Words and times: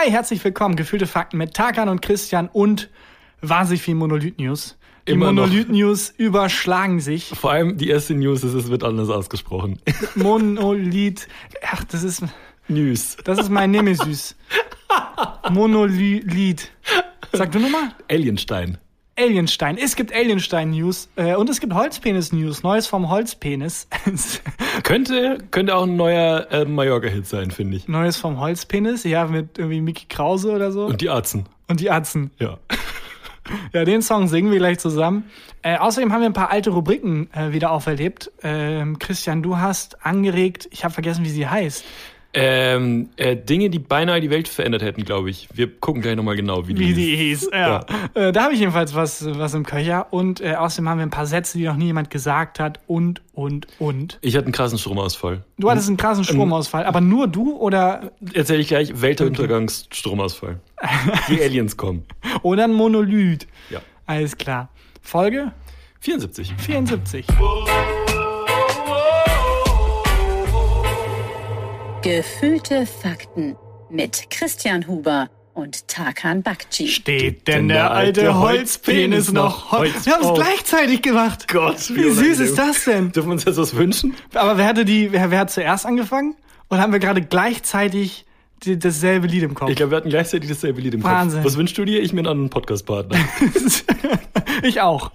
Hi, 0.00 0.12
herzlich 0.12 0.44
willkommen. 0.44 0.76
Gefühlte 0.76 1.08
Fakten 1.08 1.38
mit 1.38 1.54
Tarkan 1.54 1.88
und 1.88 2.00
Christian 2.02 2.48
und 2.52 2.88
wahnsinnig 3.40 3.82
viel 3.82 3.96
Monolith-News. 3.96 4.78
Die. 5.08 5.14
Monolith-News 5.14 6.14
überschlagen 6.16 7.00
sich. 7.00 7.24
Vor 7.34 7.50
allem 7.50 7.78
die 7.78 7.88
erste 7.88 8.14
News 8.14 8.44
ist, 8.44 8.54
es 8.54 8.70
wird 8.70 8.84
anders 8.84 9.08
ausgesprochen. 9.08 9.80
Monolith. 10.14 11.26
Ach, 11.66 11.82
das 11.82 12.04
ist, 12.04 12.22
News. 12.68 13.16
das 13.24 13.40
ist 13.40 13.48
mein 13.48 13.72
Nemesis. 13.72 14.36
Monolith. 15.50 16.70
Sag 17.32 17.50
du 17.50 17.58
nochmal? 17.58 17.90
Alienstein. 18.08 18.78
Alienstein. 19.18 19.76
Es 19.76 19.96
gibt 19.96 20.14
Alienstein-News 20.14 21.10
äh, 21.16 21.34
und 21.34 21.50
es 21.50 21.60
gibt 21.60 21.74
Holzpenis-News. 21.74 22.62
Neues 22.62 22.86
vom 22.86 23.10
Holzpenis. 23.10 23.88
Könnte, 24.84 25.38
könnte 25.50 25.74
auch 25.74 25.82
ein 25.82 25.96
neuer 25.96 26.46
äh, 26.50 26.64
Mallorca-Hit 26.64 27.26
sein, 27.26 27.50
finde 27.50 27.76
ich. 27.76 27.88
Neues 27.88 28.16
vom 28.16 28.38
Holzpenis. 28.38 29.04
Ja, 29.04 29.26
mit 29.26 29.58
irgendwie 29.58 29.80
Mickey 29.80 30.06
Krause 30.08 30.52
oder 30.52 30.70
so. 30.72 30.86
Und 30.86 31.00
die 31.00 31.10
Atzen. 31.10 31.46
Und 31.66 31.80
die 31.80 31.90
Atzen. 31.90 32.30
Ja. 32.38 32.58
Ja, 33.72 33.86
den 33.86 34.02
Song 34.02 34.28
singen 34.28 34.50
wir 34.50 34.58
gleich 34.58 34.78
zusammen. 34.78 35.24
Äh, 35.62 35.78
außerdem 35.78 36.12
haben 36.12 36.20
wir 36.20 36.28
ein 36.28 36.34
paar 36.34 36.50
alte 36.50 36.68
Rubriken 36.68 37.32
äh, 37.32 37.52
wieder 37.52 37.70
auferlebt. 37.70 38.30
Ähm, 38.42 38.98
Christian, 38.98 39.42
du 39.42 39.56
hast 39.56 40.04
angeregt, 40.04 40.68
ich 40.70 40.84
habe 40.84 40.92
vergessen, 40.92 41.24
wie 41.24 41.30
sie 41.30 41.48
heißt. 41.48 41.82
Ähm, 42.34 43.08
äh, 43.16 43.36
Dinge, 43.36 43.70
die 43.70 43.78
beinahe 43.78 44.20
die 44.20 44.28
Welt 44.28 44.48
verändert 44.48 44.82
hätten, 44.82 45.02
glaube 45.04 45.30
ich. 45.30 45.48
Wir 45.54 45.74
gucken 45.80 46.02
gleich 46.02 46.14
nochmal 46.14 46.36
genau, 46.36 46.68
wie 46.68 46.74
die 46.74 46.80
Wie 46.80 46.94
die 46.94 47.16
hieß. 47.16 47.50
Ja. 47.52 47.86
Äh, 48.12 48.32
da 48.32 48.44
habe 48.44 48.52
ich 48.52 48.60
jedenfalls 48.60 48.94
was, 48.94 49.24
was 49.38 49.54
im 49.54 49.64
Köcher. 49.64 50.12
Und 50.12 50.40
äh, 50.40 50.54
außerdem 50.54 50.88
haben 50.88 50.98
wir 50.98 51.06
ein 51.06 51.10
paar 51.10 51.26
Sätze, 51.26 51.56
die 51.56 51.64
noch 51.64 51.76
nie 51.76 51.86
jemand 51.86 52.10
gesagt 52.10 52.60
hat. 52.60 52.80
Und, 52.86 53.22
und, 53.32 53.66
und. 53.78 54.18
Ich 54.20 54.36
hatte 54.36 54.44
einen 54.44 54.52
krassen 54.52 54.78
Stromausfall. 54.78 55.42
Du 55.58 55.70
hattest 55.70 55.88
einen 55.88 55.96
krassen 55.96 56.22
Stromausfall, 56.24 56.84
aber 56.84 57.00
nur 57.00 57.28
du 57.28 57.56
oder, 57.56 58.12
Erzähle 58.34 58.60
ich 58.60 58.68
gleich, 58.68 59.00
Weltuntergangsstromausfall. 59.00 60.60
Die 61.28 61.40
Aliens 61.40 61.76
kommen. 61.76 62.04
oder 62.42 62.64
ein 62.64 62.72
Monolith. 62.72 63.46
Ja. 63.70 63.80
Alles 64.06 64.36
klar. 64.36 64.68
Folge 65.00 65.52
74. 66.00 66.54
74. 66.58 67.26
Gefühlte 72.02 72.86
Fakten 72.86 73.56
mit 73.90 74.30
Christian 74.30 74.86
Huber 74.86 75.28
und 75.54 75.88
Tarkan 75.88 76.44
Bakci. 76.44 76.86
Steht 76.86 77.48
denn 77.48 77.68
der 77.68 77.90
alte 77.90 78.38
Holzpenis 78.38 79.32
noch? 79.32 79.72
Holz 79.72 80.06
Wir 80.06 80.12
haben 80.14 80.22
es 80.22 80.28
auf. 80.28 80.38
gleichzeitig 80.38 81.02
gemacht. 81.02 81.48
Gott, 81.48 81.90
Wie 81.92 82.10
süß 82.10 82.38
ist 82.38 82.56
das 82.56 82.84
denn? 82.84 83.10
Dürfen 83.10 83.28
wir 83.28 83.32
uns 83.32 83.44
jetzt 83.44 83.56
was 83.56 83.74
wünschen? 83.74 84.14
Aber 84.32 84.56
wer 84.56 84.66
hatte 84.66 84.84
die, 84.84 85.10
wer, 85.10 85.32
wer 85.32 85.40
hat 85.40 85.50
zuerst 85.50 85.86
angefangen? 85.86 86.36
Und 86.68 86.78
haben 86.78 86.92
wir 86.92 87.00
gerade 87.00 87.20
gleichzeitig 87.20 88.26
die, 88.62 88.78
dasselbe 88.78 89.26
Lied 89.26 89.42
im 89.42 89.54
Kopf? 89.54 89.70
Ich 89.70 89.76
glaube, 89.76 89.90
wir 89.90 89.96
hatten 89.96 90.10
gleichzeitig 90.10 90.48
dasselbe 90.48 90.80
Lied 90.80 90.94
im 90.94 91.02
Wahnsinn. 91.02 91.40
Kopf. 91.42 91.50
Was 91.50 91.56
wünschst 91.58 91.76
du 91.78 91.84
dir? 91.84 92.00
Ich 92.00 92.12
mir 92.12 92.20
einen 92.20 92.28
anderen 92.28 92.50
Podcast-Partner. 92.50 93.18
ich 94.62 94.80
auch. 94.80 95.10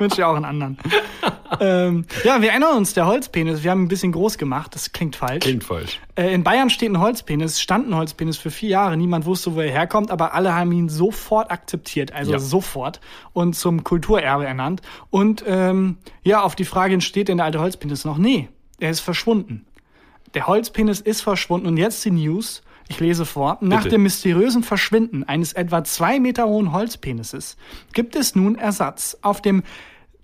Ich 0.00 0.02
wünsche 0.02 0.16
dir 0.16 0.28
auch 0.28 0.34
einen 0.34 0.46
anderen. 0.46 0.78
ähm, 1.60 2.06
ja, 2.24 2.40
wir 2.40 2.52
erinnern 2.52 2.74
uns, 2.78 2.94
der 2.94 3.04
Holzpenis, 3.04 3.62
wir 3.62 3.70
haben 3.70 3.82
ein 3.82 3.88
bisschen 3.88 4.12
groß 4.12 4.38
gemacht, 4.38 4.74
das 4.74 4.92
klingt 4.92 5.14
falsch. 5.14 5.40
Klingt 5.44 5.62
falsch. 5.62 6.00
Äh, 6.14 6.32
in 6.32 6.42
Bayern 6.42 6.70
steht 6.70 6.90
ein 6.90 7.00
Holzpenis, 7.00 7.60
stand 7.60 7.86
ein 7.86 7.94
Holzpenis 7.94 8.38
für 8.38 8.50
vier 8.50 8.70
Jahre. 8.70 8.96
Niemand 8.96 9.26
wusste, 9.26 9.54
wo 9.54 9.60
er 9.60 9.70
herkommt, 9.70 10.10
aber 10.10 10.32
alle 10.32 10.54
haben 10.54 10.72
ihn 10.72 10.88
sofort 10.88 11.50
akzeptiert, 11.50 12.14
also 12.14 12.32
Ja. 12.32 12.38
sofort 12.38 13.02
und 13.34 13.56
zum 13.56 13.84
Kulturerbe 13.84 14.46
ernannt. 14.46 14.80
Und 15.10 15.44
ähm, 15.46 15.98
ja, 16.22 16.40
auf 16.40 16.54
die 16.54 16.64
Frage, 16.64 16.98
steht 17.02 17.28
denn 17.28 17.36
der 17.36 17.44
alte 17.44 17.60
Holzpenis 17.60 18.06
noch? 18.06 18.16
Nee, 18.16 18.48
er 18.78 18.88
ist 18.88 19.00
verschwunden. 19.00 19.66
Der 20.32 20.46
Holzpenis 20.46 21.00
ist 21.00 21.20
verschwunden 21.20 21.66
und 21.66 21.76
jetzt 21.76 22.02
die 22.06 22.10
News. 22.10 22.62
Ich 22.88 22.98
lese 22.98 23.24
vor. 23.24 23.58
Nach 23.60 23.84
Bitte. 23.84 23.90
dem 23.90 24.02
mysteriösen 24.02 24.64
Verschwinden 24.64 25.22
eines 25.22 25.52
etwa 25.52 25.84
zwei 25.84 26.18
Meter 26.18 26.46
hohen 26.46 26.72
Holzpenises 26.72 27.56
gibt 27.92 28.16
es 28.16 28.34
nun 28.34 28.56
Ersatz. 28.56 29.16
Auf 29.22 29.40
dem 29.40 29.62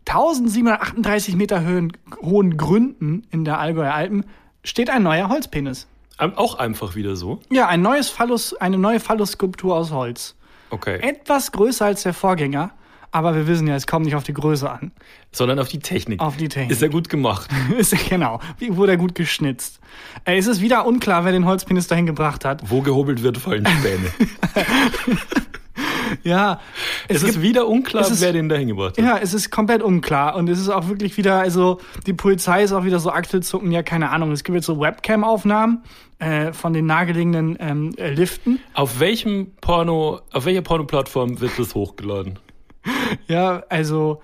1738 0.07 1.37
Meter 1.37 1.63
Höhen, 1.63 1.93
hohen 2.23 2.57
Gründen 2.57 3.27
in 3.31 3.45
der 3.45 3.59
Allgäuer 3.59 3.93
Alpen 3.93 4.25
steht 4.63 4.89
ein 4.91 5.03
neuer 5.03 5.29
Holzpenis. 5.29 5.87
Auch 6.19 6.55
einfach 6.55 6.95
wieder 6.95 7.17
so. 7.17 7.41
Ja, 7.51 7.69
ein 7.69 7.83
neues 7.83 8.09
Phallus, 8.09 8.55
eine 8.55 8.79
neue 8.79 9.01
Phallus-Skulptur 9.01 9.77
aus 9.77 9.91
Holz. 9.91 10.35
Okay. 10.71 10.99
Etwas 11.01 11.53
größer 11.53 11.85
als 11.85 12.05
der 12.05 12.15
Vorgänger, 12.15 12.71
aber 13.11 13.35
wir 13.35 13.47
wissen 13.47 13.67
ja, 13.67 13.77
es 13.77 13.87
kommt 13.87 14.07
nicht 14.07 14.15
auf 14.15 14.25
die 14.25 14.33
Größe 14.33 14.71
an. 14.71 14.93
Sondern 15.33 15.59
auf 15.59 15.69
die 15.69 15.79
Technik. 15.79 16.21
Auf 16.21 16.37
die 16.37 16.49
Technik. 16.49 16.71
Ist 16.71 16.83
ja 16.83 16.89
gut 16.89 17.09
gemacht. 17.09 17.51
Ist 17.79 17.95
genau. 18.09 18.41
Wie 18.59 18.77
wurde 18.77 18.93
er 18.93 18.99
gut 18.99 19.15
geschnitzt? 19.15 19.81
Äh, 20.25 20.39
es 20.39 20.47
ist 20.47 20.61
wieder 20.61 20.87
unklar, 20.87 21.25
wer 21.25 21.33
den 21.33 21.45
Holzpenis 21.45 21.87
dahin 21.87 22.07
gebracht 22.07 22.45
hat. 22.45 22.71
Wo 22.71 22.81
gehobelt 22.81 23.23
wird, 23.23 23.39
fallen 23.39 23.67
Späne. 23.67 24.11
Ja, 26.23 26.61
es 27.09 27.23
ist 27.23 27.41
wieder 27.43 27.67
unklar, 27.69 28.03
es 28.03 28.11
ist- 28.11 28.21
wer 28.21 28.33
den 28.33 28.49
da 28.49 28.57
hingebracht 28.57 28.97
hat. 28.99 29.05
Ja, 29.05 29.19
es 29.19 29.35
ist 29.35 29.51
komplett 29.51 29.83
unklar 29.83 30.37
und 30.37 30.49
es 30.49 30.59
ist 30.61 30.69
auch 30.69 30.89
wirklich 30.89 31.17
wieder, 31.17 31.39
also 31.41 31.79
die 32.07 32.13
Polizei 32.13 32.63
ist 32.63 32.73
auch 32.73 32.85
wieder 32.85 32.99
so 32.99 33.11
Achselzucken, 33.11 33.71
ja, 33.73 33.83
keine 33.83 34.11
Ahnung. 34.11 34.33
Es 34.33 34.45
gibt 34.45 34.55
jetzt 34.57 34.67
so 34.67 34.81
Webcam-Aufnahmen 34.81 35.83
äh, 36.19 36.53
von 36.53 36.73
den 36.73 36.87
nahegelegenen 36.87 37.57
ähm, 37.61 37.93
äh, 37.97 38.11
Liften. 38.15 38.61
Auf 38.75 39.01
welchem 39.01 39.53
Porno, 39.61 40.21
auf 40.33 40.45
welcher 40.47 40.63
Porno-Plattform 40.63 41.41
wird 41.41 41.59
das 41.59 41.75
hochgeladen? 41.75 42.39
Ja, 43.27 43.65
also, 43.69 44.23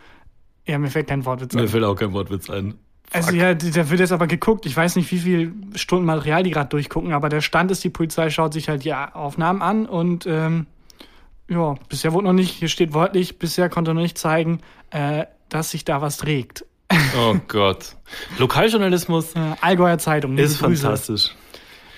ja, 0.66 0.78
mir 0.78 0.88
fällt 0.88 1.08
kein 1.08 1.24
Wortwitz 1.24 1.54
Mir 1.54 1.62
ein. 1.62 1.68
fällt 1.68 1.84
auch 1.84 1.96
kein 1.96 2.12
Wortwitz 2.12 2.48
ein. 2.48 2.74
Also 3.10 3.32
ja, 3.34 3.52
die- 3.54 3.70
da 3.72 3.90
wird 3.90 4.00
jetzt 4.00 4.12
aber 4.12 4.26
geguckt. 4.26 4.64
Ich 4.66 4.76
weiß 4.76 4.96
nicht, 4.96 5.10
wie 5.12 5.18
viel 5.18 5.52
Stunden 5.74 6.06
Material 6.06 6.42
die 6.44 6.50
gerade 6.50 6.68
durchgucken, 6.68 7.12
aber 7.12 7.28
der 7.28 7.40
Stand 7.40 7.70
ist, 7.70 7.82
die 7.84 7.90
Polizei 7.90 8.30
schaut 8.30 8.52
sich 8.54 8.68
halt 8.68 8.84
die 8.84 8.94
Aufnahmen 8.94 9.60
an 9.62 9.86
und 9.86 10.26
ähm, 10.26 10.66
ja, 11.48 11.74
bisher 11.88 12.12
wurde 12.12 12.26
noch 12.26 12.32
nicht, 12.32 12.50
hier 12.50 12.68
steht 12.68 12.94
wörtlich, 12.94 13.38
bisher 13.38 13.68
konnte 13.68 13.92
noch 13.94 14.02
nicht 14.02 14.18
zeigen, 14.18 14.60
äh, 14.90 15.24
dass 15.48 15.70
sich 15.70 15.84
da 15.84 16.00
was 16.02 16.16
trägt. 16.18 16.64
Oh 17.18 17.36
Gott. 17.48 17.96
Lokaljournalismus 18.38 19.34
Äh, 19.34 19.40
Allgäuer 19.60 19.98
Zeitung. 19.98 20.36
ist 20.38 20.60
Grüße. 20.60 20.82
fantastisch. 20.82 21.34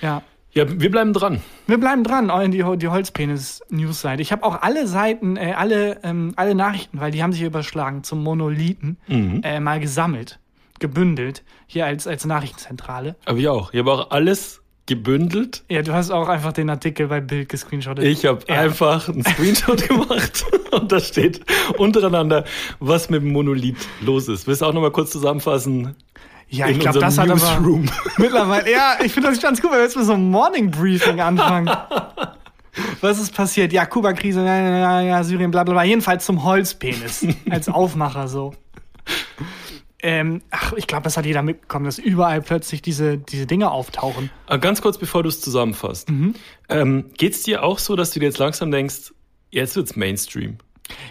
Ja. 0.01 0.23
Ja, 0.53 0.65
wir 0.81 0.91
bleiben 0.91 1.13
dran. 1.13 1.41
Wir 1.67 1.79
bleiben 1.79 2.05
dran 2.05 2.31
in 2.45 2.53
die, 2.53 2.65
die 2.79 2.89
Holzpenis-News-Seite. 2.89 4.23
Ich 4.23 4.31
habe 4.31 4.45
auch 4.45 4.63
alle 4.63 4.87
Seiten, 4.87 5.37
äh, 5.37 5.53
alle, 5.57 5.99
ähm, 6.05 6.33
alle 6.37 6.55
Nachrichten, 6.55 7.01
weil 7.01 7.11
die 7.11 7.23
haben 7.25 7.33
sich 7.33 7.43
überschlagen 7.43 8.05
zum 8.05 8.23
Monolithen, 8.23 8.97
äh, 9.09 9.59
mal 9.59 9.81
gesammelt, 9.81 10.39
gebündelt, 10.79 11.43
hier 11.67 11.87
als, 11.87 12.07
als 12.07 12.25
Nachrichtenzentrale. 12.25 13.17
Aber 13.25 13.39
ich 13.39 13.49
auch. 13.49 13.73
Ich 13.73 13.81
habe 13.81 13.91
auch 13.93 14.11
alles 14.11 14.63
gebündelt. 14.87 15.63
Ja, 15.71 15.83
du 15.83 15.93
hast 15.95 16.11
auch 16.11 16.29
einfach 16.29 16.53
den 16.53 16.69
Artikel 16.69 17.07
bei 17.09 17.21
Bild 17.21 17.49
gescreenshottet. 17.49 18.05
Ich 18.05 18.27
habe 18.27 18.41
Ja. 18.49 18.57
einfach 18.61 19.09
einen 19.09 19.25
Screenshot 19.25 19.89
gemacht 19.89 20.45
und 20.73 20.93
da 20.93 21.01
steht 21.01 21.41
untereinander, 21.79 22.45
was 22.81 23.09
mit 23.11 23.23
dem 23.23 23.33
Monolith 23.33 23.89
los 24.03 24.29
ist. 24.29 24.47
Willst 24.47 24.61
du 24.63 24.67
auch 24.67 24.73
nochmal 24.75 24.91
kurz 24.91 25.11
zusammenfassen? 25.11 25.95
ja, 26.49 26.69
ich 26.69 26.79
glaube, 26.79 26.99
das 27.01 27.19
hat 27.19 27.31
aber 27.31 27.35
Newsroom. 27.41 27.87
mittlerweile, 28.19 28.71
ja, 28.71 28.97
ich 29.03 29.13
finde 29.13 29.31
das 29.31 29.41
ganz 29.41 29.61
gut, 29.61 29.71
wenn 29.73 29.79
wir 29.79 29.85
jetzt 29.85 29.97
mit 29.97 30.05
so 30.07 30.13
einem 30.13 30.31
Morning 30.31 30.71
Briefing 30.71 31.19
anfangen. 31.21 31.71
Was 33.01 33.19
ist 33.21 33.35
passiert? 33.35 33.73
Ja, 33.73 33.87
Kuba-Krise, 33.87 34.45
ja, 34.45 34.57
ja, 34.57 34.79
ja, 34.79 35.01
ja, 35.01 35.25
Syrien, 35.25 35.51
bla, 35.51 35.65
bla, 35.65 35.75
bla. 35.75 35.85
Jedenfalls 35.85 36.25
zum 36.27 36.45
Holzpenis. 36.45 37.27
als 37.49 37.69
Aufmacher 37.69 38.29
so. 38.29 38.53
Ähm, 40.07 40.43
ach, 40.51 40.75
ich 40.75 40.87
glaube, 40.87 41.05
das 41.05 41.17
hat 41.17 41.25
jeder 41.25 41.41
mitbekommen, 41.41 41.87
dass 41.87 41.99
überall 41.99 42.43
plötzlich 42.43 42.83
diese, 42.83 43.17
diese 43.17 43.47
Dinge 43.47 43.71
auftauchen. 43.71 44.29
Ah, 44.47 44.59
Ganz 44.59 44.83
kurz, 44.83 44.99
bevor 44.99 45.23
du 45.23 45.31
es 45.31 45.41
zusammenfasst. 45.41 46.11
Ähm, 46.69 47.07
geht's 47.17 47.43
dir 47.43 47.63
auch 47.63 47.79
so, 47.79 47.97
dass 47.97 48.11
du 48.11 48.21
dir 48.21 48.27
jetzt 48.27 48.39
langsam 48.39 48.71
denkst, 48.71 49.13
jetzt 49.51 49.77
wird's 49.77 49.97
Mainstream? 49.97 50.59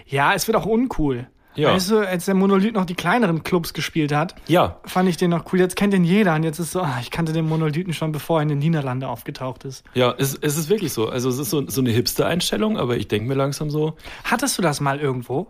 Ja, 0.06 0.34
es 0.36 0.46
wird 0.48 0.56
auch 0.56 0.68
uncool. 0.68 1.28
Ja. 1.56 1.74
Weißt 1.74 1.92
du, 1.92 2.00
als 2.00 2.26
der 2.26 2.34
Monolith 2.36 2.74
noch 2.74 2.86
die 2.86 2.96
kleineren 2.96 3.44
Clubs 3.44 3.74
gespielt 3.74 4.12
hat, 4.12 4.36
Ja, 4.48 4.80
fand 4.86 5.08
ich 5.10 5.18
den 5.18 5.30
noch 5.32 5.52
cool. 5.54 5.60
Jetzt 5.60 5.76
kennt 5.76 5.94
den 5.94 6.04
jeder 6.04 6.34
und 6.36 6.44
jetzt 6.44 6.60
ist 6.60 6.72
so, 6.72 6.82
ah, 6.82 6.98
ich 7.02 7.10
kannte 7.12 7.32
den 7.34 7.48
Monolithen 7.48 7.94
schon, 7.94 8.12
bevor 8.12 8.40
er 8.40 8.44
in 8.44 8.50
den 8.50 8.60
Niederlande 8.60 9.08
aufgetaucht 9.08 9.64
ist. 9.64 9.84
ja, 9.94 10.14
es, 10.18 10.36
es 10.40 10.58
ist 10.58 10.70
wirklich 10.70 10.94
so. 10.94 11.10
Also 11.10 11.30
es 11.30 11.38
ist 11.40 11.50
so, 11.52 11.68
so 11.68 11.82
eine 11.82 11.92
Hipster-Einstellung, 11.92 12.78
aber 12.78 12.98
ich 12.98 13.08
denke 13.08 13.28
mir 13.28 13.36
langsam 13.36 13.70
so, 13.70 13.96
Hattest 14.24 14.58
du 14.58 14.62
das 14.64 14.82
mal 14.82 15.00
irgendwo? 15.00 15.48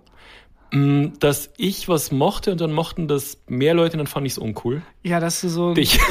Mh, 0.73 1.13
dass 1.19 1.51
ich 1.57 1.87
was 1.87 2.11
mochte 2.11 2.51
und 2.51 2.59
dann 2.59 2.73
mochten 2.73 3.07
das 3.07 3.37
mehr 3.47 3.73
Leute, 3.73 3.97
dann 3.97 4.07
fand 4.07 4.25
ich 4.25 4.33
es 4.33 4.37
uncool. 4.37 4.81
Ja, 5.03 5.19
dass 5.19 5.41
du 5.41 5.49
so. 5.49 5.73
Dich. 5.73 5.99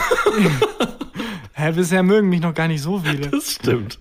Hä, 1.55 1.73
bisher 1.73 2.03
mögen 2.03 2.29
mich 2.29 2.41
noch 2.41 2.55
gar 2.55 2.67
nicht 2.67 2.81
so 2.83 2.99
viele. 2.99 3.29
Das 3.29 3.53
stimmt. 3.53 4.01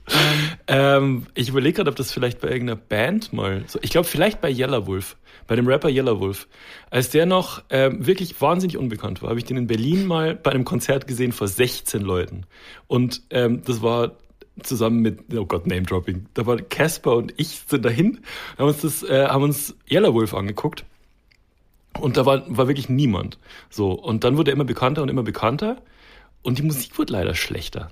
Ähm, 0.67 1.27
ich 1.35 1.49
überlege 1.49 1.77
gerade, 1.77 1.89
ob 1.89 1.95
das 1.95 2.11
vielleicht 2.11 2.39
bei 2.39 2.47
irgendeiner 2.47 2.79
Band 2.79 3.33
mal 3.33 3.63
so. 3.67 3.77
Ich 3.81 3.91
glaube, 3.91 4.07
vielleicht 4.07 4.41
bei 4.41 4.49
Yellow 4.49 4.87
Wolf, 4.87 5.17
bei 5.47 5.55
dem 5.55 5.67
Rapper 5.67 5.89
Yellow 5.89 6.19
Wolf. 6.19 6.47
Als 6.89 7.09
der 7.09 7.25
noch 7.25 7.61
ähm, 7.69 8.05
wirklich 8.05 8.39
wahnsinnig 8.41 8.77
unbekannt 8.77 9.21
war, 9.21 9.29
habe 9.29 9.39
ich 9.39 9.45
den 9.45 9.57
in 9.57 9.67
Berlin 9.67 10.07
mal 10.07 10.33
bei 10.33 10.51
einem 10.51 10.65
Konzert 10.65 11.07
gesehen 11.07 11.33
vor 11.33 11.47
16 11.47 12.01
Leuten. 12.01 12.45
Und 12.87 13.21
ähm, 13.29 13.61
das 13.65 13.81
war 13.81 14.13
zusammen 14.63 15.01
mit, 15.01 15.33
oh 15.35 15.45
Gott, 15.45 15.67
Name 15.67 15.83
Dropping. 15.83 16.25
Da 16.33 16.45
war 16.45 16.57
Casper 16.57 17.15
und 17.15 17.33
ich 17.37 17.63
sind 17.67 17.83
dahin, 17.85 18.19
haben 18.57 18.67
uns 18.67 18.81
das, 18.81 19.03
äh, 19.03 19.27
haben 19.27 19.43
uns 19.43 19.75
Yellow 19.89 20.13
Wolf 20.13 20.33
angeguckt. 20.33 20.85
Und 21.99 22.17
da 22.17 22.25
war, 22.25 22.43
war 22.47 22.67
wirklich 22.67 22.89
niemand. 22.89 23.37
So. 23.69 23.91
Und 23.91 24.23
dann 24.23 24.37
wurde 24.37 24.51
er 24.51 24.55
immer 24.55 24.63
bekannter 24.63 25.01
und 25.01 25.09
immer 25.09 25.23
bekannter. 25.23 25.81
Und 26.41 26.57
die 26.57 26.63
Musik 26.63 26.97
wurde 26.97 27.13
leider 27.13 27.35
schlechter. 27.35 27.89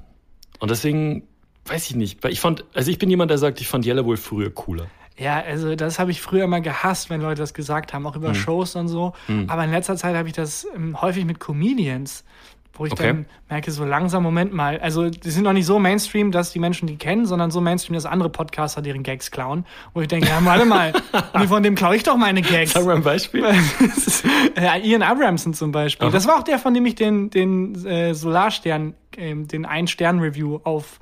Und 0.60 0.72
deswegen 0.72 1.24
weiß 1.66 1.90
ich 1.90 1.96
nicht. 1.96 2.24
Weil 2.24 2.32
ich 2.32 2.40
fand, 2.40 2.66
also 2.74 2.90
ich 2.92 2.98
bin 2.98 3.10
jemand, 3.10 3.30
der 3.30 3.38
sagt, 3.38 3.62
ich 3.62 3.68
fand 3.68 3.86
Yellow 3.86 4.06
Wolf 4.06 4.22
früher 4.22 4.50
cooler. 4.52 4.88
Ja, 5.18 5.42
also 5.42 5.76
das 5.76 6.00
habe 6.00 6.12
ich 6.12 6.22
früher 6.22 6.48
mal 6.48 6.62
gehasst, 6.62 7.10
wenn 7.10 7.22
Leute 7.22 7.42
das 7.42 7.54
gesagt 7.54 7.94
haben, 7.94 8.08
auch 8.08 8.16
Hm. 8.16 8.24
über 8.24 8.34
Shows 8.34 8.76
und 8.78 8.88
so. 8.88 9.14
Aber 9.48 9.66
in 9.66 9.72
letzter 9.72 9.98
Zeit 9.98 10.16
habe 10.16 10.30
ich 10.30 10.34
das 10.34 10.66
ähm, 10.74 11.02
häufig 11.02 11.26
mit 11.26 11.40
Comedians, 11.42 12.24
wo 12.80 12.86
ich 12.86 12.94
Okay. 12.94 13.08
dann 13.08 13.26
merke, 13.50 13.72
so 13.72 13.86
langsam, 13.86 14.24
Moment 14.24 14.54
mal. 14.54 14.80
Also 14.80 15.10
die 15.10 15.30
sind 15.30 15.44
noch 15.44 15.54
nicht 15.54 15.66
so 15.66 15.78
Mainstream, 15.78 16.32
dass 16.32 16.52
die 16.52 16.60
Menschen 16.60 16.88
die 16.88 16.98
kennen, 16.98 17.26
sondern 17.26 17.52
so 17.52 17.62
Mainstream, 17.62 17.94
dass 17.94 18.06
andere 18.06 18.30
Podcaster 18.30 18.82
deren 18.82 19.04
Gags 19.04 19.30
klauen. 19.30 19.66
Wo 19.94 20.02
ich 20.02 20.08
denke, 20.08 20.28
ja, 20.30 20.40
warte 20.44 20.66
mal, 20.66 20.94
nee, 21.38 21.48
von 21.48 21.62
dem 21.62 21.76
klaue 21.76 21.96
ich 21.98 22.04
doch 22.04 22.16
meine 22.18 22.42
Gags. 22.42 22.72
Sag 22.72 22.86
mal 22.86 22.96
ein 22.96 23.04
Beispiel. 23.04 23.46
Äh, 24.56 24.82
Ian 24.88 25.04
Abramson 25.04 25.54
zum 25.54 25.72
Beispiel. 25.72 26.08
Aha. 26.08 26.12
Das 26.14 26.28
war 26.28 26.38
auch 26.38 26.44
der, 26.44 26.60
von 26.60 26.74
dem 26.74 26.86
ich 26.86 26.96
den, 26.96 27.30
den 27.30 27.86
äh, 27.86 28.14
Solarstern, 28.14 28.94
ähm, 29.18 29.48
den 29.48 29.66
Ein-Stern-Review 29.66 30.60
auf 30.64 31.00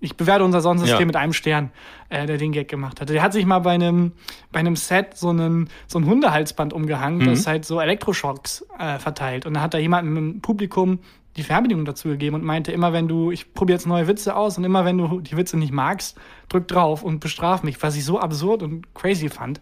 ich 0.00 0.16
bewerte 0.16 0.44
unser 0.44 0.60
Sonnensystem 0.60 1.00
Ja. 1.00 1.06
mit 1.06 1.16
einem 1.16 1.32
Stern, 1.32 1.70
äh, 2.10 2.26
der 2.26 2.36
den 2.38 2.52
Gag 2.52 2.68
gemacht 2.68 3.00
hatte. 3.00 3.12
Der 3.12 3.22
hat 3.22 3.32
sich 3.32 3.46
mal 3.46 3.60
bei 3.60 3.72
einem, 3.72 4.12
bei 4.52 4.60
einem 4.60 4.76
Set 4.76 5.16
so 5.16 5.30
einen, 5.30 5.68
so 5.86 5.98
ein 5.98 6.06
Hundehalsband 6.06 6.72
umgehangen, 6.72 7.20
Mhm. 7.20 7.26
das 7.26 7.46
halt 7.46 7.64
so 7.64 7.80
Elektroschocks 7.80 8.66
äh, 8.78 8.98
verteilt. 8.98 9.46
Und 9.46 9.54
dann 9.54 9.62
hat 9.62 9.74
da 9.74 9.78
jemandem 9.78 10.16
im 10.16 10.40
Publikum 10.40 10.98
die 11.36 11.42
Fernbedienung 11.42 11.84
dazu 11.84 12.08
gegeben 12.08 12.34
und 12.36 12.44
meinte, 12.44 12.72
immer 12.72 12.92
wenn 12.94 13.08
du, 13.08 13.30
ich 13.30 13.52
probiere 13.52 13.76
jetzt 13.76 13.86
neue 13.86 14.06
Witze 14.08 14.36
aus 14.36 14.56
und 14.56 14.64
immer 14.64 14.84
wenn 14.86 14.96
du 14.96 15.20
die 15.20 15.36
Witze 15.36 15.58
nicht 15.58 15.72
magst, 15.72 16.16
drück 16.48 16.66
drauf 16.66 17.02
und 17.02 17.20
bestraf 17.20 17.62
mich, 17.62 17.82
was 17.82 17.94
ich 17.96 18.04
so 18.06 18.18
absurd 18.18 18.62
und 18.62 18.94
crazy 18.94 19.28
fand. 19.28 19.60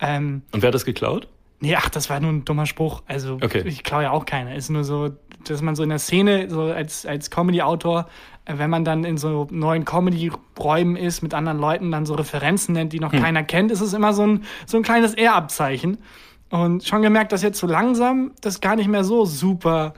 Ähm, 0.00 0.42
Und 0.52 0.62
wer 0.62 0.68
hat 0.68 0.74
das 0.74 0.84
geklaut? 0.84 1.26
Nee, 1.60 1.74
ach, 1.76 1.88
das 1.88 2.10
war 2.10 2.20
nur 2.20 2.30
ein 2.32 2.44
dummer 2.44 2.66
Spruch. 2.66 3.02
Also 3.06 3.38
Okay. 3.42 3.62
ich 3.66 3.82
klaue 3.82 4.02
ja 4.04 4.10
auch 4.10 4.26
keine. 4.26 4.54
Ist 4.56 4.68
nur 4.68 4.84
so, 4.84 5.10
dass 5.48 5.62
man 5.62 5.74
so 5.74 5.82
in 5.82 5.88
der 5.88 5.98
Szene, 5.98 6.50
so 6.50 6.62
als, 6.62 7.06
als 7.06 7.30
Comedy-Autor, 7.30 8.06
wenn 8.46 8.68
man 8.70 8.84
dann 8.84 9.04
in 9.04 9.16
so 9.16 9.46
neuen 9.50 9.84
Comedy-Räumen 9.84 10.96
ist, 10.96 11.22
mit 11.22 11.32
anderen 11.34 11.58
Leuten 11.58 11.90
dann 11.90 12.04
so 12.06 12.14
Referenzen 12.14 12.74
nennt, 12.74 12.92
die 12.92 13.00
noch 13.00 13.12
Hm. 13.12 13.22
keiner 13.22 13.42
kennt, 13.42 13.70
ist 13.70 13.80
es 13.80 13.92
immer 13.94 14.12
so 14.12 14.26
ein, 14.26 14.44
so 14.66 14.76
ein 14.76 14.82
kleines 14.82 15.14
Ehrabzeichen. 15.14 15.98
Und 16.50 16.84
schon 16.84 17.02
gemerkt, 17.02 17.32
dass 17.32 17.42
jetzt 17.42 17.58
so 17.58 17.66
langsam 17.66 18.32
das 18.40 18.60
gar 18.60 18.76
nicht 18.76 18.88
mehr 18.88 19.02
so 19.02 19.24
super 19.24 19.94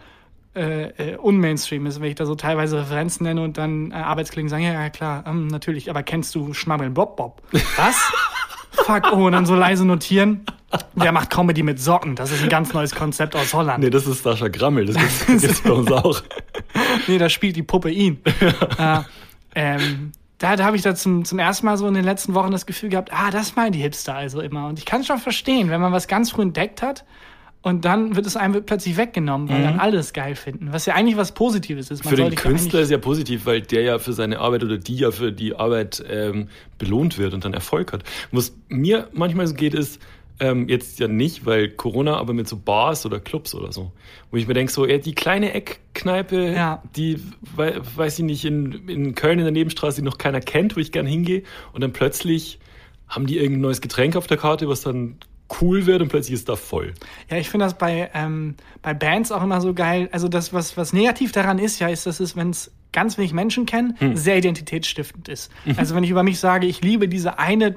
äh, 0.56 1.12
äh, 1.12 1.16
unmainstream 1.16 1.84
ist, 1.86 2.00
wenn 2.00 2.08
ich 2.08 2.14
da 2.14 2.24
so 2.24 2.34
teilweise 2.36 2.78
Referenzen 2.80 3.24
nenne 3.24 3.42
und 3.42 3.58
dann 3.58 3.90
äh, 3.90 3.94
Arbeitskollegen 3.94 4.48
sagen, 4.48 4.62
ja, 4.62 4.72
ja 4.72 4.88
klar, 4.90 5.24
ähm, 5.26 5.46
natürlich, 5.48 5.90
aber 5.90 6.02
kennst 6.02 6.34
du 6.34 6.54
Schmabbeln 6.54 6.94
Bob 6.94 7.16
Bob? 7.16 7.42
Was? 7.76 7.96
Fuck, 8.84 9.12
oh, 9.12 9.26
und 9.26 9.32
dann 9.32 9.46
so 9.46 9.54
leise 9.54 9.84
notieren. 9.84 10.44
Der 10.94 11.12
macht 11.12 11.30
Comedy 11.30 11.62
mit 11.62 11.80
Socken. 11.80 12.14
Das 12.14 12.30
ist 12.30 12.42
ein 12.42 12.48
ganz 12.48 12.74
neues 12.74 12.94
Konzept 12.94 13.34
aus 13.34 13.54
Holland. 13.54 13.82
Nee, 13.82 13.90
das 13.90 14.06
ist 14.06 14.22
Sascha 14.22 14.48
Grammel. 14.48 14.86
Das 14.86 14.96
gibt's, 14.96 15.26
gibt's 15.42 15.60
bei 15.62 15.72
uns 15.72 15.90
auch. 15.90 16.22
Nee, 17.06 17.18
da 17.18 17.28
spielt 17.28 17.56
die 17.56 17.62
Puppe 17.62 17.90
ihn. 17.90 18.20
äh, 18.78 19.00
ähm, 19.54 20.12
da, 20.36 20.56
da 20.56 20.64
habe 20.64 20.76
ich 20.76 20.82
da 20.82 20.94
zum, 20.94 21.24
zum 21.24 21.38
ersten 21.38 21.66
Mal 21.66 21.78
so 21.78 21.88
in 21.88 21.94
den 21.94 22.04
letzten 22.04 22.34
Wochen 22.34 22.52
das 22.52 22.66
Gefühl 22.66 22.90
gehabt, 22.90 23.12
ah, 23.12 23.30
das 23.30 23.56
meinen 23.56 23.72
die 23.72 23.80
Hipster 23.80 24.14
also 24.14 24.40
immer. 24.40 24.66
Und 24.68 24.78
ich 24.78 24.84
kann 24.84 25.04
schon 25.04 25.18
verstehen, 25.18 25.70
wenn 25.70 25.80
man 25.80 25.92
was 25.92 26.06
ganz 26.06 26.30
früh 26.30 26.42
entdeckt 26.42 26.82
hat 26.82 27.04
und 27.62 27.84
dann 27.84 28.14
wird 28.16 28.24
es 28.26 28.36
einem 28.36 28.64
plötzlich 28.64 28.96
weggenommen, 28.96 29.48
weil 29.48 29.62
dann 29.62 29.78
alles 29.80 30.12
geil 30.12 30.36
finden. 30.36 30.68
Was 30.72 30.86
ja 30.86 30.94
eigentlich 30.94 31.16
was 31.16 31.32
Positives 31.32 31.90
ist. 31.90 32.04
Man 32.04 32.12
Mhm. 32.14 32.16
Für 32.16 32.22
den 32.22 32.32
ja 32.32 32.40
Künstler 32.40 32.78
eigentlich- 32.78 32.82
ist 32.84 32.90
ja 32.90 32.98
positiv, 32.98 33.46
weil 33.46 33.60
der 33.62 33.82
ja 33.82 33.98
für 33.98 34.12
seine 34.12 34.38
Arbeit 34.38 34.62
oder 34.64 34.78
die 34.78 34.96
ja 34.96 35.10
für 35.10 35.32
die 35.32 35.54
Arbeit 35.56 36.02
ähm, 36.08 36.48
belohnt 36.78 37.18
wird 37.18 37.34
und 37.34 37.44
dann 37.44 37.54
Erfolg 37.54 37.92
hat. 37.92 38.04
Was 38.32 38.54
mir 38.68 39.08
manchmal 39.12 39.46
so 39.46 39.54
geht, 39.54 39.74
ist, 39.74 40.00
ähm, 40.40 40.68
jetzt 40.68 41.00
ja 41.00 41.08
nicht, 41.08 41.46
weil 41.46 41.68
Corona, 41.68 42.16
aber 42.16 42.32
mit 42.32 42.46
so 42.46 42.56
Bars 42.56 43.04
oder 43.04 43.18
Clubs 43.18 43.56
oder 43.56 43.72
so. 43.72 43.90
Wo 44.30 44.36
ich 44.36 44.46
mir 44.46 44.54
denke, 44.54 44.72
so, 44.72 44.86
ja, 44.86 44.98
die 44.98 45.12
kleine 45.14 45.52
Eckkneipe, 45.52 46.52
Ja. 46.54 46.80
die, 46.94 47.20
wei- 47.56 47.80
weiß 47.96 48.20
ich 48.20 48.24
nicht, 48.24 48.44
in, 48.44 48.88
in 48.88 49.14
Köln 49.16 49.40
in 49.40 49.44
der 49.44 49.52
Nebenstraße, 49.52 50.00
die 50.00 50.04
noch 50.04 50.16
keiner 50.16 50.40
kennt, 50.40 50.76
wo 50.76 50.80
ich 50.80 50.92
gern 50.92 51.06
hingehe. 51.06 51.42
Und 51.72 51.80
dann 51.82 51.92
plötzlich 51.92 52.60
haben 53.08 53.26
die 53.26 53.36
irgendein 53.38 53.62
neues 53.62 53.80
Getränk 53.80 54.14
auf 54.14 54.28
der 54.28 54.36
Karte, 54.36 54.68
was 54.68 54.82
dann 54.82 55.16
cool 55.60 55.86
wird 55.86 56.02
und 56.02 56.08
plötzlich 56.08 56.34
ist 56.34 56.48
da 56.48 56.56
voll. 56.56 56.94
Ja, 57.30 57.36
ich 57.38 57.48
finde 57.48 57.66
das 57.66 57.78
bei, 57.78 58.10
ähm, 58.14 58.54
bei 58.82 58.94
Bands 58.94 59.32
auch 59.32 59.42
immer 59.42 59.60
so 59.60 59.74
geil. 59.74 60.08
Also 60.12 60.28
das, 60.28 60.52
was, 60.52 60.76
was 60.76 60.92
negativ 60.92 61.32
daran 61.32 61.58
ist, 61.58 61.78
ja, 61.80 61.88
ist, 61.88 62.06
dass 62.06 62.20
es, 62.20 62.36
wenn 62.36 62.50
es 62.50 62.70
ganz 62.92 63.18
wenig 63.18 63.32
Menschen 63.32 63.66
kennen, 63.66 63.94
Hm. 63.98 64.16
sehr 64.16 64.36
identitätsstiftend 64.38 65.28
ist. 65.28 65.50
Mhm. 65.64 65.74
Also 65.76 65.94
wenn 65.94 66.04
ich 66.04 66.10
über 66.10 66.22
mich 66.22 66.38
sage, 66.38 66.66
ich 66.66 66.82
liebe 66.82 67.08
diese 67.08 67.38
eine 67.38 67.76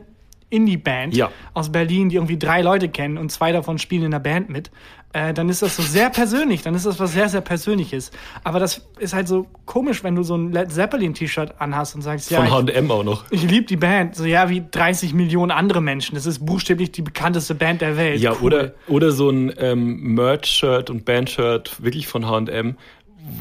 Indie-Band 0.51 1.15
Ja. 1.15 1.31
aus 1.55 1.71
Berlin, 1.71 2.09
die 2.09 2.17
irgendwie 2.17 2.37
drei 2.37 2.61
Leute 2.61 2.87
kennen 2.89 3.17
und 3.17 3.31
zwei 3.31 3.51
davon 3.51 3.79
spielen 3.79 4.03
in 4.03 4.11
der 4.11 4.19
Band 4.19 4.49
mit, 4.49 4.69
äh, 5.13 5.33
dann 5.33 5.49
ist 5.49 5.61
das 5.61 5.75
so 5.75 5.81
sehr 5.81 6.09
persönlich, 6.09 6.61
dann 6.61 6.73
ist 6.75 6.85
das 6.85 6.99
was 6.99 7.11
sehr, 7.13 7.27
sehr 7.27 7.41
Persönliches. 7.41 8.11
Aber 8.45 8.59
das 8.59 8.87
ist 8.99 9.13
halt 9.13 9.27
so 9.27 9.47
komisch, 9.65 10.03
wenn 10.03 10.15
du 10.15 10.23
so 10.23 10.35
ein 10.37 10.51
Led 10.53 10.71
Zeppelin-T-Shirt 10.71 11.55
anhast 11.59 11.95
und 11.95 12.01
sagst, 12.01 12.31
ja, 12.31 12.41
Von 12.45 12.49
H&M 12.69 12.89
auch 12.91 13.03
noch. 13.03 13.25
ich 13.31 13.43
liebe 13.43 13.65
die 13.65 13.75
Band, 13.75 14.15
so 14.15 14.23
ja 14.25 14.47
wie 14.49 14.63
30 14.69 15.13
Millionen 15.13 15.51
andere 15.51 15.81
Menschen. 15.81 16.15
Das 16.15 16.25
ist 16.25 16.45
buchstäblich 16.45 16.91
die 16.91 17.01
bekannteste 17.01 17.55
Band 17.55 17.81
der 17.81 17.97
Welt. 17.97 18.21
Ja, 18.21 18.31
Cool. 18.33 18.43
oder, 18.53 18.73
oder 18.87 19.11
so 19.11 19.29
ein 19.29 19.51
ähm, 19.57 20.13
Merch-Shirt 20.15 20.89
und 20.89 21.03
Band-Shirt 21.03 21.83
wirklich 21.83 22.07
von 22.07 22.25
H&M, 22.27 22.77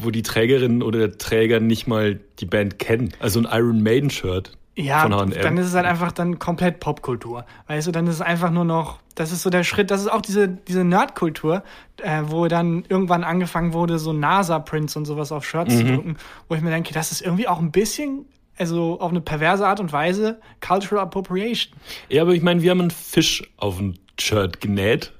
wo 0.01 0.11
die 0.11 0.23
Trägerin 0.23 0.83
oder 0.83 0.99
der 1.07 1.17
Träger 1.17 1.59
nicht 1.61 1.87
mal 1.87 2.19
die 2.39 2.45
Band 2.45 2.79
kennen. 2.79 3.13
Also 3.19 3.39
ein 3.39 3.47
Iron 3.51 3.81
Maiden-Shirt 3.81 4.51
Ja, 4.75 5.03
H&M. 5.03 5.31
dann 5.31 5.57
ist 5.57 5.67
es 5.67 5.73
halt 5.75 5.85
einfach 5.85 6.11
dann 6.13 6.39
komplett 6.39 6.79
Popkultur. 6.79 7.45
Weißt 7.67 7.87
du, 7.87 7.91
dann 7.91 8.07
ist 8.07 8.15
es 8.15 8.21
einfach 8.21 8.51
nur 8.51 8.63
noch, 8.63 8.99
das 9.15 9.31
ist 9.33 9.41
so 9.43 9.49
der 9.49 9.63
Schritt, 9.65 9.91
das 9.91 9.99
ist 10.01 10.07
auch 10.11 10.21
diese, 10.21 10.47
diese 10.47 10.83
Nerdkultur, 10.85 11.63
äh, 12.01 12.21
wo 12.27 12.47
dann 12.47 12.85
irgendwann 12.87 13.23
angefangen 13.25 13.73
wurde, 13.73 13.99
so 13.99 14.13
NASA-Prints 14.13 14.95
und 14.95 15.05
sowas 15.05 15.31
auf 15.33 15.45
Shirts 15.45 15.75
Mhm. 15.75 15.79
zu 15.79 15.93
drucken, 15.95 16.17
wo 16.47 16.55
ich 16.55 16.61
mir 16.61 16.69
denke, 16.69 16.93
das 16.93 17.11
ist 17.11 17.21
irgendwie 17.21 17.47
auch 17.49 17.59
ein 17.59 17.71
bisschen, 17.71 18.25
also 18.57 18.99
auf 19.01 19.11
eine 19.11 19.19
perverse 19.21 19.67
Art 19.67 19.79
und 19.81 19.91
Weise, 19.91 20.39
Cultural 20.65 21.03
Appropriation. 21.03 21.73
ja, 22.09 22.21
aber 22.21 22.31
ich 22.33 22.41
meine, 22.41 22.61
wir 22.61 22.71
haben 22.71 22.79
einen 22.81 22.91
Fisch 22.91 23.43
auf 23.57 23.77
ein 23.79 23.99
Shirt 24.19 24.61
genäht. 24.61 25.11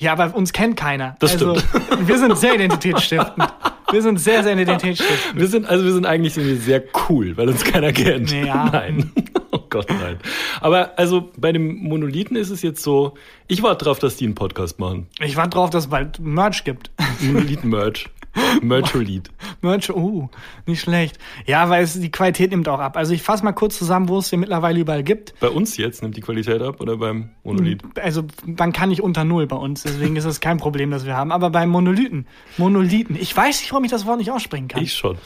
Ja, 0.00 0.12
aber 0.12 0.34
uns 0.34 0.52
kennt 0.54 0.78
keiner. 0.78 1.14
Das 1.18 1.32
also, 1.32 1.56
wir 2.00 2.18
sind 2.18 2.36
sehr 2.38 2.54
identitätsstiftend. 2.54 3.44
Wir 3.92 4.00
sind 4.00 4.18
sehr, 4.18 4.42
sehr 4.42 4.54
identitätsstiftend. 4.54 5.38
Wir 5.38 5.46
sind, 5.46 5.68
also 5.68 5.84
wir 5.84 5.92
sind 5.92 6.06
eigentlich 6.06 6.36
wir 6.36 6.56
sehr 6.56 6.82
cool, 7.08 7.36
weil 7.36 7.50
uns 7.50 7.62
keiner 7.64 7.92
kennt. 7.92 8.32
Ja. 8.32 8.64
Nein. 8.72 9.12
Oh 9.52 9.66
Gott, 9.68 9.88
nein. 9.90 10.16
Aber 10.60 10.96
also 10.96 11.32
bei 11.36 11.50
dem 11.50 11.74
Monolithen 11.82 12.36
ist 12.36 12.50
es 12.50 12.62
jetzt 12.62 12.84
so, 12.84 13.14
ich 13.48 13.64
warte 13.64 13.84
drauf, 13.84 13.98
dass 13.98 14.16
die 14.16 14.24
einen 14.24 14.36
Podcast 14.36 14.78
machen. 14.78 15.08
Ich 15.18 15.34
warte 15.34 15.50
drauf, 15.50 15.70
dass 15.70 15.86
es 15.86 15.90
bald 15.90 16.20
Merch 16.20 16.62
gibt. 16.62 16.92
Monolithen-Merch. 17.20 18.08
Mercholit. 18.62 19.30
Merch, 19.60 19.90
oh, 19.90 20.28
nicht 20.66 20.80
schlecht. 20.80 21.18
Ja, 21.46 21.68
weil 21.68 21.82
es, 21.84 21.98
die 21.98 22.10
Qualität 22.10 22.50
nimmt 22.50 22.68
auch 22.68 22.78
ab. 22.78 22.96
Also 22.96 23.12
ich 23.12 23.22
fasse 23.22 23.44
mal 23.44 23.52
kurz 23.52 23.76
zusammen, 23.78 24.08
wo 24.08 24.18
es 24.18 24.30
hier 24.30 24.38
mittlerweile 24.38 24.80
überall 24.80 25.02
gibt. 25.02 25.34
Bei 25.40 25.48
uns 25.48 25.76
jetzt 25.76 26.02
nimmt 26.02 26.16
die 26.16 26.20
Qualität 26.20 26.62
ab 26.62 26.80
oder 26.80 26.96
beim 26.96 27.30
Monolith? 27.44 27.80
Also 28.00 28.22
man 28.44 28.72
kann 28.72 28.88
nicht 28.90 29.02
unter 29.02 29.24
Null 29.24 29.46
bei 29.46 29.56
uns, 29.56 29.82
deswegen 29.82 30.16
ist 30.16 30.24
das 30.26 30.40
kein 30.40 30.58
Problem, 30.58 30.90
das 30.90 31.04
wir 31.06 31.16
haben. 31.16 31.32
Aber 31.32 31.50
bei 31.50 31.66
Monolithen, 31.66 32.26
Monolithen, 32.56 33.16
ich 33.20 33.36
weiß 33.36 33.60
nicht, 33.60 33.72
warum 33.72 33.84
ich 33.84 33.90
das 33.90 34.06
Wort 34.06 34.18
nicht 34.18 34.30
aussprechen 34.30 34.68
kann. 34.68 34.82
Ich 34.82 34.92
schon. 34.92 35.18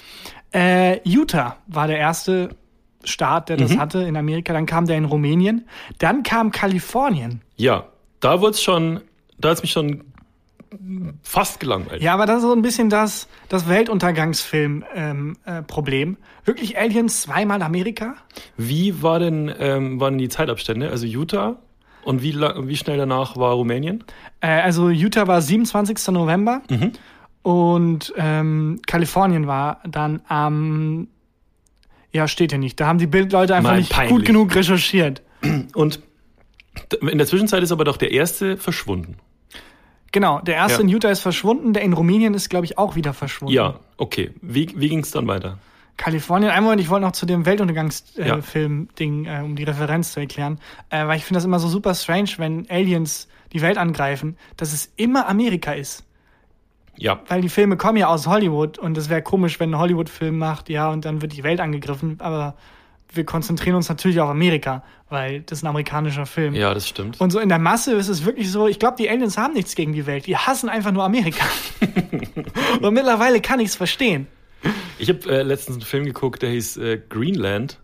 Äh, 0.53 1.01
Utah 1.09 1.57
war 1.67 1.87
der 1.87 1.99
erste 1.99 2.57
Staat, 3.03 3.51
der 3.51 3.57
das 3.59 3.73
Mhm. 3.75 3.81
hatte 3.81 3.99
in 4.03 4.17
Amerika. 4.17 4.53
Dann 4.53 4.67
kam 4.67 4.87
der 4.87 4.97
in 4.97 5.05
Rumänien. 5.05 5.67
Dann 5.99 6.23
kam 6.23 6.51
Kalifornien. 6.53 7.43
Ja, 7.57 7.87
da 8.21 8.41
wurde 8.41 8.53
es 8.53 8.63
schon, 8.63 9.01
da 9.39 9.51
hat 9.51 9.57
es 9.59 9.63
mich 9.63 9.73
schon 9.73 10.05
fast 11.23 11.61
gelangweilt. 11.61 12.03
Ja, 12.03 12.15
aber 12.15 12.27
das 12.27 12.39
ist 12.39 12.43
so 12.43 12.53
ein 12.53 12.63
bisschen 12.63 12.91
das, 12.91 13.29
das 13.49 13.69
Weltuntergangsfilm-Problem. 13.69 16.09
Ähm, 16.09 16.17
äh. 16.17 16.47
Wirklich 16.47 16.79
Aliens 16.79 17.23
zweimal 17.23 17.63
Amerika? 17.63 18.15
Wie 18.57 19.03
war 19.03 19.19
denn, 19.19 19.53
ähm, 19.59 20.01
waren 20.01 20.19
die 20.19 20.29
Zeitabstände? 20.29 20.91
Also 20.91 21.07
Utah 21.07 21.57
und 22.05 22.23
wie, 22.23 22.35
wie 22.35 22.77
schnell 22.77 22.99
danach 22.99 23.37
war 23.37 23.55
Rumänien? 23.55 24.05
Äh, 24.41 24.49
also 24.61 24.89
Utah 24.91 25.27
war 25.27 25.41
27. 25.41 26.09
November 26.09 26.63
Mhm. 26.71 26.93
und 27.43 28.13
ähm, 28.17 28.81
Kalifornien 28.87 29.47
war 29.47 29.81
dann 29.89 30.21
am 30.29 31.09
ja, 32.13 32.29
steht 32.29 32.53
hier 32.53 32.61
nicht. 32.61 32.79
Da 32.79 32.87
haben 32.87 32.99
die 32.99 33.09
Bildleute 33.09 33.57
einfach 33.57 33.71
Nein, 33.73 33.81
nicht 33.81 33.91
peinlich. 33.93 34.15
gut 34.17 34.25
genug 34.25 34.55
recherchiert. 34.55 35.23
Und 35.75 36.01
in 37.01 37.19
der 37.19 37.27
Zwischenzeit 37.27 37.63
ist 37.65 37.73
aber 37.73 37.85
doch 37.85 37.97
der 37.97 38.13
erste 38.13 38.57
verschwunden. 38.57 39.17
Genau, 40.15 40.39
der 40.39 40.55
erste 40.55 40.79
Ja. 40.79 40.85
in 40.85 40.89
Utah 40.91 41.11
ist 41.11 41.19
verschwunden, 41.19 41.73
der 41.73 41.83
in 41.83 41.93
Rumänien 41.93 42.35
ist, 42.35 42.49
glaube 42.49 42.67
ich, 42.67 42.79
auch 42.79 42.95
wieder 42.95 43.13
verschwunden. 43.13 43.53
Ja, 43.53 43.81
okay. 43.97 44.31
Wie, 44.41 44.71
wie 44.77 44.89
ging 44.89 45.01
es 45.01 45.11
dann 45.11 45.27
weiter? 45.27 45.59
Kalifornien, 45.97 46.53
einen 46.53 46.63
Moment, 46.63 46.81
ich 46.81 46.89
wollte 46.89 47.05
noch 47.05 47.11
zu 47.13 47.27
dem 47.27 47.41
Ja. 47.41 47.47
Weltuntergangsfilm-Ding, 47.47 49.25
äh, 49.27 49.41
um 49.45 49.57
die 49.57 49.65
Referenz 49.65 50.13
zu 50.13 50.21
erklären, 50.21 50.61
äh, 50.91 51.05
weil 51.09 51.17
ich 51.17 51.25
finde 51.25 51.39
das 51.39 51.45
immer 51.45 51.59
so 51.59 51.67
super 51.67 51.95
strange, 51.97 52.31
wenn 52.37 52.71
Aliens 52.71 53.27
die 53.53 53.61
Welt 53.61 53.77
angreifen, 53.77 54.37
dass 54.57 54.73
es 54.73 54.93
immer 54.95 55.29
Amerika 55.29 55.73
ist. 55.73 56.05
Ja, 56.97 57.21
Weil 57.27 57.41
die 57.41 57.49
Filme 57.49 57.77
kommen 57.77 57.97
ja 57.99 58.07
aus 58.07 58.29
Hollywood 58.29 58.79
und 58.79 58.97
es 58.97 59.09
wäre 59.09 59.21
komisch, 59.21 59.59
wenn 59.59 59.75
ein 59.75 59.79
Hollywood-Film 59.81 60.39
macht, 60.39 60.69
ja, 60.69 60.91
und 60.93 61.05
dann 61.05 61.23
wird 61.23 61.33
die 61.33 61.43
Welt 61.43 61.59
angegriffen, 61.59 62.19
aber 62.21 62.55
wir 63.17 63.25
konzentrieren 63.25 63.77
uns 63.77 63.89
natürlich 63.89 64.21
auf 64.21 64.29
Amerika, 64.29 64.83
weil 65.09 65.43
das 65.43 65.59
ist 65.59 65.65
ein 65.65 65.69
amerikanischer 65.69 66.27
Film. 66.27 66.55
ja, 66.55 66.75
das 66.75 66.89
stimmt. 66.89 67.21
Und 67.21 67.31
so 67.31 67.39
in 67.39 67.49
der 67.49 67.59
Masse 67.59 67.95
ist 67.95 68.09
es 68.09 68.25
wirklich 68.25 68.51
so, 68.51 68.67
ich 68.67 68.79
glaube, 68.79 68.97
die 68.99 69.09
Aliens 69.09 69.37
haben 69.37 69.55
nichts 69.55 69.75
gegen 69.75 69.93
die 69.93 70.07
Welt, 70.07 70.27
die 70.27 70.37
hassen 70.37 70.69
einfach 70.69 70.93
nur 70.93 71.05
Amerika. 71.05 71.45
und 72.81 72.95
mittlerweile 72.95 73.41
kann 73.41 73.61
ich 73.61 73.69
es 73.69 73.77
verstehen. 73.77 74.27
Ich 74.99 75.09
habe 75.09 75.29
äh, 75.29 75.43
letztens 75.43 75.77
einen 75.77 75.85
Film 75.85 76.05
geguckt, 76.05 76.43
der 76.43 76.51
hieß 76.51 76.77
äh, 76.79 77.01
Greenland 77.09 77.81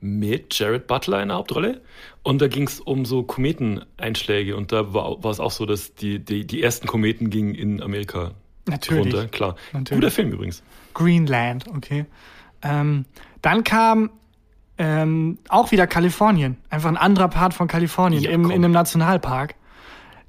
mit 0.00 0.58
Jared 0.58 0.86
Butler 0.86 1.22
in 1.22 1.28
der 1.28 1.38
Hauptrolle. 1.38 1.80
Und 2.22 2.42
da 2.42 2.48
ging 2.48 2.66
es 2.66 2.80
um 2.80 3.04
so 3.04 3.22
Kometeneinschläge. 3.22 4.56
Und 4.56 4.72
da 4.72 4.92
war, 4.92 5.24
es 5.24 5.40
auch 5.40 5.50
so, 5.50 5.66
dass 5.66 5.94
die, 5.94 6.18
die, 6.18 6.46
die 6.46 6.62
ersten 6.62 6.86
Kometen 6.86 7.30
gingen 7.30 7.54
in 7.54 7.82
Amerika 7.82 8.32
Natürlich. 8.66 9.14
runter. 9.14 9.28
Klar. 9.28 9.56
Natürlich. 9.72 10.00
Guter 10.00 10.10
Film 10.10 10.32
übrigens. 10.32 10.62
Greenland, 10.94 11.66
okay. 11.68 12.06
Ähm, 12.62 13.04
dann 13.42 13.64
kam 13.64 14.10
ähm, 14.78 15.38
auch 15.48 15.70
wieder 15.72 15.86
Kalifornien. 15.86 16.56
Einfach 16.70 16.88
ein 16.88 16.96
anderer 16.96 17.28
Part 17.28 17.54
von 17.54 17.68
Kalifornien 17.68 18.22
Ja, 18.22 18.30
im, 18.30 18.42
komm. 18.42 18.50
in 18.52 18.64
einem 18.64 18.72
Nationalpark. 18.72 19.54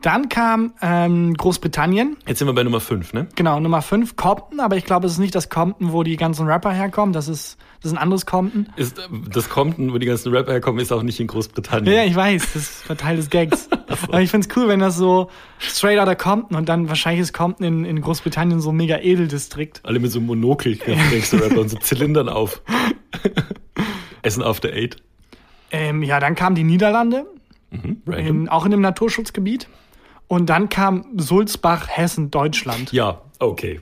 Dann 0.04 0.30
kam 0.30 0.74
ähm, 0.84 1.34
Großbritannien, 1.34 2.18
Jetzt 2.28 2.38
sind 2.38 2.48
wir 2.48 2.54
bei 2.54 2.64
Nummer 2.64 2.80
5, 2.80 3.14
ne? 3.14 3.28
genau, 3.36 3.60
Nummer 3.60 3.82
5, 3.82 4.16
Compton, 4.16 4.60
aber 4.60 4.78
ich 4.78 4.86
glaube, 4.86 5.08
es 5.08 5.14
ist 5.14 5.18
nicht 5.18 5.34
das 5.34 5.50
Compton, 5.50 5.92
wo 5.92 6.04
die 6.04 6.18
ganzen 6.18 6.46
Rapper 6.46 6.72
herkommen, 6.72 7.14
das 7.14 7.28
ist, 7.28 7.58
das 7.82 7.92
ist 7.92 7.98
ein 7.98 8.02
anderes 8.04 8.28
Compton. 8.28 8.70
Ist, 8.76 9.02
das 9.32 9.50
Compton, 9.50 9.92
wo 9.92 9.98
die 9.98 10.06
ganzen 10.06 10.32
Rapper 10.32 10.52
herkommen, 10.52 10.80
ist 10.82 10.92
auch 10.92 11.02
nicht 11.02 11.20
in 11.20 11.26
Großbritannien. 11.26 11.92
Ja, 11.92 12.04
ich 12.04 12.16
weiß, 12.16 12.54
das 12.54 12.88
war 12.88 12.96
Teil 12.96 13.16
des 13.16 13.32
Gags. 13.32 13.70
Aber 14.04 14.22
ich 14.22 14.30
find's 14.30 14.50
cool, 14.56 14.68
wenn 14.68 14.82
das 14.82 14.98
so 14.98 15.32
straight 15.58 15.98
out 15.98 16.08
of 16.10 16.18
Compton 16.20 16.56
und 16.56 16.70
dann 16.70 16.90
wahrscheinlich 16.90 17.22
ist 17.24 17.34
Compton 17.34 17.66
in, 17.66 17.84
in 17.84 18.00
Großbritannien 18.00 18.62
so 18.62 18.70
ein 18.70 18.76
mega 18.76 19.00
Edeldistrikt. 19.00 19.82
Alle 19.84 20.00
mit 20.00 20.12
so 20.12 20.20
einem 20.20 20.28
Monokel, 20.28 20.76
die 20.76 20.80
ganzen 20.80 21.10
Gangster-Rapper 21.10 21.60
und 21.60 21.70
so 21.70 21.78
Zylindern 21.78 22.30
auf. 22.30 22.62
Essen 24.28 24.44
after 24.44 24.70
eight. 24.74 24.98
Ähm, 25.72 26.04
ja, 26.04 26.20
dann 26.20 26.36
kamen 26.36 26.56
die 26.56 26.64
Niederlande, 26.64 27.26
Mhm, 27.70 28.02
in, 28.14 28.48
auch 28.50 28.66
in 28.66 28.72
einem 28.74 28.82
Naturschutzgebiet. 28.82 29.68
Und 30.28 30.46
dann 30.50 30.70
kam 30.70 31.06
Sulzbach, 31.18 31.88
Hessen, 31.90 32.32
Deutschland. 32.32 32.92
Ja, 32.94 33.22
okay. 33.40 33.82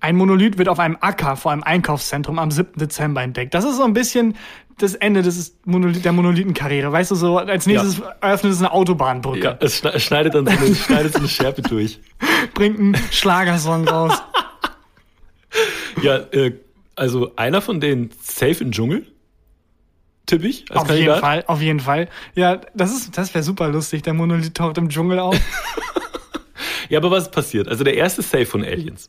Ein 0.00 0.16
Monolith 0.16 0.56
wird 0.56 0.68
auf 0.70 0.78
einem 0.78 0.96
Acker 1.00 1.36
vor 1.36 1.52
einem 1.52 1.62
Einkaufszentrum 1.62 2.38
am 2.38 2.50
7. 2.50 2.72
Dezember 2.78 3.20
entdeckt. 3.22 3.52
Das 3.52 3.64
ist 3.64 3.76
so 3.76 3.84
ein 3.84 3.92
bisschen 3.92 4.36
das 4.78 4.94
Ende 4.94 5.20
des 5.20 5.58
Monolith 5.66 6.02
der 6.04 6.12
Monolithenkarriere. 6.12 6.90
Weißt 6.90 7.10
du, 7.10 7.14
so 7.14 7.36
als 7.36 7.66
nächstes 7.66 8.00
eröffnet 8.22 8.52
es 8.54 8.58
eine 8.60 8.72
Autobahnbrücke, 8.72 9.44
Ja, 9.44 9.58
es 9.60 9.82
schne- 9.82 9.98
schneidet 10.00 10.34
dann 10.34 10.46
so 10.46 10.52
eine, 10.52 10.74
schneidet 10.74 11.12
so 11.12 11.18
eine 11.18 11.28
Schärpe 11.28 11.60
durch. 11.60 11.98
bringt 12.54 12.78
einen 12.78 12.96
Schlagersong 13.10 13.86
raus. 13.86 14.22
Ja, 16.02 16.16
äh, 16.32 16.52
also 16.96 17.32
einer 17.36 17.60
von 17.60 17.80
denen 17.80 18.10
safe 18.22 18.62
im 18.64 18.72
Dschungel. 18.72 19.06
Tipp 20.30 20.44
ich 20.44 20.64
als 20.70 20.80
auf 20.80 20.88
jeden 20.88 21.06
Kandidat. 21.06 21.20
Fall, 21.20 21.44
auf 21.46 21.60
jeden 21.60 21.80
Fall. 21.80 22.08
Ja, 22.34 22.60
das 22.74 22.92
ist, 22.92 23.16
das 23.18 23.34
wäre 23.34 23.42
super 23.42 23.68
lustig. 23.68 24.02
Der 24.02 24.14
Monolith 24.14 24.54
taucht 24.54 24.78
im 24.78 24.88
Dschungel 24.88 25.18
auf. 25.18 25.36
Ja, 26.90 26.98
aber 26.98 27.12
was 27.12 27.24
ist 27.24 27.32
passiert? 27.32 27.68
Also 27.68 27.84
der 27.84 27.94
erste 27.94 28.20
safe 28.20 28.46
von 28.46 28.64
Aliens. 28.64 29.08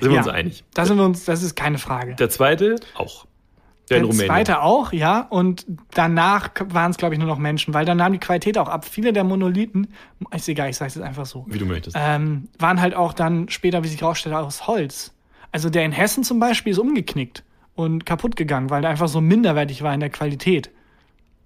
Sind 0.00 0.10
wir 0.10 0.16
ja, 0.16 0.22
uns 0.22 0.28
einig. 0.28 0.64
Da 0.74 0.86
sind 0.86 0.96
wir 0.96 1.04
uns, 1.04 1.26
das 1.26 1.42
ist 1.42 1.54
keine 1.54 1.78
Frage. 1.78 2.14
Der 2.14 2.30
zweite 2.30 2.76
auch. 2.94 3.26
Der, 3.90 3.98
in 3.98 4.10
Der 4.10 4.26
zweite 4.26 4.62
auch, 4.62 4.92
ja. 4.92 5.20
Und 5.28 5.66
danach 5.92 6.50
waren 6.68 6.90
es, 6.90 6.96
glaube 6.96 7.14
ich, 7.14 7.18
nur 7.18 7.28
noch 7.28 7.38
Menschen, 7.38 7.74
weil 7.74 7.84
dann 7.84 7.98
nahm 7.98 8.12
die 8.12 8.18
Qualität 8.18 8.56
auch 8.58 8.68
ab. 8.68 8.86
Viele 8.86 9.12
der 9.12 9.24
Monolithen, 9.24 9.88
ist 10.34 10.48
egal, 10.48 10.70
ich 10.70 10.76
sage 10.76 10.88
es 10.88 10.94
jetzt 10.94 11.04
einfach 11.04 11.26
so, 11.26 11.44
Wie 11.48 11.58
du 11.58 11.66
möchtest. 11.66 11.96
ähm, 11.98 12.48
waren 12.58 12.80
halt 12.80 12.94
auch 12.94 13.12
dann 13.12 13.48
später, 13.48 13.84
wie 13.84 13.88
sich 13.88 14.00
herausstellte, 14.00 14.38
aus 14.38 14.66
Holz. 14.66 15.12
Also 15.52 15.70
der 15.70 15.84
in 15.84 15.92
Hessen 15.92 16.24
zum 16.24 16.40
Beispiel 16.40 16.72
ist 16.72 16.78
umgeknickt 16.78 17.44
und 17.78 18.04
kaputt 18.04 18.34
gegangen, 18.34 18.70
weil 18.70 18.82
der 18.82 18.90
einfach 18.90 19.06
so 19.06 19.20
minderwertig 19.20 19.82
war 19.82 19.94
in 19.94 20.00
der 20.00 20.10
Qualität. 20.10 20.70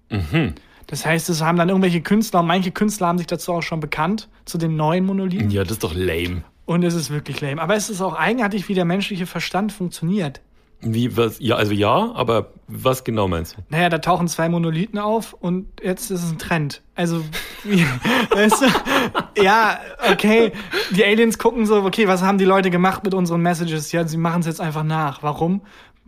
Mhm. 0.09 0.55
Das 0.87 1.05
heißt, 1.05 1.29
es 1.29 1.43
haben 1.43 1.59
dann 1.59 1.69
irgendwelche 1.69 2.01
Künstler, 2.01 2.39
und 2.39 2.47
manche 2.47 2.71
Künstler 2.71 3.07
haben 3.07 3.19
sich 3.19 3.27
dazu 3.27 3.53
auch 3.53 3.61
schon 3.61 3.79
bekannt, 3.79 4.29
zu 4.45 4.57
den 4.57 4.75
neuen 4.75 5.05
Monolithen. 5.05 5.51
Ja, 5.51 5.61
das 5.61 5.73
ist 5.73 5.83
doch 5.83 5.93
lame. 5.93 6.43
Und 6.65 6.83
es 6.83 6.95
ist 6.95 7.11
wirklich 7.11 7.39
lame. 7.39 7.61
Aber 7.61 7.75
es 7.75 7.87
ist 7.91 8.01
auch 8.01 8.15
eigenartig, 8.15 8.67
wie 8.67 8.73
der 8.73 8.83
menschliche 8.83 9.27
Verstand 9.27 9.71
funktioniert. 9.71 10.41
Wie, 10.81 11.15
was? 11.15 11.37
Ja, 11.39 11.55
also 11.55 11.71
ja, 11.71 12.11
aber 12.15 12.51
was 12.67 13.03
genau 13.03 13.27
meinst 13.27 13.55
du? 13.55 13.61
Naja, 13.69 13.89
da 13.89 13.99
tauchen 13.99 14.27
zwei 14.27 14.49
Monolithen 14.49 14.97
auf 14.97 15.33
und 15.33 15.67
jetzt 15.83 16.09
ist 16.09 16.23
es 16.23 16.31
ein 16.31 16.39
Trend. 16.39 16.81
Also, 16.95 17.23
weißt 18.31 18.61
du, 18.61 19.41
ja, 19.41 19.79
okay, 20.11 20.51
die 20.89 21.05
Aliens 21.05 21.37
gucken 21.37 21.67
so, 21.67 21.83
okay, 21.83 22.07
was 22.07 22.23
haben 22.23 22.39
die 22.39 22.45
Leute 22.45 22.71
gemacht 22.71 23.03
mit 23.03 23.13
unseren 23.13 23.41
Messages? 23.41 23.91
Ja, 23.91 24.05
sie 24.07 24.17
machen 24.17 24.41
es 24.41 24.47
jetzt 24.47 24.59
einfach 24.59 24.83
nach. 24.83 25.21
Warum? 25.21 25.61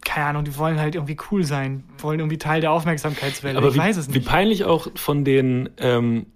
Keine 0.03 0.27
Ahnung, 0.27 0.43
die 0.45 0.55
wollen 0.57 0.79
halt 0.79 0.95
irgendwie 0.95 1.17
cool 1.31 1.43
sein, 1.43 1.83
wollen 1.97 2.19
irgendwie 2.19 2.37
Teil 2.37 2.61
der 2.61 2.71
Aufmerksamkeitswelle. 2.71 3.57
Aber 3.57 3.69
ich 3.69 3.73
wie, 3.75 3.79
weiß 3.79 3.97
es 3.97 4.09
wie 4.09 4.19
nicht. 4.19 4.27
peinlich 4.27 4.63
auch 4.65 4.87
von 4.95 5.23
den, 5.25 5.69
ähm, 5.77 6.27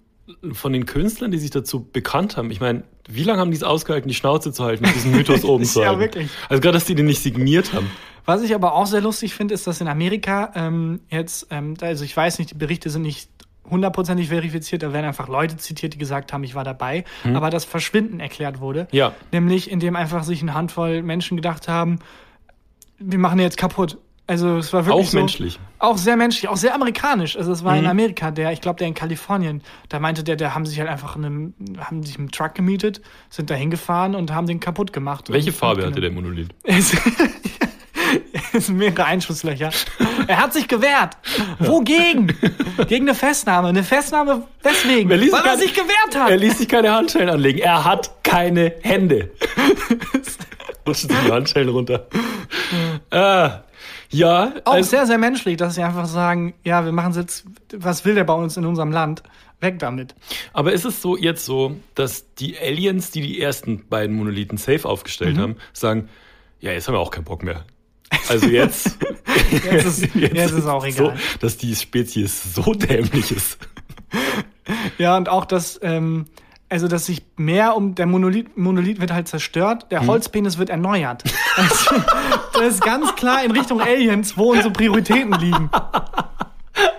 von 0.52 0.72
den 0.72 0.86
Künstlern, 0.86 1.30
die 1.30 1.38
sich 1.38 1.50
dazu 1.50 1.84
bekannt 1.90 2.36
haben. 2.36 2.50
Ich 2.50 2.60
meine, 2.60 2.82
wie 3.08 3.22
lange 3.24 3.40
haben 3.40 3.50
die 3.50 3.56
es 3.56 3.62
ausgehalten, 3.62 4.08
die 4.08 4.14
Schnauze 4.14 4.52
zu 4.52 4.64
halten 4.64 4.84
und 4.84 4.94
diesen 4.94 5.12
Mythos 5.12 5.44
oben 5.44 5.64
zu 5.64 5.80
Ja, 5.80 5.88
halten? 5.88 6.00
wirklich. 6.00 6.30
Also 6.48 6.60
gerade, 6.60 6.74
dass 6.74 6.84
die 6.84 6.94
den 6.94 7.06
nicht 7.06 7.22
signiert 7.22 7.72
haben. 7.72 7.90
Was 8.26 8.42
ich 8.42 8.54
aber 8.54 8.74
auch 8.74 8.86
sehr 8.86 9.00
lustig 9.00 9.34
finde, 9.34 9.54
ist, 9.54 9.66
dass 9.66 9.80
in 9.80 9.88
Amerika 9.88 10.52
ähm, 10.54 11.00
jetzt, 11.08 11.46
ähm, 11.50 11.74
also 11.80 12.04
ich 12.04 12.16
weiß 12.16 12.38
nicht, 12.38 12.50
die 12.52 12.54
Berichte 12.56 12.90
sind 12.90 13.02
nicht 13.02 13.28
hundertprozentig 13.68 14.28
verifiziert, 14.28 14.82
da 14.82 14.92
werden 14.92 15.06
einfach 15.06 15.28
Leute 15.28 15.56
zitiert, 15.56 15.94
die 15.94 15.98
gesagt 15.98 16.32
haben, 16.32 16.42
ich 16.42 16.54
war 16.56 16.64
dabei, 16.64 17.04
aber 17.24 17.50
das 17.50 17.64
Verschwinden 17.64 18.18
erklärt 18.18 18.60
wurde. 18.60 18.80
Hm. 18.82 18.88
Ja. 18.92 19.14
Nämlich, 19.32 19.70
indem 19.70 19.94
einfach 19.96 20.24
sich 20.24 20.42
eine 20.42 20.54
Handvoll 20.54 21.02
Menschen 21.02 21.36
gedacht 21.36 21.68
haben, 21.68 22.00
wir 23.00 23.18
machen 23.18 23.38
den 23.38 23.44
jetzt 23.44 23.56
kaputt. 23.56 23.98
Also 24.26 24.58
es 24.58 24.72
war 24.72 24.86
wirklich 24.86 25.06
Auch 25.06 25.10
so, 25.10 25.16
menschlich. 25.18 25.58
Auch 25.80 25.98
sehr 25.98 26.16
menschlich, 26.16 26.48
auch 26.48 26.56
sehr 26.56 26.72
amerikanisch. 26.72 27.36
Also 27.36 27.50
es 27.50 27.64
war 27.64 27.74
in 27.74 27.82
Mhm. 27.82 27.90
Amerika, 27.90 28.30
der, 28.30 28.52
ich 28.52 28.60
glaube, 28.60 28.78
der 28.78 28.86
in 28.86 28.94
Kalifornien, 28.94 29.60
da 29.88 29.98
meinte 29.98 30.22
der, 30.22 30.36
der 30.36 30.54
haben 30.54 30.66
sich 30.66 30.78
halt 30.78 30.88
einfach 30.88 31.16
einen, 31.16 31.52
haben 31.78 32.04
sich 32.04 32.16
einen 32.16 32.30
Truck 32.30 32.54
gemietet, 32.54 33.00
sind 33.28 33.50
da 33.50 33.56
hingefahren 33.56 34.14
und 34.14 34.32
haben 34.32 34.46
den 34.46 34.60
kaputt 34.60 34.92
gemacht. 34.92 35.30
Welche 35.32 35.50
Farbe 35.52 35.84
hatte 35.84 36.00
der 36.00 36.12
Monolith? 36.12 36.50
es 38.52 38.58
es 38.60 38.66
sind 38.66 38.76
mehrere 38.76 39.04
Einschusslöcher. 39.04 39.70
Er 40.26 40.36
hat 40.42 40.52
sich 40.52 40.68
gewehrt. 40.68 41.16
Wogegen? 41.58 42.36
Gegen 42.88 43.08
eine 43.08 43.14
Festnahme. 43.14 43.68
Eine 43.68 43.82
Festnahme 43.82 44.46
weswegen? 44.62 45.10
Ließ 45.18 45.32
Weil 45.32 45.40
er 45.40 45.44
keine- 45.44 45.58
sich 45.62 45.74
gewehrt 45.74 46.16
hat. 46.16 46.30
Er 46.30 46.36
ließ 46.36 46.58
sich 46.58 46.68
keine 46.68 46.92
Handschellen 46.92 47.28
anlegen. 47.30 47.58
Er 47.60 47.84
hat 47.84 48.10
keine 48.22 48.74
Hände. 48.82 49.30
Rutschen 50.86 51.10
die 51.10 51.30
Handschellen 51.32 51.68
runter. 51.68 52.06
ah, 53.10 53.60
ja, 54.10 54.52
Auch 54.64 54.72
also, 54.74 54.90
sehr, 54.90 55.06
sehr 55.06 55.18
menschlich, 55.18 55.56
dass 55.56 55.76
sie 55.76 55.82
einfach 55.82 56.06
sagen, 56.06 56.54
ja, 56.64 56.84
wir 56.84 56.92
machen 56.92 57.12
jetzt, 57.14 57.44
was 57.76 58.04
will 58.04 58.14
der 58.16 58.24
bei 58.24 58.34
uns 58.34 58.56
in 58.56 58.66
unserem 58.66 58.90
Land? 58.92 59.22
Weg 59.62 59.78
damit. 59.78 60.14
aber 60.54 60.72
ist 60.72 60.86
es 60.86 61.02
so 61.02 61.18
jetzt 61.18 61.44
so, 61.44 61.76
dass 61.94 62.32
die 62.36 62.58
Aliens, 62.58 63.10
die 63.10 63.20
die 63.20 63.42
ersten 63.42 63.86
beiden 63.88 64.16
Monolithen 64.16 64.56
safe 64.56 64.88
aufgestellt 64.88 65.36
Mhm. 65.36 65.40
haben, 65.42 65.56
sagen, 65.74 66.08
ja, 66.60 66.72
jetzt 66.72 66.88
haben 66.88 66.94
wir 66.94 66.98
auch 67.00 67.10
keinen 67.10 67.24
Bock 67.24 67.42
mehr. 67.42 67.66
Also 68.28 68.46
jetzt, 68.46 68.96
Jetzt 69.50 69.86
ist, 69.86 70.14
jetzt 70.14 70.52
ist 70.52 70.66
auch 70.66 70.82
so, 70.82 70.86
egal. 70.88 71.16
dass 71.40 71.56
die 71.56 71.74
Spezies 71.76 72.54
so 72.54 72.74
dämlich 72.74 73.30
ist. 73.32 73.58
Ja, 74.98 75.16
und 75.16 75.28
auch, 75.28 75.44
dass, 75.46 75.80
ähm, 75.82 76.26
also, 76.68 76.86
dass 76.86 77.06
sich 77.06 77.22
mehr 77.36 77.74
um, 77.76 77.94
der 77.96 78.06
Monolith, 78.06 78.56
Monolith 78.56 79.00
wird 79.00 79.12
halt 79.12 79.26
zerstört, 79.26 79.82
Hm. 79.84 79.88
der 79.90 80.06
Holzpenis 80.06 80.58
wird 80.58 80.70
erneuert. 80.70 81.24
Also, 81.56 81.96
das 82.52 82.74
ist 82.74 82.80
ganz 82.82 83.14
klar 83.16 83.42
in 83.44 83.50
Richtung 83.50 83.80
Aliens, 83.80 84.36
wo 84.36 84.52
unsere 84.52 84.70
Prioritäten 84.72 85.32
liegen. 85.40 85.70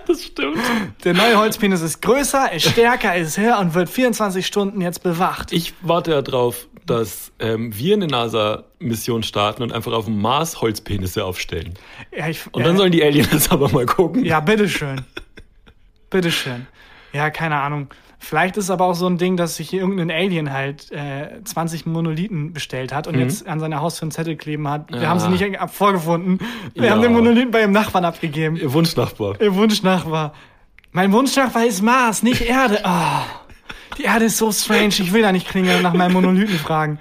Das 0.06 0.22
stimmt. 0.24 0.58
Der 1.04 1.14
neue 1.14 1.38
Holzpenis 1.38 1.80
ist 1.80 2.02
größer, 2.02 2.52
ist 2.52 2.68
stärker, 2.68 3.14
ist 3.16 3.38
höher 3.38 3.58
und 3.58 3.72
wird 3.74 3.88
24 3.88 4.46
Stunden 4.46 4.80
jetzt 4.82 5.02
bewacht. 5.02 5.52
Ich 5.52 5.72
warte 5.80 6.10
ja 6.10 6.20
drauf, 6.22 6.66
dass 6.86 7.32
ähm, 7.38 7.76
wir 7.76 7.94
eine 7.94 8.06
NASA-Mission 8.06 9.22
starten 9.22 9.62
und 9.62 9.72
einfach 9.72 9.92
auf 9.92 10.06
dem 10.06 10.20
Mars 10.20 10.60
Holzpenisse 10.60 11.24
aufstellen. 11.24 11.74
Ja, 12.16 12.28
ich, 12.28 12.40
Und 12.52 12.60
ja, 12.62 12.66
dann 12.68 12.76
sollen 12.76 12.92
die 12.92 13.02
Aliens 13.02 13.50
aber 13.52 13.68
mal 13.70 13.86
gucken. 13.86 14.24
Ja, 14.24 14.40
bitteschön. 14.40 15.02
bitteschön. 16.10 16.66
Ja, 17.12 17.30
keine 17.30 17.60
Ahnung. 17.60 17.88
Vielleicht 18.18 18.56
ist 18.56 18.64
es 18.64 18.70
aber 18.70 18.84
auch 18.84 18.94
so 18.94 19.06
ein 19.08 19.18
Ding, 19.18 19.36
dass 19.36 19.56
sich 19.56 19.68
hier 19.68 19.80
irgendein 19.80 20.10
Alien 20.10 20.52
halt 20.52 20.92
äh, 20.92 21.42
20 21.42 21.86
Monolithen 21.86 22.52
bestellt 22.52 22.94
hat 22.94 23.08
und 23.08 23.18
jetzt 23.18 23.48
an 23.48 23.58
seiner 23.58 23.80
Haustür 23.80 24.04
einen 24.04 24.10
Zettel 24.12 24.36
kleben 24.36 24.68
hat. 24.68 24.92
Wir 24.92 25.02
Ja. 25.02 25.08
haben 25.08 25.18
sie 25.18 25.28
nicht 25.28 25.58
ab- 25.60 25.74
vorgefunden. 25.74 26.38
Wir 26.74 26.84
Ja. 26.84 26.90
haben 26.92 27.02
den 27.02 27.12
Monolithen 27.12 27.50
bei 27.50 27.62
ihrem 27.62 27.72
Nachbarn 27.72 28.04
abgegeben. 28.04 28.54
Ihr 28.56 28.72
Wunschnachbar. 28.72 29.40
Ihr 29.40 29.52
Wunschnachbar. 29.56 30.34
Mein 30.92 31.10
Wunschnachbar 31.12 31.66
ist 31.66 31.82
Mars, 31.82 32.22
nicht 32.22 32.42
Erde. 32.42 32.78
Oh, 32.84 33.41
die 33.98 34.04
Erde 34.04 34.26
ist 34.26 34.38
so 34.38 34.50
strange. 34.52 34.88
Ich 34.98 35.12
will 35.12 35.22
da 35.22 35.32
nicht 35.32 35.48
klingeln 35.48 35.82
nach 35.82 35.92
meinem 35.94 36.12
Monolithen 36.14 36.58
fragen. 36.58 36.98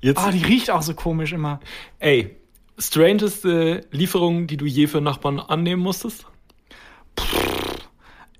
Jetzt, 0.00 0.22
Oh, 0.26 0.30
die 0.30 0.42
riecht 0.42 0.70
auch 0.70 0.82
so 0.82 0.94
komisch 0.94 1.32
immer. 1.32 1.60
ey, 1.98 2.36
strangeste 2.78 3.86
Lieferung, 3.90 4.46
die 4.46 4.56
du 4.56 4.64
je 4.64 4.86
für 4.86 5.00
Nachbarn 5.00 5.38
annehmen 5.38 5.82
musstest? 5.82 6.24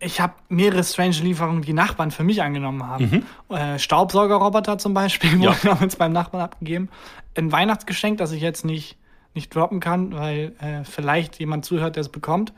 Ich 0.02 0.20
habe 0.20 0.32
mehrere 0.48 0.82
strange 0.82 1.16
Lieferungen, 1.22 1.60
die 1.62 1.74
Nachbarn 1.74 2.10
für 2.10 2.24
mich 2.24 2.42
angenommen 2.42 2.86
haben. 2.86 3.26
Äh, 3.50 3.78
Staubsaugerroboter 3.78 4.78
zum 4.78 4.94
Beispiel 4.94 5.32
Mhm. 5.36 5.42
Ja. 5.42 5.50
wurden 5.50 5.60
damals 5.64 5.96
beim 5.96 6.12
Nachbarn 6.12 6.42
abgegeben. 6.42 6.88
Ein 7.36 7.52
Weihnachtsgeschenk, 7.52 8.16
das 8.16 8.32
ich 8.32 8.40
jetzt 8.40 8.64
nicht, 8.64 8.96
nicht 9.34 9.54
droppen 9.54 9.80
kann, 9.80 10.12
weil 10.14 10.54
äh, 10.60 10.84
vielleicht 10.84 11.38
jemand 11.38 11.66
zuhört, 11.66 11.96
der 11.96 12.00
es 12.00 12.08
bekommt. 12.08 12.54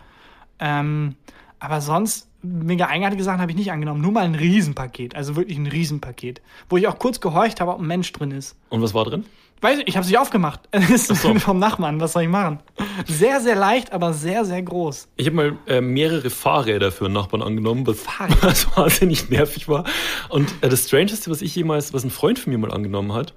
Ähm, 0.60 1.16
Aber 1.62 1.80
sonst, 1.80 2.28
mega 2.42 2.88
eigenartige 2.88 3.22
Sachen 3.22 3.40
habe 3.40 3.52
ich 3.52 3.56
nicht 3.56 3.70
angenommen. 3.70 4.00
Nur 4.00 4.10
mal 4.10 4.24
ein 4.24 4.34
Riesenpaket. 4.34 5.14
Also 5.14 5.36
wirklich 5.36 5.56
ein 5.56 5.68
Riesenpaket. 5.68 6.42
Wo 6.68 6.76
ich 6.76 6.88
auch 6.88 6.98
kurz 6.98 7.20
gehorcht 7.20 7.60
habe, 7.60 7.70
ob 7.70 7.78
ein 7.78 7.86
Mensch 7.86 8.10
drin 8.10 8.32
ist. 8.32 8.56
Und 8.68 8.82
was 8.82 8.94
war 8.94 9.04
drin? 9.04 9.24
Weiß 9.60 9.78
ich, 9.78 9.86
ich 9.86 9.96
habe 9.96 10.04
sie 10.04 10.18
aufgemacht. 10.18 10.58
Das 10.72 11.08
ist 11.08 11.22
so. 11.22 11.32
vom 11.36 11.60
Nachbarn. 11.60 12.00
Was 12.00 12.14
soll 12.14 12.24
ich 12.24 12.28
machen? 12.28 12.58
Sehr, 13.06 13.40
sehr 13.40 13.54
leicht, 13.54 13.92
aber 13.92 14.12
sehr, 14.12 14.44
sehr 14.44 14.60
groß. 14.60 15.06
Ich 15.14 15.26
habe 15.26 15.36
mal 15.36 15.56
äh, 15.68 15.80
mehrere 15.80 16.30
Fahrräder 16.30 16.90
für 16.90 17.04
einen 17.04 17.14
Nachbarn 17.14 17.42
angenommen, 17.42 17.86
was, 17.86 18.00
Fahrräder? 18.00 18.38
was 18.42 18.76
wahnsinnig 18.76 19.30
nervig 19.30 19.68
war. 19.68 19.84
Und 20.30 20.52
äh, 20.62 20.68
das 20.68 20.86
Strangeste, 20.88 21.30
was 21.30 21.42
ich 21.42 21.54
jemals, 21.54 21.94
was 21.94 22.02
ein 22.02 22.10
Freund 22.10 22.40
von 22.40 22.52
mir 22.52 22.58
mal 22.58 22.72
angenommen 22.72 23.12
hat, 23.12 23.34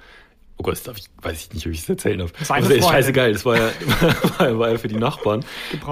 oh 0.57 0.63
Gott, 0.63 0.73
das 0.73 0.83
darf 0.83 0.97
ich, 0.97 1.05
weiß 1.21 1.47
ich 1.47 1.53
nicht, 1.53 1.65
ob 1.65 1.73
ich 1.73 1.79
es 1.79 1.89
erzählen 1.89 2.19
darf. 2.19 2.31
ist 2.39 2.51
eine 2.51 2.65
Also, 2.65 2.75
ist 2.75 2.87
scheißegal, 2.87 3.33
das 3.33 3.45
war 3.45 3.57
ja, 3.57 3.71
war, 4.37 4.59
war 4.59 4.71
ja 4.71 4.77
für 4.77 4.87
die 4.87 4.95
Nachbarn. 4.95 5.43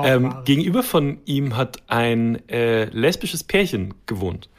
Ähm, 0.03 0.35
gegenüber 0.45 0.83
von 0.83 1.19
ihm 1.25 1.57
hat 1.57 1.83
ein 1.87 2.47
äh, 2.49 2.85
lesbisches 2.85 3.43
Pärchen 3.43 3.93
gewohnt. 4.05 4.49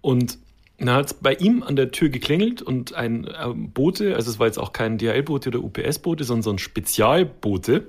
Und 0.00 0.38
dann 0.78 0.90
hat 0.90 1.06
es 1.06 1.14
bei 1.14 1.34
ihm 1.34 1.64
an 1.64 1.74
der 1.74 1.90
Tür 1.90 2.08
geklingelt 2.08 2.62
und 2.62 2.94
ein 2.94 3.24
äh, 3.24 3.48
Bote, 3.52 4.14
also 4.14 4.30
es 4.30 4.38
war 4.38 4.46
jetzt 4.46 4.58
auch 4.58 4.72
kein 4.72 4.96
DHL-Bote 4.96 5.48
oder 5.48 5.64
UPS-Bote, 5.64 6.22
sondern 6.22 6.42
so 6.42 6.50
ein 6.50 6.58
Spezialbote, 6.58 7.88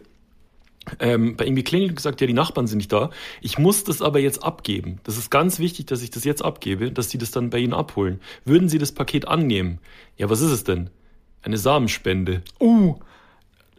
ähm, 0.99 1.35
bei 1.35 1.45
ihm 1.45 1.55
geklingelt 1.55 1.91
und 1.91 1.95
gesagt, 1.97 2.19
ja, 2.19 2.25
die 2.25 2.33
Nachbarn 2.33 2.65
sind 2.65 2.79
nicht 2.79 2.91
da. 2.91 3.11
Ich 3.41 3.59
muss 3.59 3.83
das 3.83 4.01
aber 4.01 4.19
jetzt 4.19 4.43
abgeben. 4.43 4.99
Das 5.03 5.17
ist 5.17 5.29
ganz 5.29 5.59
wichtig, 5.59 5.85
dass 5.85 6.01
ich 6.01 6.09
das 6.09 6.23
jetzt 6.23 6.43
abgebe, 6.43 6.91
dass 6.91 7.09
die 7.09 7.19
das 7.19 7.29
dann 7.29 7.51
bei 7.51 7.59
Ihnen 7.59 7.73
abholen. 7.73 8.19
Würden 8.43 8.69
Sie 8.69 8.79
das 8.79 8.91
Paket 8.91 9.27
annehmen? 9.27 9.79
Ja, 10.17 10.31
was 10.31 10.41
ist 10.41 10.51
es 10.51 10.63
denn? 10.63 10.89
Eine 11.41 11.57
Samenspende. 11.57 12.41
Uh. 12.59 12.95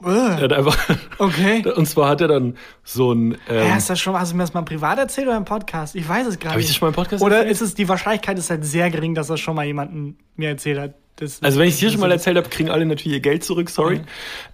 Er 0.02 0.38
Äh, 0.38 0.42
hat 0.42 0.52
einfach, 0.54 0.78
okay. 1.18 1.62
und 1.76 1.86
zwar 1.86 2.08
hat 2.08 2.22
er 2.22 2.28
dann 2.28 2.56
so 2.84 3.12
ein, 3.12 3.36
Ja, 3.48 3.54
ähm, 3.54 3.76
ist 3.76 3.90
das 3.90 4.00
schon, 4.00 4.18
hast 4.18 4.32
du 4.32 4.36
mir 4.36 4.44
das 4.44 4.54
mal 4.54 4.62
privat 4.62 4.98
erzählt 4.98 5.26
oder 5.26 5.36
im 5.36 5.44
Podcast? 5.44 5.94
Ich 5.94 6.08
weiß 6.08 6.26
es 6.26 6.38
gar 6.38 6.52
Hab 6.52 6.58
ich 6.58 6.66
das 6.66 6.76
schon 6.76 6.86
mal 6.86 6.90
im 6.90 6.94
Podcast 6.94 7.22
Oder 7.22 7.36
erzählt? 7.38 7.52
ist 7.52 7.60
es, 7.60 7.74
die 7.74 7.86
Wahrscheinlichkeit 7.88 8.38
ist 8.38 8.48
halt 8.48 8.64
sehr 8.64 8.90
gering, 8.90 9.14
dass 9.14 9.26
das 9.26 9.40
schon 9.40 9.54
mal 9.56 9.66
jemanden 9.66 10.16
mir 10.36 10.48
erzählt 10.48 10.78
hat. 10.78 10.94
Das, 11.16 11.42
also 11.42 11.58
wenn 11.58 11.68
ich 11.68 11.74
es 11.74 11.80
hier 11.80 11.90
schon 11.90 12.00
mal 12.00 12.10
erzählt 12.10 12.38
habe, 12.38 12.48
kriegen 12.48 12.70
alle 12.70 12.86
natürlich 12.86 13.12
ihr 13.12 13.20
Geld 13.20 13.44
zurück, 13.44 13.68
sorry. 13.68 13.98
Mhm. 13.98 14.04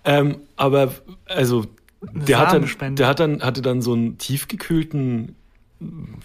Ähm, 0.05 0.37
aber 0.57 0.93
also 1.27 1.65
der 2.01 2.39
hat 2.39 2.53
dann, 2.53 2.97
der 2.97 3.07
hat 3.07 3.21
dann, 3.21 3.41
hatte 3.41 3.63
dann 3.63 3.83
so 3.83 3.93
einen 3.93 4.19
tiefgekühlten, 4.19 5.37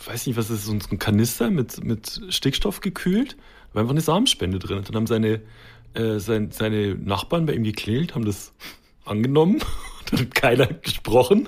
weiß 0.05 0.25
nicht, 0.25 0.35
was 0.35 0.49
ist, 0.49 0.65
so 0.65 0.71
ein 0.71 0.81
so 0.81 0.87
ein 0.91 0.97
Kanister 0.97 1.51
mit, 1.51 1.83
mit 1.83 2.21
Stickstoff 2.29 2.81
gekühlt. 2.81 3.33
Da 3.69 3.75
war 3.75 3.81
einfach 3.81 3.91
eine 3.93 4.01
Samenspende 4.01 4.57
drin. 4.57 4.77
Und 4.77 4.89
dann 4.89 4.95
haben 4.95 5.07
seine, 5.07 5.41
äh, 5.93 6.19
sein, 6.19 6.51
seine 6.51 6.95
Nachbarn 6.95 7.45
bei 7.45 7.53
ihm 7.53 7.63
geklingelt, 7.63 8.15
haben 8.15 8.25
das 8.25 8.53
angenommen. 9.05 9.59
Dann 10.11 10.21
hat 10.21 10.35
keiner 10.35 10.67
gesprochen 10.67 11.47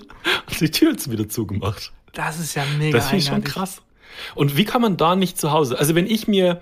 und 0.50 0.62
die 0.62 0.72
Tür 0.72 0.94
hat's 0.94 1.10
wieder 1.10 1.28
zugemacht. 1.28 1.92
Das 2.14 2.40
ist 2.40 2.56
ja 2.56 2.64
mega 2.78 2.98
Das 2.98 3.10
finde 3.10 3.24
ich 3.24 3.30
schon 3.30 3.44
krass. 3.44 3.82
Und 4.36 4.56
wie 4.58 4.66
kann 4.66 4.82
man 4.82 4.98
da 4.98 5.16
nicht 5.16 5.40
zu 5.40 5.52
Hause? 5.52 5.78
Also 5.78 5.96
wenn 5.96 6.08
ich 6.08 6.28
mir, 6.28 6.62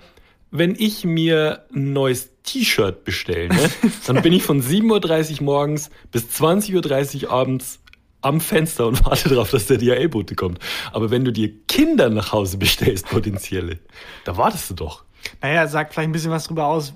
wenn 0.50 0.74
ich 0.76 1.04
mir 1.04 1.66
ein 1.72 1.92
neues 1.92 2.30
T-Shirt 2.42 3.04
bestelle, 3.04 3.48
ne, 3.48 3.70
dann 4.06 4.22
bin 4.22 4.32
ich 4.32 4.42
von 4.42 4.62
7.30 4.62 5.38
Uhr 5.38 5.44
morgens 5.44 5.90
bis 6.10 6.24
20.30 6.24 7.24
Uhr 7.24 7.30
abends 7.30 7.80
am 8.22 8.40
Fenster 8.40 8.86
und 8.86 9.04
warte 9.04 9.28
darauf, 9.28 9.50
dass 9.50 9.66
der 9.66 9.78
DHL-Bote 9.78 10.34
kommt. 10.34 10.58
Aber 10.92 11.10
wenn 11.10 11.24
du 11.24 11.32
dir 11.32 11.50
Kinder 11.66 12.08
nach 12.08 12.32
Hause 12.32 12.56
bestellst, 12.56 13.08
potenzielle, 13.08 13.80
da 14.24 14.36
wartest 14.36 14.70
du 14.70 14.74
doch. 14.74 15.04
Naja, 15.40 15.66
sagt 15.66 15.92
vielleicht 15.92 16.08
ein 16.08 16.12
bisschen 16.12 16.30
was 16.30 16.44
drüber 16.44 16.66
aus, 16.66 16.94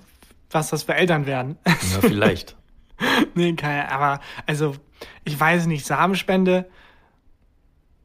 was 0.50 0.70
das 0.70 0.84
für 0.84 0.94
Eltern 0.94 1.26
werden. 1.26 1.58
Ja, 1.66 2.00
vielleicht. 2.00 2.56
nee, 3.34 3.52
keine, 3.54 3.90
aber, 3.90 4.20
also, 4.46 4.74
ich 5.24 5.38
weiß 5.38 5.66
nicht, 5.66 5.84
Samenspende, 5.84 6.66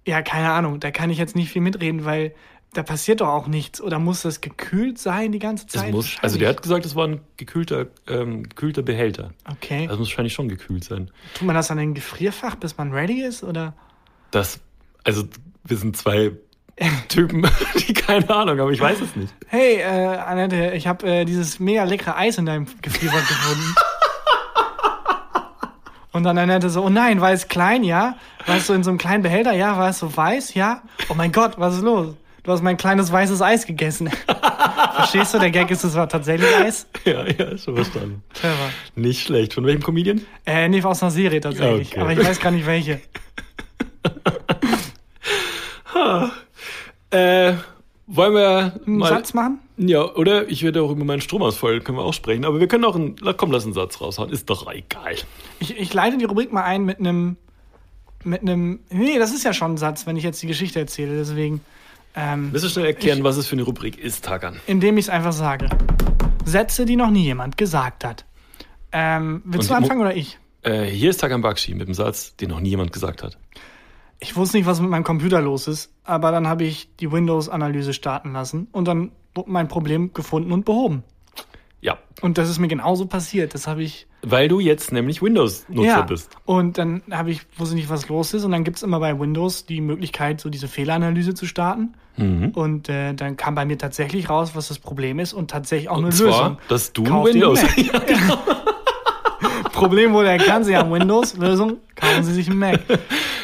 ja, 0.05 0.21
keine 0.21 0.51
Ahnung, 0.51 0.79
da 0.79 0.91
kann 0.91 1.09
ich 1.09 1.17
jetzt 1.17 1.35
nicht 1.35 1.51
viel 1.51 1.61
mitreden, 1.61 2.05
weil 2.05 2.33
da 2.73 2.83
passiert 2.83 3.21
doch 3.21 3.27
auch 3.27 3.47
nichts. 3.47 3.81
Oder 3.81 3.99
muss 3.99 4.21
das 4.21 4.41
gekühlt 4.41 4.97
sein 4.97 5.31
die 5.31 5.39
ganze 5.39 5.65
Das 5.65 5.81
Zeit? 5.81 5.91
muss, 5.91 6.17
also 6.21 6.39
der 6.39 6.49
hat 6.49 6.61
gesagt, 6.61 6.85
es 6.85 6.95
war 6.95 7.07
ein 7.07 7.21
gekühlter, 7.37 7.87
ähm, 8.07 8.43
gekühlter 8.43 8.81
Behälter. 8.81 9.31
Okay. 9.49 9.87
Das 9.87 9.97
muss 9.97 10.07
wahrscheinlich 10.07 10.33
schon 10.33 10.47
gekühlt 10.47 10.83
sein. 10.83 11.11
Tut 11.33 11.45
man 11.45 11.55
das 11.55 11.69
an 11.69 11.77
den 11.77 11.93
Gefrierfach, 11.93 12.55
bis 12.55 12.77
man 12.77 12.91
ready 12.93 13.21
ist? 13.21 13.43
Oder? 13.43 13.73
Das, 14.31 14.59
also 15.03 15.25
wir 15.63 15.77
sind 15.77 15.97
zwei 15.97 16.31
Typen, 17.07 17.47
die 17.87 17.93
keine 17.93 18.29
Ahnung 18.29 18.59
haben, 18.59 18.73
ich 18.73 18.81
weiß 18.81 19.01
es 19.01 19.15
nicht. 19.15 19.33
Hey, 19.47 19.77
äh, 19.77 20.17
Annette, 20.17 20.71
ich 20.75 20.87
habe 20.87 21.07
äh, 21.07 21.25
dieses 21.25 21.59
mega 21.59 21.83
leckere 21.83 22.15
Eis 22.15 22.37
in 22.37 22.45
deinem 22.45 22.67
Gefrierfach 22.81 23.27
gefunden. 23.27 23.75
Und 26.13 26.23
dann 26.23 26.37
Annette 26.37 26.69
so, 26.69 26.83
oh 26.83 26.89
nein, 26.89 27.21
war 27.21 27.31
es 27.31 27.47
klein, 27.47 27.83
ja? 27.83 28.15
War 28.45 28.57
es 28.57 28.67
so 28.67 28.73
in 28.73 28.83
so 28.83 28.89
einem 28.89 28.97
kleinen 28.97 29.23
Behälter, 29.23 29.53
ja? 29.53 29.77
War 29.77 29.89
es 29.89 29.99
so 29.99 30.15
weiß, 30.15 30.55
ja? 30.55 30.81
Oh 31.09 31.13
mein 31.13 31.31
Gott, 31.31 31.53
was 31.57 31.75
ist 31.75 31.83
los? 31.83 32.15
Du 32.43 32.51
hast 32.51 32.63
mein 32.63 32.75
kleines 32.75 33.11
weißes 33.11 33.41
Eis 33.41 33.65
gegessen. 33.65 34.09
Verstehst 34.95 35.33
du, 35.33 35.39
der 35.39 35.51
Gag 35.51 35.71
ist, 35.71 35.83
es 35.83 35.95
war 35.95 36.09
tatsächlich 36.09 36.49
Eis? 36.55 36.87
Ja, 37.05 37.25
ja, 37.25 37.57
schon 37.57 37.75
verstanden. 37.75 38.23
Clever. 38.33 38.69
Nicht 38.95 39.21
schlecht. 39.25 39.53
Von 39.53 39.65
welchem 39.65 39.83
Comedian? 39.83 40.21
Äh, 40.45 40.67
nee, 40.67 40.83
aus 40.83 41.01
einer 41.01 41.11
Serie 41.11 41.39
tatsächlich. 41.39 41.91
Okay. 41.91 42.01
Aber 42.01 42.11
ich 42.11 42.19
weiß 42.19 42.39
gar 42.39 42.51
nicht 42.51 42.65
welche. 42.65 42.99
Äh, 47.11 47.53
wollen 48.07 48.33
wir 48.33 48.79
Einen 48.85 48.97
mal. 48.97 49.09
Satz 49.09 49.33
machen? 49.33 49.59
Ja, 49.77 50.03
oder 50.03 50.49
ich 50.49 50.63
werde 50.63 50.81
auch 50.81 50.91
über 50.91 51.05
meinen 51.05 51.21
Stromausfall, 51.21 51.79
können 51.81 51.97
wir 51.97 52.03
auch 52.03 52.13
sprechen. 52.13 52.45
Aber 52.45 52.59
wir 52.59 52.67
können 52.67 52.83
auch 52.85 52.95
einen. 52.95 53.15
Komm, 53.37 53.51
lass 53.51 53.63
einen 53.63 53.73
Satz 53.73 54.01
raushauen. 54.01 54.29
Ist 54.31 54.49
doch 54.49 54.69
egal. 54.71 55.15
Ich, 55.59 55.77
ich 55.77 55.93
leite 55.93 56.17
die 56.17 56.25
Rubrik 56.25 56.51
mal 56.51 56.63
ein 56.63 56.83
mit 56.83 56.99
einem. 56.99 57.37
Mit 58.23 58.41
einem. 58.41 58.79
Nee, 58.89 59.17
das 59.17 59.31
ist 59.33 59.43
ja 59.43 59.53
schon 59.53 59.73
ein 59.73 59.77
Satz, 59.77 60.05
wenn 60.05 60.17
ich 60.17 60.23
jetzt 60.23 60.41
die 60.41 60.47
Geschichte 60.47 60.79
erzähle. 60.79 61.17
Deswegen. 61.17 61.61
Ähm, 62.13 62.49
Willst 62.51 62.65
du 62.65 62.69
schnell 62.69 62.85
erklären, 62.85 63.23
was 63.23 63.37
es 63.37 63.47
für 63.47 63.53
eine 63.53 63.63
Rubrik 63.63 63.97
ist, 63.97 64.25
Tagan? 64.25 64.59
indem 64.67 64.97
ich 64.97 65.05
es 65.05 65.09
einfach 65.09 65.31
sage. 65.31 65.69
Sätze, 66.43 66.85
die 66.85 66.97
noch 66.97 67.09
nie 67.09 67.23
jemand 67.23 67.57
gesagt 67.57 68.03
hat. 68.03 68.25
Ähm, 68.91 69.41
willst 69.45 69.69
Und 69.69 69.77
du 69.77 69.83
anfangen 69.83 70.01
oder 70.01 70.13
ich? 70.15 70.37
Äh, 70.63 70.83
hier 70.83 71.11
ist 71.11 71.21
Tagan 71.21 71.41
Bakshi 71.41 71.73
mit 71.73 71.87
dem 71.87 71.93
Satz, 71.93 72.35
den 72.35 72.49
noch 72.49 72.59
nie 72.59 72.69
jemand 72.69 72.91
gesagt 72.91 73.23
hat. 73.23 73.37
Ich 74.23 74.35
wusste 74.35 74.57
nicht, 74.57 74.67
was 74.67 74.79
mit 74.79 74.89
meinem 74.89 75.03
Computer 75.03 75.41
los 75.41 75.67
ist, 75.67 75.91
aber 76.03 76.31
dann 76.31 76.47
habe 76.47 76.63
ich 76.63 76.95
die 76.99 77.11
Windows-Analyse 77.11 77.91
starten 77.93 78.33
lassen 78.33 78.67
und 78.71 78.87
dann 78.87 79.11
wurde 79.33 79.49
mein 79.49 79.67
Problem 79.67 80.13
gefunden 80.13 80.51
und 80.51 80.63
behoben. 80.63 81.03
Ja, 81.83 81.97
Und 82.21 82.37
das 82.37 82.47
ist 82.47 82.59
mir 82.59 82.67
genauso 82.67 83.07
passiert. 83.07 83.55
Das 83.55 83.65
habe 83.65 83.81
ich. 83.81 84.05
weil 84.21 84.47
du 84.47 84.59
jetzt 84.59 84.91
nämlich 84.91 85.23
Windows-Nutzer 85.23 85.87
ja. 85.87 86.01
bist. 86.03 86.29
Und 86.45 86.77
dann 86.77 87.01
habe 87.09 87.31
ich, 87.31 87.41
wusste 87.57 87.73
nicht, 87.73 87.89
was 87.89 88.07
los 88.07 88.35
ist. 88.35 88.43
Und 88.43 88.51
dann 88.51 88.63
gibt 88.63 88.77
es 88.77 88.83
immer 88.83 88.99
bei 88.99 89.19
Windows 89.19 89.65
die 89.65 89.81
Möglichkeit, 89.81 90.39
so 90.39 90.49
diese 90.51 90.67
Fehleranalyse 90.67 91.33
zu 91.33 91.47
starten. 91.47 91.95
Mhm. 92.17 92.49
Und 92.49 92.87
äh, 92.87 93.15
dann 93.15 93.35
kam 93.35 93.55
bei 93.55 93.65
mir 93.65 93.79
tatsächlich 93.79 94.29
raus, 94.29 94.51
was 94.53 94.67
das 94.67 94.77
Problem 94.77 95.17
ist 95.17 95.33
und 95.33 95.49
tatsächlich 95.49 95.89
auch 95.89 95.97
eine 95.97 96.05
Und 96.07 96.11
zwar, 96.11 96.27
Lösung. 96.27 96.57
dass 96.67 96.93
du 96.93 97.03
Kauf 97.03 97.25
Windows. 97.25 97.59
Ja, 97.77 97.97
genau. 97.97 98.37
Problem 99.73 100.13
wurde 100.13 100.29
erkannt, 100.29 100.65
Sie 100.65 100.77
haben 100.77 100.91
Windows, 100.91 101.35
Lösung, 101.37 101.77
kaufen 101.95 102.23
Sie 102.23 102.33
sich 102.33 102.47
einen 102.47 102.59
Mac. 102.59 102.79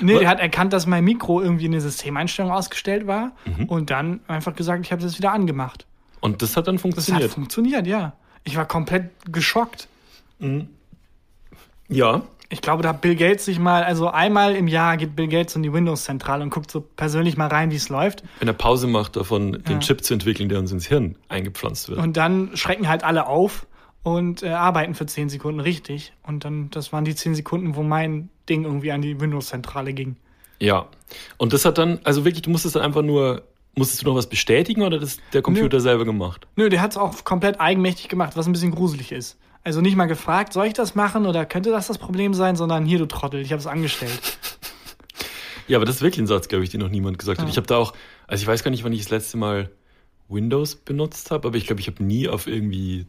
Nee, 0.01 0.19
der 0.19 0.29
hat 0.29 0.39
erkannt, 0.39 0.73
dass 0.73 0.86
mein 0.86 1.03
Mikro 1.03 1.41
irgendwie 1.41 1.65
in 1.65 1.73
eine 1.73 1.81
Systemeinstellung 1.81 2.51
ausgestellt 2.51 3.07
war 3.07 3.31
Mhm. 3.45 3.65
und 3.65 3.89
dann 3.89 4.19
einfach 4.27 4.55
gesagt, 4.55 4.86
ich 4.86 4.91
habe 4.91 5.01
das 5.01 5.17
wieder 5.17 5.31
angemacht. 5.33 5.86
Und 6.19 6.41
das 6.41 6.57
hat 6.57 6.67
dann 6.67 6.75
Das 6.75 6.83
hat 6.83 6.93
funktioniert. 6.93 7.31
funktioniert, 7.31 7.88
ja. 7.88 8.13
Ich 8.43 8.55
war 8.57 8.65
komplett 8.65 9.10
geschockt. 9.31 9.88
ja. 11.89 12.21
Ich 12.49 12.62
glaube, 12.62 12.81
da 12.81 12.89
hat 12.89 13.01
Bill 13.01 13.15
Gates 13.17 13.43
sich 13.43 13.60
mal, 13.60 13.83
also 13.83 14.10
einmal 14.10 14.55
im 14.55 14.69
Jahr 14.69 14.95
geht 14.95 15.17
Bill 15.17 15.27
Gates 15.27 15.53
in 15.57 15.63
die 15.63 15.73
Windows-Zentrale 15.73 16.41
und 16.43 16.49
guckt 16.49 16.71
so 16.71 16.79
persönlich 16.79 17.36
mal 17.36 17.47
rein, 17.47 17.71
wie 17.71 17.75
es 17.75 17.89
läuft. 17.89 18.23
Wenn 18.39 18.47
er 18.47 18.53
Pause 18.53 18.88
macht, 18.88 19.17
davon 19.17 19.51
Ja. 19.53 19.60
den 19.60 19.81
Chip 19.81 20.01
zu 20.01 20.13
entwickeln, 20.13 20.47
der 20.47 20.60
uns 20.60 20.71
ins 20.71 20.86
Hirn 20.88 21.17
eingepflanzt 21.27 21.89
wird. 21.89 21.99
Und 21.99 22.15
dann 22.15 22.55
schrecken 22.55 22.88
halt 22.88 23.03
alle 23.03 23.27
auf 23.27 23.67
und 24.03 24.43
äh, 24.43 24.47
arbeiten 24.49 24.95
für 24.95 25.05
10 25.05 25.27
Sekunden 25.27 25.60
richtig. 25.60 26.13
Und 26.23 26.45
dann, 26.45 26.69
das 26.71 26.93
waren 26.93 27.03
die 27.03 27.15
10 27.15 27.36
Sekunden, 27.36 27.75
wo 27.75 27.83
mein 27.83 28.29
Ding 28.49 28.63
irgendwie 28.63 28.91
an 28.91 29.01
die 29.01 29.19
Windows-Zentrale 29.19 29.93
ging. 29.93 30.15
Ja. 30.60 30.88
Und 31.38 31.53
das 31.53 31.65
hat 31.65 31.77
dann, 31.77 31.99
also 32.03 32.25
wirklich, 32.25 32.41
du 32.41 32.49
musstest 32.49 32.75
dann 32.75 32.83
einfach 32.83 33.03
nur, 33.03 33.43
musstest 33.75 34.01
du 34.01 34.07
noch 34.07 34.15
was 34.15 34.27
bestätigen 34.27 34.81
oder 34.81 34.99
das 34.99 35.19
der 35.33 35.41
Computer 35.41 35.79
selber 35.79 36.05
gemacht? 36.05 36.47
Nö, 36.55 36.69
der 36.69 36.81
hat 36.81 36.91
es 36.91 36.97
auch 36.97 37.23
komplett 37.23 37.60
eigenmächtig 37.60 38.07
gemacht, 38.07 38.36
was 38.36 38.47
ein 38.47 38.53
bisschen 38.53 38.71
gruselig 38.71 39.12
ist. 39.12 39.38
Also 39.63 39.81
nicht 39.81 39.95
mal 39.95 40.05
gefragt, 40.05 40.53
soll 40.53 40.67
ich 40.67 40.73
das 40.73 40.95
machen 40.95 41.25
oder 41.25 41.45
könnte 41.45 41.71
das 41.71 41.88
das 41.88 41.97
Problem 41.97 42.33
sein, 42.33 42.55
sondern 42.55 42.86
hier, 42.86 42.99
du 42.99 43.05
Trottel, 43.05 43.41
ich 43.41 43.51
habe 43.51 43.60
es 43.60 43.67
angestellt. 43.67 44.19
Ja, 45.69 45.77
aber 45.77 45.86
das 45.86 45.97
ist 45.97 46.01
wirklich 46.01 46.19
ein 46.19 46.27
Satz, 46.27 46.47
glaube 46.47 46.63
ich, 46.63 46.69
den 46.69 46.79
noch 46.79 46.88
niemand 46.88 47.19
gesagt 47.19 47.39
hat. 47.39 47.45
Ja. 47.45 47.51
Ich 47.51 47.57
habe 47.57 47.67
da 47.67 47.75
auch, 47.75 47.91
also 48.25 48.41
ich 48.41 48.47
weiß 48.47 48.63
gar 48.63 48.71
nicht, 48.71 48.86
wann 48.86 48.93
ich 48.93 49.01
das 49.01 49.10
letzte 49.10 49.36
Mal 49.36 49.69
Windows 50.29 50.77
benutzt 50.77 51.29
habe, 51.29 51.45
aber 51.47 51.57
ich 51.57 51.65
glaube, 51.65 51.81
ich 51.81 51.88
habe 51.88 52.01
nie 52.01 52.29
auf 52.29 52.47
irgendwie 52.47 53.05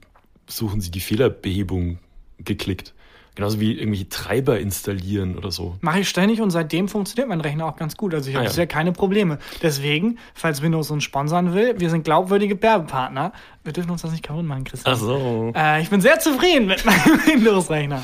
suchen 0.48 0.80
Sie 0.80 0.90
die 0.90 1.00
Fehlerbehebung 1.00 1.98
geklickt. 2.38 2.94
Genauso 3.38 3.60
wie 3.60 3.74
irgendwelche 3.78 4.08
Treiber 4.08 4.58
installieren 4.58 5.38
oder 5.38 5.52
so. 5.52 5.76
Mache 5.80 6.00
ich 6.00 6.08
ständig 6.08 6.40
und 6.40 6.50
seitdem 6.50 6.88
funktioniert 6.88 7.28
mein 7.28 7.40
Rechner 7.40 7.66
auch 7.66 7.76
ganz 7.76 7.96
gut. 7.96 8.12
Also 8.12 8.28
ich 8.30 8.34
habe 8.34 8.42
Ah, 8.42 8.46
ja. 8.46 8.50
bisher 8.50 8.66
keine 8.66 8.90
Probleme. 8.90 9.38
Deswegen, 9.62 10.18
falls 10.34 10.60
Windows 10.60 10.90
uns 10.90 11.04
sponsern 11.04 11.54
will, 11.54 11.76
wir 11.78 11.88
sind 11.88 12.02
glaubwürdige 12.02 12.60
Werbepartner. 12.60 13.32
Wir 13.62 13.72
dürfen 13.72 13.92
uns 13.92 14.02
das 14.02 14.10
nicht 14.10 14.24
kaputt 14.24 14.44
machen, 14.44 14.64
Christian. 14.64 14.92
Ach 14.92 14.98
so. 15.00 15.52
Äh, 15.54 15.80
ich 15.82 15.88
bin 15.88 16.00
sehr 16.00 16.18
zufrieden 16.18 16.66
mit 16.66 16.84
meinem 16.84 16.98
Windows-Rechner. 17.26 18.02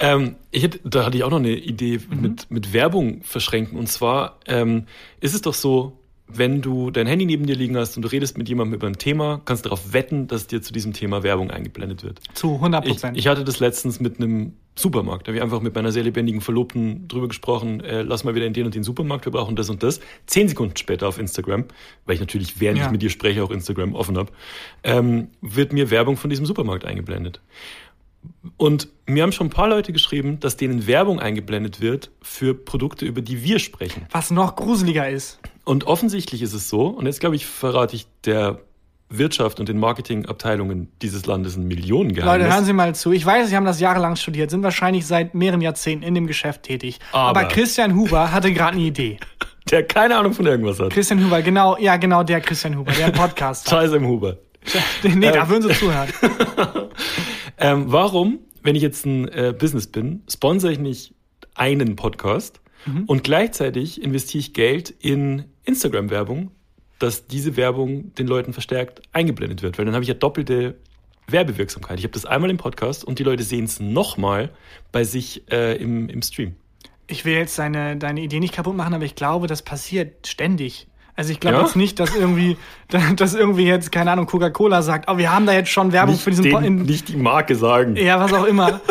Ähm, 0.00 0.36
ich 0.50 0.62
hätte, 0.64 0.80
da 0.84 1.06
hatte 1.06 1.16
ich 1.16 1.24
auch 1.24 1.30
noch 1.30 1.38
eine 1.38 1.52
Idee 1.56 1.98
Mhm. 2.10 2.20
mit, 2.20 2.50
mit 2.50 2.72
Werbung 2.74 3.22
verschränken. 3.22 3.78
Und 3.78 3.88
zwar 3.88 4.38
ähm, 4.46 4.84
ist 5.20 5.34
es 5.34 5.40
doch 5.40 5.54
so, 5.54 5.97
wenn 6.28 6.60
du 6.60 6.90
dein 6.90 7.06
Handy 7.06 7.24
neben 7.26 7.46
dir 7.46 7.56
liegen 7.56 7.76
hast 7.76 7.96
und 7.96 8.02
du 8.02 8.08
redest 8.08 8.36
mit 8.38 8.48
jemandem 8.48 8.74
über 8.74 8.86
ein 8.86 8.98
Thema, 8.98 9.40
kannst 9.44 9.64
du 9.64 9.70
darauf 9.70 9.92
wetten, 9.92 10.26
dass 10.28 10.46
dir 10.46 10.60
zu 10.62 10.72
diesem 10.72 10.92
Thema 10.92 11.22
Werbung 11.22 11.50
eingeblendet 11.50 12.02
wird. 12.04 12.20
Zu 12.34 12.54
100 12.54 12.84
Ich, 12.84 12.92
Prozent. 12.92 13.16
ich 13.16 13.26
hatte 13.28 13.44
das 13.44 13.60
letztens 13.60 13.98
mit 14.00 14.18
einem 14.20 14.52
Supermarkt. 14.74 15.26
Da 15.26 15.30
habe 15.30 15.38
ich 15.38 15.42
einfach 15.42 15.60
mit 15.60 15.74
meiner 15.74 15.90
sehr 15.90 16.04
lebendigen 16.04 16.40
Verlobten 16.40 17.08
drüber 17.08 17.28
gesprochen, 17.28 17.80
äh, 17.80 18.02
lass 18.02 18.22
mal 18.24 18.34
wieder 18.34 18.46
in 18.46 18.52
den 18.52 18.66
und 18.66 18.74
den 18.74 18.84
Supermarkt, 18.84 19.24
wir 19.24 19.32
brauchen 19.32 19.56
das 19.56 19.70
und 19.70 19.82
das. 19.82 20.00
Zehn 20.26 20.48
Sekunden 20.48 20.76
später 20.76 21.08
auf 21.08 21.18
Instagram, 21.18 21.64
weil 22.06 22.14
ich 22.14 22.20
natürlich, 22.20 22.60
während 22.60 22.78
Ja. 22.78 22.86
ich 22.86 22.92
mit 22.92 23.02
dir 23.02 23.10
spreche, 23.10 23.42
auch 23.42 23.50
Instagram 23.50 23.94
offen 23.94 24.16
habe, 24.18 24.30
ähm, 24.84 25.28
wird 25.40 25.72
mir 25.72 25.90
Werbung 25.90 26.16
von 26.16 26.30
diesem 26.30 26.46
Supermarkt 26.46 26.84
eingeblendet. 26.84 27.40
Und 28.56 28.88
mir 29.06 29.22
haben 29.22 29.32
schon 29.32 29.46
ein 29.46 29.50
paar 29.50 29.68
Leute 29.68 29.92
geschrieben, 29.92 30.40
dass 30.40 30.56
denen 30.56 30.86
Werbung 30.86 31.20
eingeblendet 31.20 31.80
wird 31.80 32.10
für 32.20 32.54
Produkte, 32.54 33.04
über 33.06 33.22
die 33.22 33.42
wir 33.44 33.58
sprechen. 33.58 34.06
Was 34.10 34.30
noch 34.30 34.56
gruseliger 34.56 35.08
ist. 35.08 35.38
Und 35.68 35.86
offensichtlich 35.86 36.40
ist 36.40 36.54
es 36.54 36.70
so, 36.70 36.86
und 36.86 37.04
jetzt 37.04 37.20
glaube 37.20 37.36
ich, 37.36 37.44
verrate 37.44 37.94
ich 37.94 38.06
der 38.24 38.60
Wirtschaft 39.10 39.60
und 39.60 39.68
den 39.68 39.78
Marketingabteilungen 39.78 40.88
dieses 41.02 41.26
Landes 41.26 41.56
ein 41.56 41.68
Millionengeheimnis. 41.68 42.38
Leute, 42.42 42.54
hören 42.54 42.64
Sie 42.64 42.72
mal 42.72 42.94
zu. 42.94 43.12
Ich 43.12 43.26
weiß, 43.26 43.50
Sie 43.50 43.54
haben 43.56 43.66
das 43.66 43.78
jahrelang 43.78 44.16
studiert, 44.16 44.50
sind 44.50 44.62
wahrscheinlich 44.62 45.06
seit 45.06 45.34
mehreren 45.34 45.60
Jahrzehnten 45.60 46.04
in 46.06 46.14
dem 46.14 46.26
Geschäft 46.26 46.62
tätig. 46.62 46.98
Aber- 47.12 47.40
Aber, 47.40 47.48
Christian 47.48 47.94
Huber 47.94 48.32
hatte 48.32 48.50
gerade 48.54 48.76
eine 48.78 48.86
Idee. 48.86 49.18
der 49.70 49.82
keine 49.82 50.16
Ahnung 50.16 50.32
von 50.32 50.46
irgendwas 50.46 50.80
hat. 50.80 50.88
Christian 50.90 51.22
Huber, 51.22 51.42
genau, 51.42 51.76
ja, 51.78 51.98
genau 51.98 52.22
der 52.22 52.40
Christian 52.40 52.78
Huber, 52.78 52.92
der 52.92 53.10
Podcast. 53.10 53.68
Scheiße 53.68 53.96
im 53.96 54.06
Huber. 54.06 54.38
Nee, 55.02 55.32
da 55.32 55.48
würden 55.50 55.68
Sie 55.68 55.74
zuhören. 55.74 56.08
Ähm, 57.60 57.84
warum, 57.88 58.38
wenn 58.62 58.74
ich 58.76 58.82
jetzt 58.82 59.04
ein 59.04 59.26
äh, 59.28 59.52
Business 59.58 59.86
bin, 59.88 60.22
sponsere 60.30 60.72
ich 60.72 60.78
nicht 60.78 61.12
einen 61.54 61.96
Podcast 61.96 62.60
und 63.06 63.24
gleichzeitig 63.24 64.00
investiere 64.00 64.38
ich 64.40 64.54
Geld 64.54 64.90
in 64.90 65.44
Instagram-Werbung, 65.68 66.50
dass 66.98 67.26
diese 67.26 67.56
Werbung 67.56 68.12
den 68.14 68.26
Leuten 68.26 68.52
verstärkt 68.52 69.02
eingeblendet 69.12 69.62
wird, 69.62 69.78
weil 69.78 69.84
dann 69.84 69.94
habe 69.94 70.02
ich 70.02 70.08
ja 70.08 70.14
doppelte 70.14 70.74
Werbewirksamkeit. 71.28 71.98
Ich 71.98 72.04
habe 72.04 72.12
das 72.14 72.24
einmal 72.24 72.50
im 72.50 72.56
Podcast 72.56 73.04
und 73.04 73.18
die 73.18 73.22
Leute 73.22 73.42
sehen 73.42 73.64
es 73.64 73.78
nochmal 73.80 74.50
bei 74.92 75.04
sich 75.04 75.50
äh, 75.52 75.76
im, 75.76 76.08
im 76.08 76.22
Stream. 76.22 76.56
Ich 77.06 77.24
will 77.24 77.34
jetzt 77.34 77.58
deine, 77.58 77.96
deine 77.96 78.20
Idee 78.20 78.40
nicht 78.40 78.54
kaputt 78.54 78.76
machen, 78.76 78.94
aber 78.94 79.04
ich 79.04 79.14
glaube, 79.14 79.46
das 79.46 79.62
passiert 79.62 80.26
ständig. 80.26 80.88
Also 81.16 81.32
ich 81.32 81.40
glaube 81.40 81.56
Ja? 81.58 81.62
jetzt 81.64 81.76
nicht, 81.76 82.00
dass 82.00 82.14
irgendwie, 82.14 82.56
dass 83.16 83.34
irgendwie 83.34 83.64
jetzt, 83.66 83.92
keine 83.92 84.10
Ahnung, 84.10 84.26
Coca-Cola 84.26 84.82
sagt, 84.82 85.08
oh, 85.10 85.18
wir 85.18 85.32
haben 85.32 85.46
da 85.46 85.52
jetzt 85.52 85.70
schon 85.70 85.92
Werbung 85.92 86.14
Nicht, 86.14 86.24
für 86.24 86.30
diesen 86.30 86.50
Po- 86.50 86.60
den, 86.60 86.80
in, 86.80 86.82
nicht 86.86 87.08
die 87.08 87.16
Marke 87.16 87.54
sagen. 87.56 87.96
Ja, 87.96 88.18
was 88.20 88.32
auch 88.32 88.44
immer. 88.44 88.80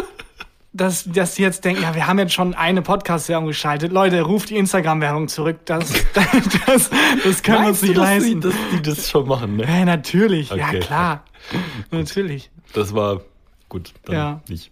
Dass, 0.77 1.05
dass 1.05 1.33
die 1.35 1.41
jetzt 1.41 1.65
denken, 1.65 1.81
ja, 1.81 1.95
wir 1.95 2.05
haben 2.07 2.19
jetzt 2.19 2.33
schon 2.33 2.53
eine 2.53 2.81
Podcast-Werbung 2.83 3.47
geschaltet. 3.47 3.91
Leute, 3.91 4.21
ruft 4.21 4.49
die 4.51 4.57
Instagram-Werbung 4.57 5.27
zurück. 5.27 5.57
Das, 5.65 5.91
das, 6.67 6.89
das 7.23 7.43
können 7.43 7.63
wir 7.63 7.67
uns 7.69 7.81
Meinst 7.81 7.83
du, 7.83 7.87
nicht 7.87 7.97
dass, 7.97 8.23
sie, 8.23 8.33
leisten. 8.33 8.41
dass 8.41 8.53
die 8.73 8.81
das 8.83 9.09
schon 9.09 9.27
machen, 9.27 9.55
ne? 9.57 9.63
Ja, 9.63 9.85
natürlich. 9.85 10.49
ja, 10.51 10.67
Okay. 10.67 10.79
klar. 10.79 11.23
Natürlich. 11.91 12.51
Das 12.73 12.93
war 12.93 13.21
gut, 13.69 13.93
dann 14.05 14.15
Ja. 14.15 14.41
nicht. 14.47 14.71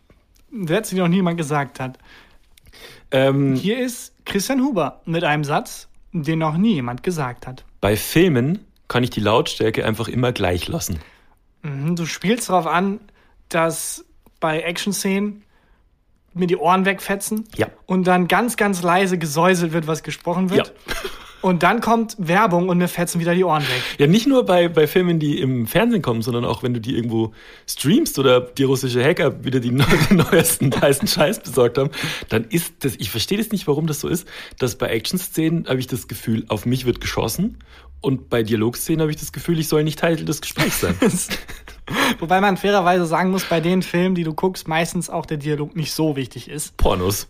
Sätze, 0.67 0.95
die 0.95 1.01
noch 1.01 1.07
niemand 1.07 1.37
gesagt 1.37 1.79
hat. 1.79 1.97
Ähm, 3.11 3.55
Hier 3.55 3.79
ist 3.79 4.13
Christian 4.25 4.61
Huber 4.61 5.01
mit 5.05 5.23
einem 5.23 5.43
Satz, 5.43 5.87
den 6.11 6.39
noch 6.39 6.57
nie 6.57 6.73
jemand 6.75 7.01
gesagt 7.03 7.47
hat. 7.47 7.65
Bei 7.81 7.95
Filmen 7.97 8.59
kann 8.87 9.03
ich 9.03 9.09
die 9.09 9.19
Lautstärke 9.21 9.85
einfach 9.85 10.07
immer 10.07 10.31
gleich 10.31 10.67
lassen. 10.67 10.99
Mhm, 11.63 11.95
Du 11.95 12.05
spielst 12.05 12.49
darauf 12.49 12.67
an, 12.67 12.99
dass 13.49 14.05
bei 14.39 14.61
Action-Szenen 14.61 15.43
mir 16.35 16.47
die 16.47 16.57
Ohren 16.57 16.85
wegfetzen 16.85 17.45
Ja. 17.57 17.67
und 17.85 18.05
dann 18.07 18.27
ganz, 18.27 18.57
ganz 18.57 18.81
leise 18.83 19.17
gesäuselt 19.17 19.73
wird, 19.73 19.87
was 19.87 20.03
gesprochen 20.03 20.49
wird. 20.49 20.67
Ja. 20.67 20.73
Und 21.41 21.61
dann 21.61 21.79
kommt 21.79 22.15
Werbung 22.17 22.69
und 22.69 22.79
mir 22.79 22.87
fetzen 22.87 23.19
wieder 23.21 23.35
die 23.35 23.43
Ohren 23.43 23.61
weg. 23.61 23.83
Ja, 23.99 24.07
nicht 24.07 24.25
nur 24.25 24.47
bei, 24.47 24.67
bei 24.67 24.87
Filmen, 24.87 25.19
die 25.19 25.39
im 25.39 25.67
Fernsehen 25.67 26.01
kommen, 26.01 26.23
sondern 26.23 26.43
auch 26.43 26.63
wenn 26.63 26.73
du 26.73 26.81
die 26.81 26.95
irgendwo 26.95 27.33
streamst 27.69 28.17
oder 28.17 28.41
die 28.41 28.63
russische 28.63 29.03
Hacker 29.03 29.43
wieder 29.43 29.59
die, 29.59 29.69
neu- 29.71 29.85
den 30.09 30.17
neuesten 30.17 30.71
heißen 30.81 31.07
Scheiß 31.07 31.41
besorgt 31.41 31.77
haben, 31.77 31.91
dann 32.29 32.45
ist 32.45 32.73
das, 32.83 32.95
ich 32.95 33.11
verstehe 33.11 33.37
das 33.37 33.51
nicht, 33.51 33.67
warum 33.67 33.85
das 33.85 33.99
so 33.99 34.07
ist, 34.07 34.27
dass 34.57 34.75
bei 34.75 34.87
Action-Szenen 34.87 35.67
habe 35.67 35.77
ich 35.79 35.85
das 35.85 36.07
Gefühl, 36.07 36.45
auf 36.47 36.65
mich 36.65 36.87
wird 36.87 36.99
geschossen 36.99 37.59
und 38.05 38.29
bei 38.29 38.43
Dialogszenen 38.43 39.01
habe 39.01 39.09
ich 39.09 39.17
das 39.17 39.31
Gefühl, 39.31 39.57
ich 39.57 39.67
soll 39.67 39.83
nicht 39.83 39.97
Teil 39.97 40.15
des 40.15 40.39
Gesprächs 40.39 40.81
sein. 40.81 40.95
Wobei 42.19 42.39
man 42.39 42.55
fairerweise 42.55 43.07
sagen 43.07 43.31
muss, 43.31 43.45
bei 43.45 43.59
den 43.59 43.81
Filmen, 43.81 44.13
die 44.13 44.23
du 44.23 44.35
guckst, 44.35 44.67
meistens 44.67 45.09
auch 45.09 45.25
der 45.25 45.37
Dialog 45.37 45.75
nicht 45.75 45.91
so 45.91 46.15
wichtig 46.15 46.47
ist. 46.47 46.77
Pornos. 46.77 47.27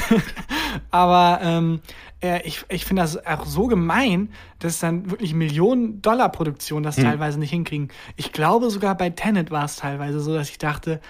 Aber 0.90 1.38
ähm, 1.42 1.80
äh, 2.20 2.42
ich, 2.42 2.64
ich 2.68 2.84
finde 2.84 3.02
das 3.02 3.24
auch 3.24 3.46
so 3.46 3.68
gemein, 3.68 4.30
dass 4.58 4.80
dann 4.80 5.12
wirklich 5.12 5.32
Millionen-Dollar-Produktionen 5.32 6.82
das 6.82 6.96
teilweise 6.96 7.38
nicht 7.38 7.50
hinkriegen. 7.50 7.88
Ich 8.16 8.32
glaube, 8.32 8.70
sogar 8.70 8.96
bei 8.96 9.10
Tenet 9.10 9.52
war 9.52 9.64
es 9.64 9.76
teilweise 9.76 10.18
so, 10.18 10.34
dass 10.34 10.50
ich 10.50 10.58
dachte, 10.58 11.00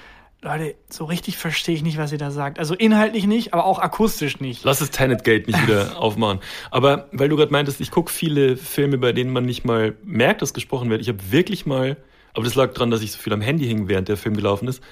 Leute, 0.44 0.74
so 0.90 1.06
richtig 1.06 1.38
verstehe 1.38 1.74
ich 1.74 1.82
nicht, 1.82 1.96
was 1.96 2.12
ihr 2.12 2.18
da 2.18 2.30
sagt. 2.30 2.58
Also 2.58 2.74
inhaltlich 2.74 3.26
nicht, 3.26 3.54
aber 3.54 3.64
auch 3.64 3.78
akustisch 3.78 4.40
nicht. 4.40 4.62
Lass 4.62 4.78
das 4.78 4.90
Tenet 4.90 5.24
Gate 5.24 5.46
nicht 5.46 5.62
wieder 5.62 5.98
aufmachen. 5.98 6.40
Aber 6.70 7.08
weil 7.12 7.30
du 7.30 7.36
gerade 7.36 7.50
meintest, 7.50 7.80
ich 7.80 7.90
gucke 7.90 8.12
viele 8.12 8.58
Filme, 8.58 8.98
bei 8.98 9.12
denen 9.12 9.32
man 9.32 9.46
nicht 9.46 9.64
mal 9.64 9.94
merkt, 10.04 10.42
dass 10.42 10.52
gesprochen 10.52 10.90
wird. 10.90 11.00
Ich 11.00 11.08
habe 11.08 11.18
wirklich 11.30 11.64
mal, 11.64 11.96
aber 12.34 12.44
das 12.44 12.56
lag 12.56 12.74
daran, 12.74 12.90
dass 12.90 13.00
ich 13.00 13.12
so 13.12 13.18
viel 13.18 13.32
am 13.32 13.40
Handy 13.40 13.64
hing, 13.66 13.88
während 13.88 14.08
der 14.08 14.18
Film 14.18 14.36
gelaufen 14.36 14.68
ist, 14.68 14.82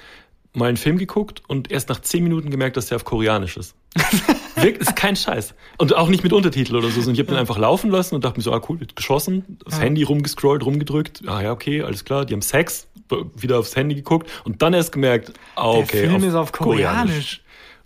mal 0.53 0.67
einen 0.67 0.77
Film 0.77 0.97
geguckt 0.97 1.41
und 1.47 1.71
erst 1.71 1.89
nach 1.89 1.99
zehn 2.01 2.23
Minuten 2.23 2.51
gemerkt, 2.51 2.77
dass 2.77 2.87
der 2.87 2.97
auf 2.97 3.05
Koreanisch 3.05 3.57
ist. 3.57 3.75
Wirklich, 4.55 4.87
ist 4.87 4.95
kein 4.95 5.15
Scheiß. 5.15 5.55
Und 5.77 5.95
auch 5.95 6.09
nicht 6.09 6.23
mit 6.23 6.31
Untertitel 6.31 6.75
oder 6.75 6.87
so. 6.87 6.95
sondern 6.95 7.15
Ich 7.15 7.19
habe 7.19 7.29
den 7.29 7.37
einfach 7.37 7.57
laufen 7.57 7.89
lassen 7.89 8.15
und 8.15 8.23
dachte 8.23 8.37
mir 8.37 8.43
so, 8.43 8.53
ah 8.53 8.61
cool, 8.69 8.79
wird 8.79 8.95
geschossen, 8.95 9.57
das 9.65 9.79
Handy 9.79 10.03
rumgescrollt, 10.03 10.63
rumgedrückt. 10.63 11.23
Ah 11.27 11.41
ja, 11.41 11.51
okay, 11.51 11.81
alles 11.81 12.05
klar, 12.05 12.25
die 12.25 12.33
haben 12.33 12.41
Sex, 12.41 12.87
wieder 13.35 13.59
aufs 13.59 13.75
Handy 13.75 13.95
geguckt 13.95 14.29
und 14.43 14.61
dann 14.61 14.73
erst 14.73 14.91
gemerkt, 14.91 15.33
ah 15.55 15.69
okay. 15.69 16.01
der 16.01 16.09
Film 16.09 16.23
ist 16.23 16.35
auf 16.35 16.51
Koreanisch. 16.51 17.41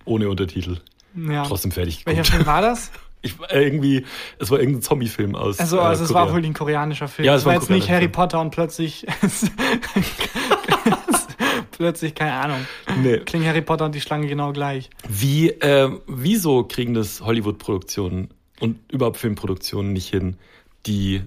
Ohne 0.05 0.29
Untertitel. 0.29 0.77
Ja. 1.15 1.43
Trotzdem 1.43 1.71
fertig 1.71 2.05
Welcher 2.05 2.21
geguckt. 2.21 2.35
Film 2.35 2.45
war 2.45 2.61
das? 2.61 2.91
Ich, 3.23 3.33
äh, 3.49 3.63
irgendwie, 3.63 4.05
es 4.37 4.51
war 4.51 4.59
irgendein 4.59 4.83
Zombie-Film 4.83 5.35
aus. 5.35 5.59
Also, 5.59 5.77
äh, 5.77 5.81
also 5.81 6.03
es 6.03 6.13
war 6.13 6.31
wohl 6.31 6.45
ein 6.45 6.53
koreanischer 6.53 7.07
Film. 7.07 7.25
Ja, 7.25 7.33
es 7.33 7.41
es 7.41 7.45
war 7.45 7.55
war 7.55 7.59
jetzt 7.59 7.69
nicht 7.71 7.89
Harry. 7.89 8.07
Potter 8.07 8.39
und 8.39 8.51
plötzlich 8.51 9.07
plötzlich 11.77 12.15
keine 12.15 12.33
Ahnung. 12.33 12.65
Nee. 13.01 13.17
Klingt 13.19 13.45
Harry 13.45 13.61
Potter 13.61 13.85
und 13.85 13.95
die 13.95 14.01
Schlange 14.01 14.27
genau 14.27 14.51
gleich. 14.53 14.89
Wie, 15.07 15.49
äh, 15.49 15.89
wieso 16.07 16.63
kriegen 16.63 16.93
das 16.93 17.21
Hollywood-Produktionen 17.21 18.29
und 18.59 18.77
überhaupt 18.91 19.17
Filmproduktionen 19.17 19.93
nicht 19.93 20.09
hin, 20.09 20.35
die, 20.85 21.21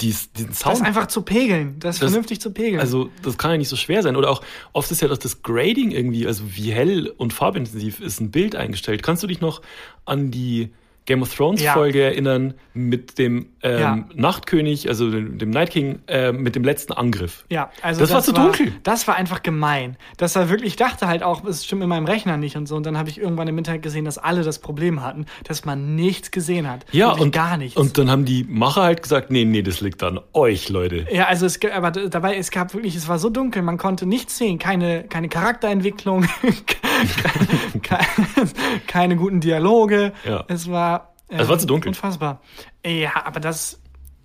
die 0.00 0.14
diesen 0.36 0.48
Das 0.48 0.60
Sound 0.60 0.82
einfach 0.82 1.06
zu 1.08 1.22
pegeln, 1.22 1.76
das, 1.80 1.98
Das- 1.98 2.10
vernünftig 2.10 2.40
zu 2.40 2.52
pegeln. 2.52 2.80
Also, 2.80 3.10
das 3.22 3.36
kann 3.38 3.50
ja 3.52 3.56
nicht 3.58 3.68
so 3.68 3.76
schwer 3.76 4.02
sein. 4.02 4.14
Oder 4.16 4.30
auch, 4.30 4.42
oft 4.72 4.90
ist 4.90 5.00
ja 5.02 5.08
doch 5.08 5.18
das 5.18 5.42
Grading 5.42 5.90
irgendwie, 5.90 6.26
also 6.26 6.44
wie 6.54 6.70
hell 6.72 7.12
und 7.16 7.32
farbintensiv 7.32 8.00
ist 8.00 8.20
ein 8.20 8.30
Bild 8.30 8.54
eingestellt. 8.56 9.02
Kannst 9.02 9.22
du 9.22 9.26
dich 9.26 9.40
noch 9.40 9.62
an 10.04 10.30
die 10.30 10.70
Game 11.08 11.22
of 11.22 11.34
Thrones 11.34 11.60
Ja. 11.62 11.72
Folge 11.72 12.02
erinnern 12.02 12.54
mit 12.74 13.18
dem 13.18 13.46
ähm, 13.62 13.80
Ja. 13.80 13.98
Nachtkönig, 14.14 14.88
also 14.88 15.10
dem, 15.10 15.38
dem 15.38 15.50
Night 15.50 15.70
King, 15.70 15.98
äh, 16.06 16.30
mit 16.32 16.54
dem 16.54 16.62
letzten 16.62 16.92
Angriff? 16.92 17.44
Ja, 17.50 17.70
also 17.82 18.00
Das 18.00 18.12
war 18.12 18.22
zu 18.22 18.32
dunkel. 18.32 18.72
Das 18.84 19.08
war 19.08 19.16
einfach 19.16 19.42
gemein. 19.42 19.96
Dass 20.18 20.36
er 20.36 20.48
wirklich, 20.50 20.68
ich 20.68 20.76
dachte 20.76 21.08
halt 21.08 21.22
auch, 21.22 21.44
es 21.44 21.64
stimmt 21.64 21.82
in 21.82 21.88
meinem 21.88 22.04
Rechner 22.06 22.36
nicht 22.36 22.56
und 22.56 22.66
so. 22.68 22.76
Und 22.76 22.84
dann 22.86 22.96
habe 22.98 23.08
ich 23.08 23.18
irgendwann 23.18 23.48
im 23.48 23.56
Internet 23.58 23.82
gesehen, 23.82 24.04
dass 24.04 24.18
alle 24.18 24.42
das 24.42 24.58
Problem 24.60 25.02
hatten, 25.02 25.26
dass 25.44 25.64
man 25.64 25.96
nichts 25.96 26.30
gesehen 26.30 26.70
hat. 26.70 26.84
Ja, 26.92 27.10
und 27.12 27.32
gar 27.32 27.56
nichts. 27.56 27.76
Und 27.76 27.96
dann 27.98 28.10
haben 28.10 28.24
die 28.26 28.44
Macher 28.44 28.82
halt 28.82 29.02
gesagt, 29.02 29.30
nee, 29.30 29.44
nee, 29.44 29.62
das 29.62 29.80
liegt 29.80 30.02
an 30.02 30.20
euch, 30.34 30.68
Leute. 30.68 31.06
ja, 31.10 31.24
also 31.26 31.46
es, 31.46 31.58
g- 31.58 31.70
aber 31.70 31.90
dabei, 31.90 32.36
es 32.36 32.50
gab 32.50 32.74
wirklich, 32.74 32.94
es 32.94 33.08
war 33.08 33.18
so 33.18 33.30
dunkel, 33.30 33.62
man 33.62 33.78
konnte 33.78 34.04
nichts 34.06 34.36
sehen, 34.38 34.58
keine, 34.58 35.04
keine 35.04 35.28
Charakterentwicklung, 35.30 36.26
keine, 37.82 38.08
keine 38.86 39.16
guten 39.16 39.40
Dialoge. 39.40 40.12
Ja. 40.24 40.44
Es 40.48 40.70
war, 40.70 40.97
Es 41.28 41.48
war 41.48 41.58
zu 41.58 41.66
dunkel. 41.66 41.90
Unfassbar. 41.90 42.40
Ja, 42.84 43.24
aber 43.24 43.40
das, 43.40 43.80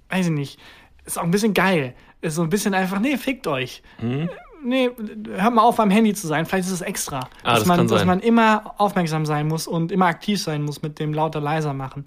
weiß 0.09 0.27
ich 0.27 0.31
nicht, 0.31 0.59
ist 1.05 1.17
auch 1.17 1.23
ein 1.23 1.31
bisschen 1.31 1.53
geil. 1.53 1.95
Ist 2.21 2.35
so 2.35 2.41
ein 2.43 2.49
bisschen 2.49 2.73
einfach, 2.73 2.99
nee, 2.99 3.17
fickt 3.17 3.47
euch. 3.47 3.83
Mhm. 4.01 4.29
Nee, 4.65 4.89
hört 5.35 5.53
mal 5.53 5.61
auf, 5.61 5.77
am 5.79 5.89
Handy 5.89 6.13
zu 6.13 6.25
sein. 6.27 6.45
Vielleicht 6.45 6.67
ist 6.67 6.73
es 6.73 6.81
extra. 6.81 7.19
Ah, 7.43 7.55
dass, 7.55 7.59
das 7.59 7.67
man, 7.67 7.87
dass 7.87 8.05
man 8.05 8.21
immer 8.21 8.75
aufmerksam 8.77 9.25
sein 9.25 9.49
muss 9.49 9.67
und 9.67 9.91
immer 9.91 10.05
aktiv 10.05 10.41
sein 10.41 10.63
muss 10.63 10.81
mit 10.81 10.99
dem 10.99 11.13
lauter, 11.13 11.41
leiser 11.41 11.73
machen. 11.73 12.05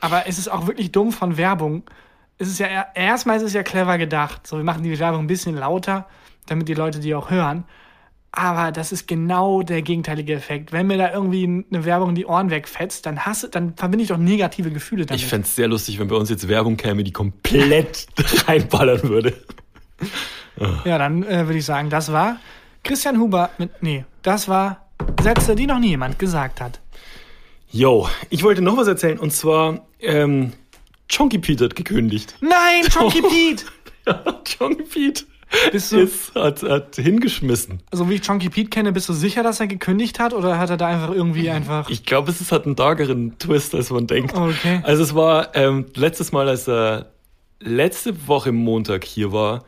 Aber 0.00 0.26
es 0.26 0.36
ist 0.38 0.48
auch 0.48 0.66
wirklich 0.66 0.92
dumm 0.92 1.10
von 1.12 1.38
Werbung. 1.38 1.84
Es 2.36 2.48
ist 2.48 2.58
ja, 2.58 2.86
erstmal 2.94 3.38
ist 3.38 3.44
es 3.44 3.54
ja 3.54 3.62
clever 3.62 3.96
gedacht. 3.96 4.46
So, 4.46 4.58
wir 4.58 4.64
machen 4.64 4.82
die 4.82 4.98
Werbung 4.98 5.20
ein 5.20 5.26
bisschen 5.26 5.56
lauter, 5.56 6.06
damit 6.44 6.68
die 6.68 6.74
Leute 6.74 7.00
die 7.00 7.14
auch 7.14 7.30
hören. 7.30 7.64
Aber 8.38 8.70
das 8.70 8.92
ist 8.92 9.08
genau 9.08 9.62
der 9.62 9.80
gegenteilige 9.80 10.34
Effekt. 10.34 10.70
Wenn 10.70 10.86
mir 10.88 10.98
da 10.98 11.10
irgendwie 11.10 11.44
eine 11.44 11.86
Werbung 11.86 12.14
die 12.14 12.26
Ohren 12.26 12.50
wegfetzt, 12.50 13.06
dann 13.06 13.24
hasse, 13.24 13.48
dann 13.48 13.74
verbinde 13.76 14.02
ich 14.02 14.10
doch 14.10 14.18
negative 14.18 14.70
Gefühle 14.70 15.06
damit. 15.06 15.22
Ich 15.22 15.26
fänd's 15.26 15.56
sehr 15.56 15.68
lustig, 15.68 15.98
wenn 15.98 16.08
bei 16.08 16.16
uns 16.16 16.28
jetzt 16.28 16.46
Werbung 16.46 16.76
käme, 16.76 17.02
die 17.02 17.12
komplett 17.12 18.06
reinballern 18.46 19.04
würde. 19.04 19.32
Ja, 20.84 20.98
dann 20.98 21.22
äh, 21.22 21.46
würde 21.46 21.56
ich 21.56 21.64
sagen, 21.64 21.88
das 21.88 22.12
war 22.12 22.36
Christian 22.84 23.18
Huber 23.18 23.48
mit. 23.56 23.70
Nee, 23.82 24.04
das 24.20 24.48
war 24.48 24.86
Sätze, 25.22 25.54
die 25.54 25.66
noch 25.66 25.78
nie 25.78 25.88
jemand 25.88 26.18
gesagt 26.18 26.60
hat. 26.60 26.80
Yo, 27.70 28.06
ich 28.28 28.42
wollte 28.42 28.60
noch 28.60 28.76
was 28.76 28.86
erzählen 28.86 29.18
und 29.18 29.32
zwar 29.32 29.86
ähm, 29.98 30.52
Chonky 31.10 31.38
Pete 31.38 31.64
hat 31.64 31.74
gekündigt. 31.74 32.36
Nein, 32.42 32.84
Chonky 32.92 33.22
Pete! 33.56 33.64
Ja, 34.06 34.22
Chonky 34.58 34.82
Pete 34.82 35.24
Bist 35.70 35.92
du, 35.92 36.00
ist, 36.00 36.34
hat, 36.34 36.62
hat 36.62 36.96
hingeschmissen. 36.96 37.80
so 37.92 38.10
wie 38.10 38.14
ich 38.14 38.22
Chonky 38.22 38.50
Pete 38.50 38.68
kenne, 38.68 38.92
bist 38.92 39.08
du 39.08 39.12
sicher, 39.12 39.42
dass 39.42 39.60
er 39.60 39.66
gekündigt 39.66 40.18
hat 40.18 40.34
oder 40.34 40.58
hat 40.58 40.70
er 40.70 40.76
da 40.76 40.86
einfach 40.86 41.14
irgendwie 41.14 41.50
einfach. 41.50 41.88
Ich 41.88 42.04
glaube, 42.04 42.30
es 42.30 42.40
ist, 42.40 42.52
hat 42.52 42.66
einen 42.66 42.76
darkeren 42.76 43.38
Twist, 43.38 43.74
als 43.74 43.90
man 43.90 44.06
denkt. 44.06 44.34
Okay. 44.36 44.80
Also 44.82 45.02
es 45.02 45.14
war 45.14 45.54
ähm, 45.54 45.86
letztes 45.94 46.32
Mal, 46.32 46.48
als 46.48 46.68
er 46.68 47.12
letzte 47.60 48.26
Woche 48.28 48.52
Montag 48.52 49.04
hier 49.04 49.32
war, 49.32 49.64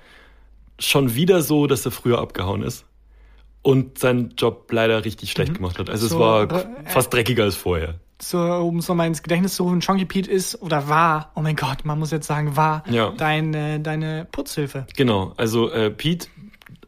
schon 0.78 1.14
wieder 1.14 1.42
so, 1.42 1.66
dass 1.66 1.84
er 1.84 1.90
früher 1.90 2.18
abgehauen 2.18 2.62
ist 2.62 2.84
und 3.62 3.98
seinen 3.98 4.34
Job 4.36 4.70
leider 4.70 5.04
richtig 5.04 5.30
schlecht 5.32 5.54
gemacht 5.54 5.78
hat. 5.78 5.90
Also 5.90 6.06
So, 6.06 6.14
es 6.14 6.20
war 6.20 6.50
äh, 6.50 6.66
fast 6.86 7.12
dreckiger 7.12 7.44
als 7.44 7.56
vorher. 7.56 7.96
So, 8.20 8.38
um 8.40 8.78
es 8.78 8.88
nochmal 8.88 9.06
ins 9.06 9.22
Gedächtnis 9.22 9.54
zu 9.54 9.62
rufen, 9.64 9.80
Chonky 9.80 10.04
Pete 10.04 10.30
ist 10.30 10.60
oder 10.60 10.88
war, 10.88 11.30
oh 11.34 11.40
mein 11.40 11.56
Gott, 11.56 11.84
man 11.84 11.98
muss 11.98 12.10
jetzt 12.10 12.26
sagen, 12.26 12.56
war 12.56 12.82
Ja. 12.88 13.10
dein, 13.16 13.54
äh, 13.54 13.80
deine 13.80 14.26
Putzhilfe. 14.30 14.86
Genau, 14.96 15.32
also 15.36 15.70
äh, 15.70 15.90
Pete, 15.90 16.28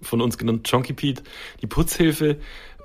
von 0.03 0.21
uns 0.21 0.39
genannt 0.39 0.69
Chonky 0.69 0.93
Pete, 0.93 1.23
die 1.63 1.67
Putzhilfe, 1.67 2.39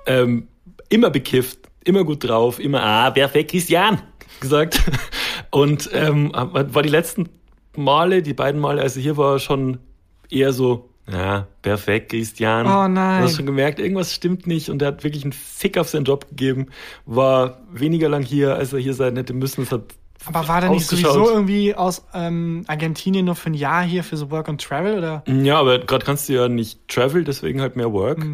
ähm, 0.06 0.48
immer 0.90 1.10
bekifft, 1.10 1.60
immer 1.84 2.04
gut 2.04 2.24
drauf, 2.28 2.60
immer, 2.60 2.84
ah, 2.84 3.10
perfekt, 3.12 3.52
Christian, 3.52 4.02
gesagt. 4.42 4.82
Und 5.52 5.90
ähm, 5.94 6.32
war 6.34 6.84
die 6.84 6.90
letzten 6.90 7.30
Male, 7.76 8.22
die 8.22 8.34
beiden 8.34 8.60
Male, 8.62 8.82
als 8.82 8.96
er 8.96 9.02
hier 9.04 9.18
war, 9.18 9.40
schon 9.40 9.80
eher 10.30 10.54
so, 10.54 10.90
ja, 11.12 11.48
perfekt, 11.62 12.10
Christian. 12.12 12.66
Oh 12.66 12.88
nein. 12.88 13.22
Du 13.22 13.28
hast 13.28 13.36
schon 13.36 13.46
gemerkt, 13.46 13.80
irgendwas 13.80 14.14
stimmt 14.14 14.48
nicht 14.48 14.70
und 14.70 14.82
er 14.82 14.90
hat 14.90 15.04
wirklich 15.04 15.24
einen 15.24 15.34
Fick 15.34 15.78
auf 15.78 15.90
seinen 15.90 16.06
Job 16.06 16.30
gegeben, 16.30 16.68
war 17.06 17.60
weniger 17.72 18.10
lang 18.10 18.24
hier, 18.24 18.56
als 18.56 18.74
er 18.74 18.80
hier 18.80 18.94
sein 18.94 19.16
hätte 19.16 19.34
müssen. 19.34 19.62
Es 19.64 19.72
hat 19.72 19.84
Aber 20.26 20.48
war 20.48 20.62
der 20.62 20.72
nicht 20.72 20.88
sowieso 20.88 21.30
irgendwie 21.30 21.76
aus 21.76 22.06
ähm, 22.14 22.64
Argentinien 22.68 23.26
nur 23.26 23.36
für 23.36 23.52
ein 23.52 23.54
Jahr 23.54 23.84
hier 23.84 24.04
für 24.04 24.18
so 24.18 24.32
Work 24.32 24.50
and 24.50 24.62
Travel 24.64 24.98
oder? 24.98 25.24
Ja, 25.28 25.60
aber 25.60 25.80
gerade 25.80 26.04
kannst 26.06 26.28
du 26.30 26.34
ja 26.34 26.48
nicht 26.48 26.88
travel, 26.88 27.24
deswegen 27.24 27.62
halt 27.62 27.76
mehr 27.76 27.92
Work. 27.94 28.26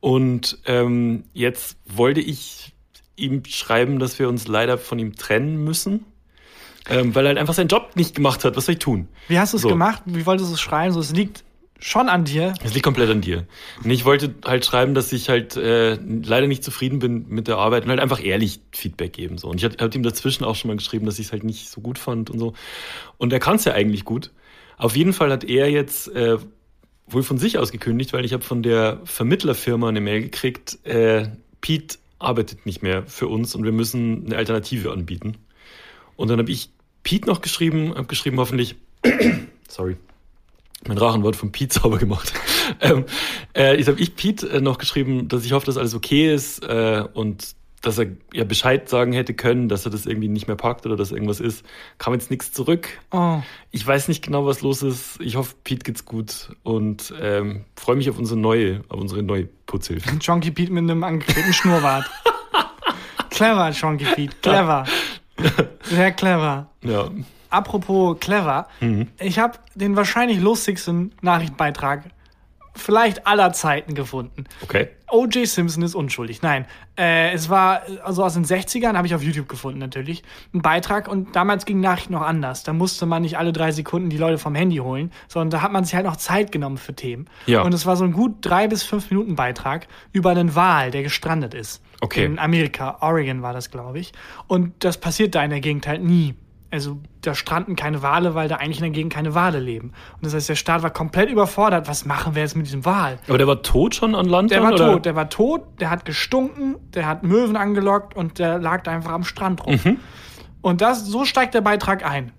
Und 0.00 0.58
ähm, 0.66 1.24
jetzt 1.32 1.76
wollte 1.86 2.20
ich 2.20 2.72
ihm 3.16 3.42
schreiben, 3.46 3.98
dass 3.98 4.18
wir 4.18 4.28
uns 4.28 4.46
leider 4.46 4.78
von 4.78 4.98
ihm 4.98 5.16
trennen 5.16 5.64
müssen, 5.64 6.04
ähm, 6.88 7.14
weil 7.14 7.24
er 7.24 7.30
halt 7.30 7.38
einfach 7.38 7.54
seinen 7.54 7.68
Job 7.68 7.96
nicht 7.96 8.14
gemacht 8.14 8.44
hat. 8.44 8.56
Was 8.56 8.66
soll 8.66 8.74
ich 8.74 8.78
tun? 8.78 9.08
Wie 9.26 9.38
hast 9.38 9.54
du 9.54 9.56
es 9.56 9.62
So. 9.62 9.68
gemacht? 9.68 10.02
Wie 10.04 10.26
wolltest 10.26 10.50
du 10.50 10.54
es 10.54 10.60
schreiben? 10.60 10.92
So, 10.92 11.00
es 11.00 11.12
liegt 11.12 11.42
schon 11.78 12.08
an 12.08 12.24
dir. 12.24 12.54
Es 12.64 12.74
liegt 12.74 12.84
komplett 12.84 13.10
an 13.10 13.20
dir. 13.20 13.46
Und 13.82 13.90
ich 13.90 14.04
wollte 14.04 14.34
halt 14.44 14.64
schreiben, 14.64 14.94
dass 14.94 15.12
ich 15.12 15.28
halt 15.28 15.56
äh, 15.56 15.94
leider 15.94 16.46
nicht 16.46 16.64
zufrieden 16.64 16.98
bin 16.98 17.26
mit 17.28 17.48
der 17.48 17.58
Arbeit 17.58 17.84
und 17.84 17.90
halt 17.90 18.00
einfach 18.00 18.22
ehrlich 18.22 18.60
Feedback 18.72 19.12
geben. 19.12 19.38
So. 19.38 19.48
Und 19.48 19.58
ich 19.58 19.64
hatte 19.64 19.84
hab 19.84 19.94
ihm 19.94 20.02
dazwischen 20.02 20.44
auch 20.44 20.54
schon 20.54 20.68
mal 20.68 20.76
geschrieben, 20.76 21.06
dass 21.06 21.18
ich 21.18 21.26
es 21.26 21.32
halt 21.32 21.44
nicht 21.44 21.70
so 21.70 21.80
gut 21.80 21.98
fand 21.98 22.30
und 22.30 22.38
so. 22.38 22.54
Und 23.18 23.32
er 23.32 23.40
kann 23.40 23.56
es 23.56 23.64
ja 23.64 23.72
eigentlich 23.72 24.04
gut. 24.04 24.30
Auf 24.78 24.96
jeden 24.96 25.12
Fall 25.12 25.30
hat 25.30 25.44
er 25.44 25.70
jetzt 25.70 26.08
äh, 26.08 26.38
wohl 27.06 27.22
von 27.22 27.38
sich 27.38 27.58
aus 27.58 27.72
gekündigt, 27.72 28.12
weil 28.12 28.24
ich 28.24 28.32
habe 28.32 28.42
von 28.42 28.62
der 28.62 29.00
Vermittlerfirma 29.04 29.88
eine 29.88 30.00
Mail 30.00 30.22
gekriegt, 30.22 30.78
äh, 30.84 31.28
Pete 31.60 31.98
arbeitet 32.18 32.66
nicht 32.66 32.82
mehr 32.82 33.04
für 33.06 33.28
uns 33.28 33.54
und 33.54 33.64
wir 33.64 33.72
müssen 33.72 34.26
eine 34.26 34.36
Alternative 34.36 34.90
anbieten. 34.90 35.36
Und 36.16 36.28
dann 36.28 36.38
habe 36.38 36.50
ich 36.50 36.70
Pete 37.02 37.28
noch 37.28 37.40
geschrieben, 37.40 37.94
habe 37.94 38.06
geschrieben 38.06 38.38
hoffentlich, 38.38 38.76
sorry, 39.68 39.96
mein 40.88 40.98
Rachenwort 40.98 41.36
von 41.36 41.52
Pete 41.52 41.74
sauber 41.80 41.98
gemacht. 41.98 42.32
ähm, 42.80 43.04
äh, 43.56 43.76
ich 43.76 43.86
habe 43.88 44.00
ich 44.00 44.16
Pete 44.16 44.48
äh, 44.48 44.60
noch 44.60 44.78
geschrieben, 44.78 45.28
dass 45.28 45.44
ich 45.44 45.52
hoffe, 45.52 45.66
dass 45.66 45.76
alles 45.76 45.94
okay 45.94 46.32
ist 46.32 46.62
äh, 46.64 47.04
und 47.14 47.54
dass 47.82 47.98
er 47.98 48.06
ja 48.32 48.44
Bescheid 48.44 48.88
sagen 48.88 49.12
hätte 49.12 49.32
können, 49.32 49.68
dass 49.68 49.84
er 49.84 49.92
das 49.92 50.06
irgendwie 50.06 50.28
nicht 50.28 50.48
mehr 50.48 50.56
packt 50.56 50.86
oder 50.86 50.96
dass 50.96 51.12
irgendwas 51.12 51.38
ist. 51.38 51.64
Kam 51.98 52.14
jetzt 52.14 52.30
nichts 52.30 52.52
zurück. 52.52 52.88
Oh. 53.12 53.40
Ich 53.70 53.86
weiß 53.86 54.08
nicht 54.08 54.24
genau, 54.24 54.44
was 54.44 54.60
los 54.62 54.82
ist. 54.82 55.20
Ich 55.20 55.36
hoffe, 55.36 55.54
Pete 55.62 55.84
geht's 55.84 56.04
gut 56.04 56.50
und 56.64 57.14
ähm, 57.20 57.64
freue 57.76 57.96
mich 57.96 58.10
auf 58.10 58.18
unsere 58.18 58.40
neue, 58.40 58.82
auf 58.88 59.00
unsere 59.00 59.22
neue 59.22 59.46
Putzhilfe. 59.66 60.18
Chonky 60.18 60.50
Pete 60.50 60.72
mit 60.72 60.82
einem 60.82 61.04
angeklebten 61.04 61.52
Schnurrbart. 61.52 62.10
clever, 63.30 63.72
Chonky 63.72 64.04
Pete. 64.04 64.36
Clever. 64.42 64.84
Sehr 65.84 66.12
clever. 66.12 66.68
Ja. 66.82 67.10
Apropos 67.50 68.18
clever. 68.20 68.68
Ich 69.20 69.38
habe 69.38 69.58
den 69.74 69.96
wahrscheinlich 69.96 70.40
lustigsten 70.40 71.12
Nachrichtenbeitrag 71.22 72.04
vielleicht 72.76 73.26
aller 73.26 73.52
Zeiten 73.52 73.94
gefunden. 73.94 74.44
Okay. 74.62 74.88
O.J. 75.10 75.46
Simpson 75.46 75.82
ist 75.82 75.94
unschuldig. 75.94 76.42
Nein, 76.42 76.66
äh, 76.98 77.32
es 77.32 77.48
war 77.48 77.82
also 78.02 78.24
aus 78.24 78.34
den 78.34 78.44
60ern, 78.44 78.96
habe 78.96 79.06
ich 79.06 79.14
auf 79.14 79.22
YouTube 79.22 79.48
gefunden 79.48 79.78
natürlich, 79.78 80.24
ein 80.52 80.62
Beitrag 80.62 81.06
und 81.08 81.36
damals 81.36 81.64
ging 81.64 81.80
Nachrichten 81.80 82.12
noch 82.12 82.22
anders. 82.22 82.64
Da 82.64 82.72
musste 82.72 83.06
man 83.06 83.22
nicht 83.22 83.38
alle 83.38 83.52
drei 83.52 83.70
Sekunden 83.70 84.10
die 84.10 84.18
Leute 84.18 84.38
vom 84.38 84.54
Handy 84.54 84.76
holen, 84.78 85.12
sondern 85.28 85.50
da 85.50 85.62
hat 85.62 85.72
man 85.72 85.84
sich 85.84 85.94
halt 85.94 86.06
noch 86.06 86.16
Zeit 86.16 86.50
genommen 86.50 86.76
für 86.76 86.94
Themen. 86.94 87.26
Ja. 87.46 87.62
Und 87.62 87.72
es 87.72 87.86
war 87.86 87.96
so 87.96 88.04
ein 88.04 88.12
gut 88.12 88.38
drei 88.40 88.66
bis 88.66 88.82
fünf 88.82 89.10
Minuten 89.10 89.36
Beitrag 89.36 89.86
über 90.12 90.30
einen 90.30 90.54
Wal, 90.54 90.90
der 90.90 91.02
gestrandet 91.02 91.54
ist. 91.54 91.82
Okay. 92.00 92.24
In 92.24 92.38
Amerika, 92.38 92.98
Oregon 93.00 93.42
war 93.42 93.52
das, 93.52 93.70
glaube 93.70 94.00
ich. 94.00 94.12
Und 94.48 94.72
das 94.84 94.98
passiert 94.98 95.34
da 95.34 95.44
in 95.44 95.50
der 95.50 95.60
Gegend 95.60 95.86
halt 95.86 96.02
nie. 96.02 96.34
Also 96.70 96.98
da 97.20 97.34
stranden 97.34 97.76
keine 97.76 98.02
Wale, 98.02 98.34
weil 98.34 98.48
da 98.48 98.56
eigentlich 98.56 98.78
in 98.78 98.84
der 98.84 98.90
Gegend 98.90 99.12
keine 99.12 99.34
Wale 99.34 99.60
leben. 99.60 99.92
Und 100.14 100.24
das 100.24 100.34
heißt, 100.34 100.48
der 100.48 100.56
Staat 100.56 100.82
war 100.82 100.90
komplett 100.90 101.30
überfordert. 101.30 101.88
Was 101.88 102.04
machen 102.04 102.34
wir 102.34 102.42
jetzt 102.42 102.56
mit 102.56 102.66
diesem 102.66 102.84
Wal? 102.84 103.18
Aber 103.28 103.38
der 103.38 103.46
war 103.46 103.62
tot 103.62 103.94
schon 103.94 104.14
an 104.14 104.26
Land? 104.26 104.50
Der 104.50 104.60
dann, 104.60 104.70
war 104.70 104.74
oder? 104.74 104.92
tot, 104.94 105.04
der 105.04 105.14
war 105.14 105.30
tot, 105.30 105.62
der 105.80 105.90
hat 105.90 106.04
gestunken, 106.04 106.76
der 106.92 107.06
hat 107.06 107.22
Möwen 107.22 107.56
angelockt 107.56 108.16
und 108.16 108.38
der 108.38 108.58
lag 108.58 108.82
da 108.82 108.90
einfach 108.90 109.12
am 109.12 109.24
Strand 109.24 109.64
rum. 109.64 109.78
Mhm. 109.82 109.98
Und 110.60 110.80
das, 110.80 111.06
so 111.06 111.24
steigt 111.24 111.54
der 111.54 111.60
Beitrag 111.60 112.04
ein. 112.04 112.32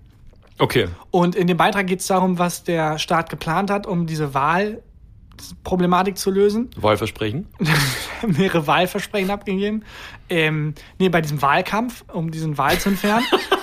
Okay. 0.58 0.88
Und 1.10 1.34
in 1.34 1.46
dem 1.46 1.56
Beitrag 1.56 1.86
geht 1.86 2.00
es 2.00 2.06
darum, 2.06 2.38
was 2.38 2.64
der 2.64 2.98
Staat 2.98 3.30
geplant 3.30 3.70
hat, 3.70 3.86
um 3.86 4.06
diese 4.06 4.34
Wahlproblematik 4.34 6.18
zu 6.18 6.30
lösen. 6.30 6.68
Wahlversprechen. 6.76 7.46
Mehrere 8.26 8.66
Wahlversprechen 8.66 9.30
abgegeben. 9.30 9.84
Ähm, 10.28 10.74
nee, 10.98 11.08
bei 11.08 11.20
diesem 11.20 11.40
Wahlkampf, 11.40 12.04
um 12.12 12.30
diesen 12.30 12.58
Wahl 12.58 12.78
zu 12.78 12.90
entfernen. 12.90 13.24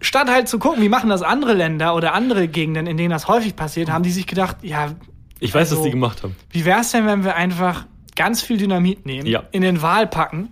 Statt 0.00 0.28
halt 0.30 0.48
zu 0.48 0.58
gucken, 0.58 0.82
wie 0.82 0.88
machen 0.88 1.10
das 1.10 1.22
andere 1.22 1.54
Länder 1.54 1.94
oder 1.94 2.14
andere 2.14 2.46
Gegenden, 2.48 2.86
in 2.86 2.96
denen 2.96 3.10
das 3.10 3.26
häufig 3.28 3.56
passiert, 3.56 3.90
haben 3.90 4.02
die 4.04 4.10
sich 4.12 4.26
gedacht, 4.26 4.58
ja, 4.62 4.92
Ich 5.40 5.54
weiß, 5.54 5.70
was 5.70 5.78
Also- 5.78 5.84
die 5.84 5.90
gemacht 5.90 6.22
haben. 6.22 6.34
Wie 6.50 6.64
wär's 6.64 6.90
denn, 6.92 7.06
wenn 7.06 7.22
wir 7.24 7.36
einfach 7.36 7.86
ganz 8.16 8.42
viel 8.42 8.56
Dynamit 8.56 9.06
nehmen, 9.06 9.26
Ja. 9.26 9.44
in 9.52 9.62
den 9.62 9.82
Wal 9.82 10.06
packen, 10.08 10.50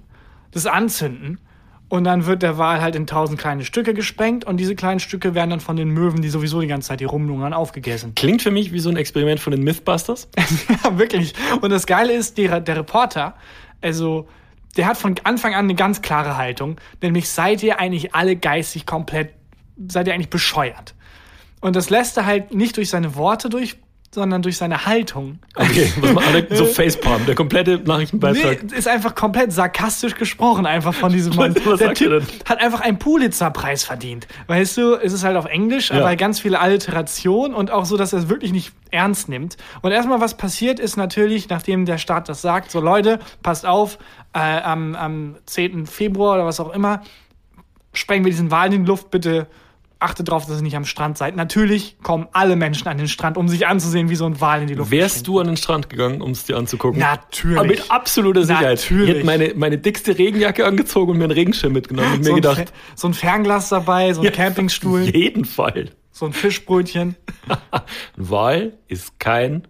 das 0.52 0.66
anzünden 0.66 1.40
und 1.88 2.04
dann 2.04 2.26
wird 2.26 2.42
der 2.42 2.56
Wal 2.58 2.80
halt 2.80 2.94
in 2.94 3.06
tausend 3.08 3.38
kleine 3.38 3.64
Stücke 3.64 3.94
gesprengt 3.94 4.44
und 4.44 4.58
diese 4.58 4.74
kleinen 4.76 5.00
Stücke 5.00 5.34
werden 5.34 5.50
dann 5.50 5.60
von 5.60 5.76
den 5.76 5.88
Möwen, 5.90 6.22
die 6.22 6.28
sowieso 6.28 6.60
die 6.60 6.66
ganze 6.68 6.88
Zeit 6.88 7.00
hier 7.00 7.08
rumlungern, 7.08 7.52
aufgegessen. 7.52 8.14
Klingt 8.14 8.42
für 8.42 8.50
mich 8.52 8.72
wie 8.72 8.78
so 8.78 8.88
ein 8.90 8.96
Experiment 8.96 9.40
von 9.40 9.50
den 9.52 9.62
Mythbusters. 9.64 10.28
ja, 10.84 10.98
wirklich. 10.98 11.34
Und 11.60 11.70
das 11.70 11.86
Geile 11.86 12.12
ist, 12.12 12.38
der, 12.38 12.60
der 12.60 12.76
Reporter, 12.76 13.34
also 13.82 14.28
der 14.76 14.86
hat 14.86 14.96
von 14.98 15.14
Anfang 15.24 15.54
an 15.54 15.64
eine 15.64 15.74
ganz 15.74 16.00
klare 16.02 16.36
Haltung, 16.36 16.76
nämlich 17.02 17.28
seid 17.28 17.62
ihr 17.62 17.80
eigentlich 17.80 18.14
alle 18.14 18.36
geistig 18.36 18.86
komplett, 18.86 19.30
seid 19.88 20.06
ihr 20.08 20.14
eigentlich 20.14 20.30
bescheuert. 20.30 20.94
Und 21.60 21.76
das 21.76 21.90
lässt 21.90 22.16
er 22.16 22.26
halt 22.26 22.54
nicht 22.54 22.76
durch 22.76 22.90
seine 22.90 23.14
Worte 23.16 23.48
durch, 23.48 23.76
sondern 24.14 24.40
durch 24.40 24.56
seine 24.56 24.86
Haltung. 24.86 25.40
Okay, 25.56 25.92
was 26.00 26.12
man 26.12 26.24
alle 26.24 26.46
so 26.50 26.64
Facepalm, 26.64 27.26
der 27.26 27.34
komplette 27.34 27.78
Nachrichtenbeitrag. 27.78 28.62
Nee, 28.62 28.76
ist 28.76 28.88
einfach 28.88 29.14
komplett 29.14 29.52
sarkastisch 29.52 30.14
gesprochen, 30.14 30.64
einfach 30.64 30.94
von 30.94 31.12
diesem 31.12 31.34
Mann. 31.34 31.54
Was 31.64 31.78
Der 31.78 31.88
sagt 31.88 32.00
er 32.00 32.20
Typ 32.20 32.26
denn? 32.28 32.38
hat 32.48 32.60
einfach 32.60 32.80
einen 32.80 32.98
Pulitzer-Preis 32.98 33.84
verdient. 33.84 34.26
Weißt 34.46 34.76
du, 34.78 34.94
es 34.94 35.12
ist 35.12 35.24
halt 35.24 35.36
auf 35.36 35.44
Englisch, 35.46 35.90
Ja. 35.90 35.98
aber 35.98 36.16
ganz 36.16 36.40
viele 36.40 36.60
Alliteration 36.60 37.52
und 37.52 37.70
auch 37.70 37.84
so, 37.84 37.96
dass 37.98 38.12
er 38.14 38.20
es 38.20 38.28
wirklich 38.28 38.52
nicht 38.52 38.72
ernst 38.90 39.28
nimmt. 39.28 39.56
Und 39.82 39.90
erstmal, 39.92 40.20
was 40.20 40.36
passiert 40.36 40.78
ist 40.78 40.96
natürlich, 40.96 41.48
nachdem 41.50 41.84
der 41.84 41.98
Staat 41.98 42.28
das 42.30 42.40
sagt, 42.40 42.70
so 42.70 42.80
Leute, 42.80 43.18
passt 43.42 43.66
auf, 43.66 43.98
äh, 44.32 44.38
am, 44.38 44.94
am 44.94 45.36
10. 45.44 45.86
Februar 45.86 46.36
oder 46.36 46.46
was 46.46 46.60
auch 46.60 46.72
immer, 46.72 47.02
sprengen 47.92 48.24
wir 48.24 48.30
diesen 48.32 48.50
Wal 48.50 48.72
in 48.72 48.84
die 48.84 48.88
Luft, 48.88 49.10
bitte 49.10 49.46
achtet 49.98 50.28
drauf, 50.28 50.46
dass 50.46 50.56
ihr 50.58 50.62
nicht 50.62 50.76
am 50.76 50.84
Strand 50.84 51.16
seid. 51.16 51.36
Natürlich 51.36 51.96
kommen 52.02 52.28
alle 52.32 52.56
Menschen 52.56 52.86
an 52.88 52.98
den 52.98 53.08
Strand, 53.08 53.36
um 53.36 53.48
sich 53.48 53.66
anzusehen, 53.66 54.10
wie 54.10 54.14
so 54.16 54.26
ein 54.26 54.40
Wal 54.40 54.62
in 54.62 54.66
die 54.68 54.74
Luft 54.74 54.90
Wärst 54.90 55.26
du 55.26 55.40
an 55.40 55.46
den 55.46 55.56
Strand 55.56 55.88
gegangen, 55.88 56.20
um 56.20 56.32
es 56.32 56.44
dir 56.44 56.56
anzugucken? 56.56 57.00
Natürlich. 57.00 57.58
Aber 57.58 57.66
mit 57.66 57.90
absoluter 57.90 58.44
Sicherheit. 58.44 58.78
Natürlich. 58.80 59.08
Ich 59.08 59.14
hätte 59.16 59.26
meine, 59.26 59.54
meine 59.54 59.78
dickste 59.78 60.18
Regenjacke 60.18 60.66
angezogen 60.66 61.12
und 61.12 61.18
mir 61.18 61.24
einen 61.24 61.32
Regenschirm 61.32 61.72
mitgenommen 61.72 62.12
und 62.12 62.18
mir 62.18 62.24
so 62.24 62.30
ein, 62.32 62.36
gedacht, 62.36 62.58
Fer- 62.58 62.72
so 62.94 63.08
ein 63.08 63.14
Fernglas 63.14 63.68
dabei, 63.70 64.12
so 64.12 64.20
ein 64.20 64.24
ja, 64.26 64.30
Campingstuhl, 64.32 65.02
Auf 65.04 65.14
jeden 65.14 65.44
Fall. 65.44 65.90
so 66.10 66.26
ein 66.26 66.32
Fischbrötchen. 66.32 67.16
Ein 67.70 67.80
Wal 68.16 68.72
ist 68.88 69.18
kein 69.18 69.66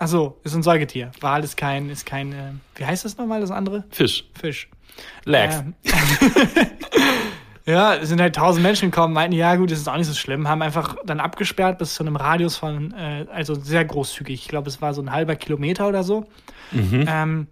Achso, 0.00 0.38
ist 0.44 0.54
ein 0.54 0.62
Säugetier. 0.62 1.10
Wal 1.20 1.42
ist 1.42 1.56
kein, 1.56 1.90
ist 1.90 2.06
kein, 2.06 2.32
äh, 2.32 2.52
wie 2.76 2.84
heißt 2.86 3.04
das 3.04 3.16
nochmal, 3.18 3.40
das 3.40 3.50
andere? 3.50 3.84
Fisch. 3.90 4.24
Fisch. 4.38 4.68
Lachs. 5.24 5.56
Ähm, 5.56 5.74
ja, 7.68 7.96
es 7.96 8.08
sind 8.08 8.20
halt 8.20 8.34
tausend 8.34 8.62
Menschen 8.62 8.90
gekommen, 8.90 9.12
meinten, 9.12 9.36
ja 9.36 9.54
gut, 9.56 9.70
das 9.70 9.78
ist 9.78 9.88
auch 9.88 9.96
nicht 9.96 10.06
so 10.06 10.14
schlimm, 10.14 10.48
haben 10.48 10.62
einfach 10.62 10.96
dann 11.04 11.20
abgesperrt 11.20 11.78
bis 11.78 11.94
zu 11.94 12.02
einem 12.02 12.16
Radius 12.16 12.56
von, 12.56 12.94
äh, 12.94 13.26
also 13.32 13.54
sehr 13.54 13.84
großzügig. 13.84 14.42
Ich 14.42 14.48
glaube, 14.48 14.68
es 14.68 14.80
war 14.80 14.94
so 14.94 15.02
ein 15.02 15.12
halber 15.12 15.36
Kilometer 15.36 15.86
oder 15.86 16.02
so. 16.02 16.26
Ähm, 17.06 17.46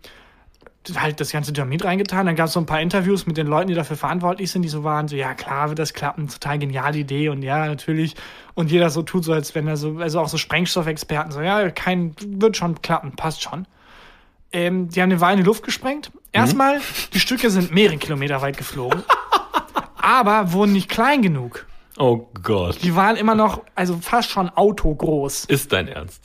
halt 0.94 1.20
das 1.20 1.32
ganze 1.32 1.52
Dynamit 1.52 1.84
reingetan. 1.84 2.26
Dann 2.26 2.36
gab 2.36 2.46
es 2.46 2.52
so 2.52 2.60
ein 2.60 2.66
paar 2.66 2.80
Interviews 2.80 3.26
mit 3.26 3.36
den 3.36 3.46
Leuten, 3.46 3.68
die 3.68 3.74
dafür 3.74 3.96
verantwortlich 3.96 4.50
sind, 4.50 4.62
die 4.62 4.68
so 4.68 4.84
waren, 4.84 5.08
so, 5.08 5.16
ja 5.16 5.34
klar 5.34 5.68
wird 5.68 5.78
das 5.78 5.92
klappen, 5.92 6.28
total 6.28 6.58
geniale 6.58 6.98
Idee 6.98 7.28
und 7.28 7.42
ja, 7.42 7.66
natürlich. 7.66 8.14
Und 8.54 8.70
jeder 8.70 8.90
so 8.90 9.02
tut 9.02 9.24
so, 9.24 9.32
als 9.32 9.54
wenn 9.54 9.66
er 9.66 9.76
so, 9.76 9.98
also 9.98 10.20
auch 10.20 10.28
so 10.28 10.38
Sprengstoffexperten, 10.38 11.32
so, 11.32 11.40
ja, 11.40 11.70
kein, 11.70 12.14
wird 12.24 12.56
schon 12.56 12.80
klappen, 12.82 13.12
passt 13.16 13.42
schon. 13.42 13.66
Ähm, 14.52 14.88
die 14.88 15.02
haben 15.02 15.10
den 15.10 15.20
Wal 15.20 15.32
in 15.32 15.38
die 15.40 15.44
Luft 15.44 15.64
gesprengt. 15.64 16.10
Erstmal, 16.32 16.80
die 17.12 17.20
Stücke 17.20 17.50
sind 17.50 17.72
mehrere 17.72 17.96
Kilometer 17.96 18.40
weit 18.42 18.56
geflogen, 18.56 19.02
aber 20.06 20.52
wurden 20.52 20.72
nicht 20.72 20.88
klein 20.88 21.20
genug. 21.20 21.66
Oh 21.98 22.28
Gott. 22.42 22.78
Die 22.82 22.94
waren 22.94 23.16
immer 23.16 23.34
noch, 23.34 23.62
also 23.74 23.98
fast 24.00 24.30
schon 24.30 24.48
autogroß. 24.48 25.46
Ist 25.46 25.72
dein 25.72 25.88
Ernst? 25.88 26.22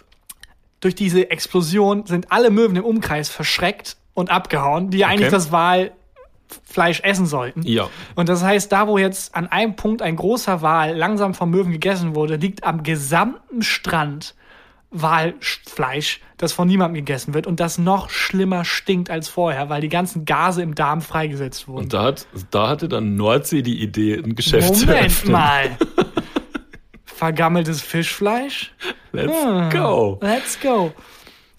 Durch 0.82 0.94
diese 0.96 1.32
Explosion 1.32 2.06
sind 2.06 2.32
alle 2.32 2.52
Möwen 2.52 2.76
im 2.76 2.84
Umkreis 2.84 3.30
verschreckt 3.30 3.98
und 4.14 4.30
abgehauen, 4.30 4.92
die 4.92 5.04
eigentlich 5.04 5.28
Okay. 5.28 5.36
das 5.36 5.52
Walfleisch 5.52 7.02
essen 7.02 7.26
sollten. 7.26 7.64
Ja. 7.64 7.90
Und 8.16 8.30
das 8.30 8.44
heißt, 8.44 8.72
da 8.72 8.88
wo 8.88 8.98
jetzt 8.98 9.34
an 9.34 9.48
einem 9.48 9.76
Punkt 9.76 10.02
ein 10.02 10.16
großer 10.16 10.62
Wal 10.62 10.96
langsam 10.96 11.34
vom 11.34 11.50
Möwen 11.50 11.72
gegessen 11.72 12.14
wurde, 12.16 12.36
liegt 12.36 12.64
am 12.64 12.84
gesamten 12.84 13.64
Strand 13.64 14.36
Walfleisch, 14.92 16.20
das 16.42 16.54
von 16.54 16.68
niemandem 16.68 16.96
gegessen 17.06 17.34
wird 17.34 17.48
und 17.48 17.60
das 17.60 17.78
noch 17.78 18.10
schlimmer 18.10 18.66
stinkt 18.66 19.10
als 19.10 19.30
vorher, 19.30 19.70
weil 19.70 19.82
die 19.82 19.90
ganzen 19.90 20.26
Gase 20.26 20.62
im 20.62 20.76
Darm 20.76 21.02
freigesetzt 21.02 21.68
wurden. 21.68 21.84
Und 21.84 21.94
da, 21.94 22.04
hat, 22.04 22.28
da 22.52 22.68
hatte 22.70 22.88
dann 22.90 23.16
Nordsee 23.16 23.62
die 23.62 23.82
Idee, 23.82 24.16
ein 24.16 24.36
Geschäft 24.36 24.76
zu 24.76 24.86
Moment 24.86 25.02
eröffnen. 25.02 25.32
mal. 25.32 25.78
Vergammeltes 27.06 27.82
Fischfleisch? 27.82 28.74
Let's 29.12 29.34
Ah. 29.34 29.70
go. 29.70 30.20
Let's 30.22 30.60
go. 30.60 30.92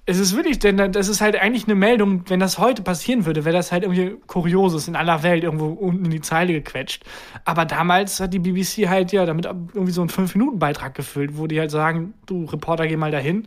Es 0.05 0.19
ist 0.19 0.35
wirklich, 0.35 0.59
denn 0.59 0.77
das 0.91 1.07
ist 1.07 1.21
halt 1.21 1.37
eigentlich 1.37 1.65
eine 1.67 1.77
Meldung, 1.77 2.25
wenn 2.29 2.41
das 2.41 2.59
heute 2.59 2.83
passieren 2.83 3.25
würde, 3.25 3.45
wäre 3.45 3.55
das 3.55 3.71
halt 3.71 3.85
irgendwie 3.85 4.17
Kurioses 4.27 4.89
in 4.89 4.97
aller 4.97 5.23
Welt 5.23 5.45
irgendwo 5.45 5.67
unten 5.67 6.07
in 6.07 6.11
die 6.11 6.21
Zeile 6.21 6.53
gequetscht. 6.55 7.05
Aber 7.45 7.65
damals 7.65 8.19
hat 8.19 8.35
die 8.35 8.41
BBC 8.41 8.89
halt 8.89 9.13
ja 9.13 9.25
damit 9.27 9.45
irgendwie 9.47 9.93
so 9.93 10.01
einen 10.01 10.11
5-Minuten-Beitrag 10.11 10.95
gefüllt, 10.95 11.39
wo 11.39 11.47
die 11.47 11.61
halt 11.61 11.71
sagen, 11.71 12.15
du 12.27 12.47
Reporter, 12.47 12.89
geh 12.89 12.97
mal 12.97 13.13
dahin. 13.13 13.47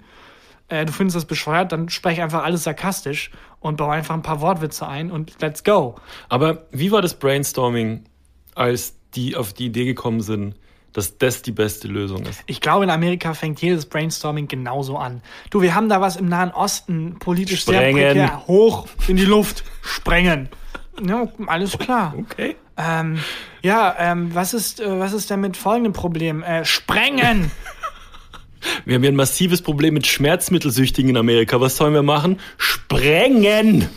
Äh, 0.68 0.86
du 0.86 0.92
findest 0.92 1.16
das 1.16 1.26
bescheuert, 1.26 1.72
dann 1.72 1.90
sprech 1.90 2.22
einfach 2.22 2.44
alles 2.44 2.64
sarkastisch 2.64 3.32
und 3.60 3.78
bau 3.78 3.90
einfach 3.90 4.16
ein 4.16 4.22
paar 4.22 4.42
Wortwitze 4.42 4.88
ein 4.88 5.12
und 5.12 5.40
let's 5.42 5.64
go. 5.64 5.96
Aber 6.30 6.66
wie 6.72 6.92
war 6.92 7.02
das 7.02 7.14
Brainstorming, 7.16 8.06
als 8.56 8.96
die 9.14 9.36
auf 9.36 9.54
die 9.54 9.68
Idee 9.68 9.86
gekommen 9.86 10.22
sind, 10.22 10.56
dass 10.94 11.18
das 11.18 11.42
die 11.42 11.52
beste 11.52 11.88
Lösung 11.88 12.26
ist? 12.26 12.42
Ich 12.48 12.62
glaube, 12.62 12.84
in 12.86 12.90
Amerika 12.90 13.34
fängt 13.34 13.62
jedes 13.62 13.86
Brainstorming 13.86 14.48
genauso 14.48 14.98
an. 14.98 15.22
Du, 15.52 15.62
wir 15.62 15.76
haben 15.76 15.90
da 15.90 16.02
was 16.02 16.16
im 16.16 16.28
Nahen 16.28 16.52
Osten 16.52 17.18
politisch 17.20 17.62
Sprengen. 17.62 17.96
sehr 17.96 18.14
prekär. 18.14 18.48
Hoch 18.48 18.88
in 19.08 19.18
die 19.18 19.26
Luft. 19.26 19.64
Sprengen. 19.82 20.50
Ja, 21.06 21.28
alles 21.48 21.78
klar. 21.78 22.16
Okay. 22.18 22.56
Ähm, 22.78 23.20
ja, 23.62 23.96
ähm, 24.00 24.34
was 24.34 24.54
ist, 24.54 24.80
äh, 24.80 25.00
was 25.00 25.14
ist 25.14 25.30
denn 25.30 25.42
mit 25.42 25.58
folgendem 25.58 25.94
Problem? 25.94 26.44
Äh, 26.44 26.66
sprengen! 26.66 27.52
Wir 28.86 28.96
haben 28.96 29.02
hier 29.02 29.12
ein 29.12 29.16
massives 29.16 29.62
Problem 29.62 29.94
mit 29.94 30.08
Schmerzmittelsüchtigen 30.08 31.10
in 31.10 31.18
Amerika. 31.18 31.60
Was 31.62 31.78
sollen 31.78 31.94
wir 31.94 32.04
machen? 32.04 32.40
Sprengen! 32.58 33.90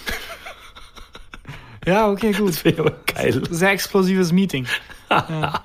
ja, 1.86 2.10
okay, 2.10 2.32
gut. 2.32 2.50
Das 2.50 2.64
wäre 2.64 2.80
aber 2.80 2.96
geil. 3.06 3.42
Sehr 3.50 3.70
explosives 3.70 4.32
Meeting. 4.32 4.66
ja. 5.10 5.64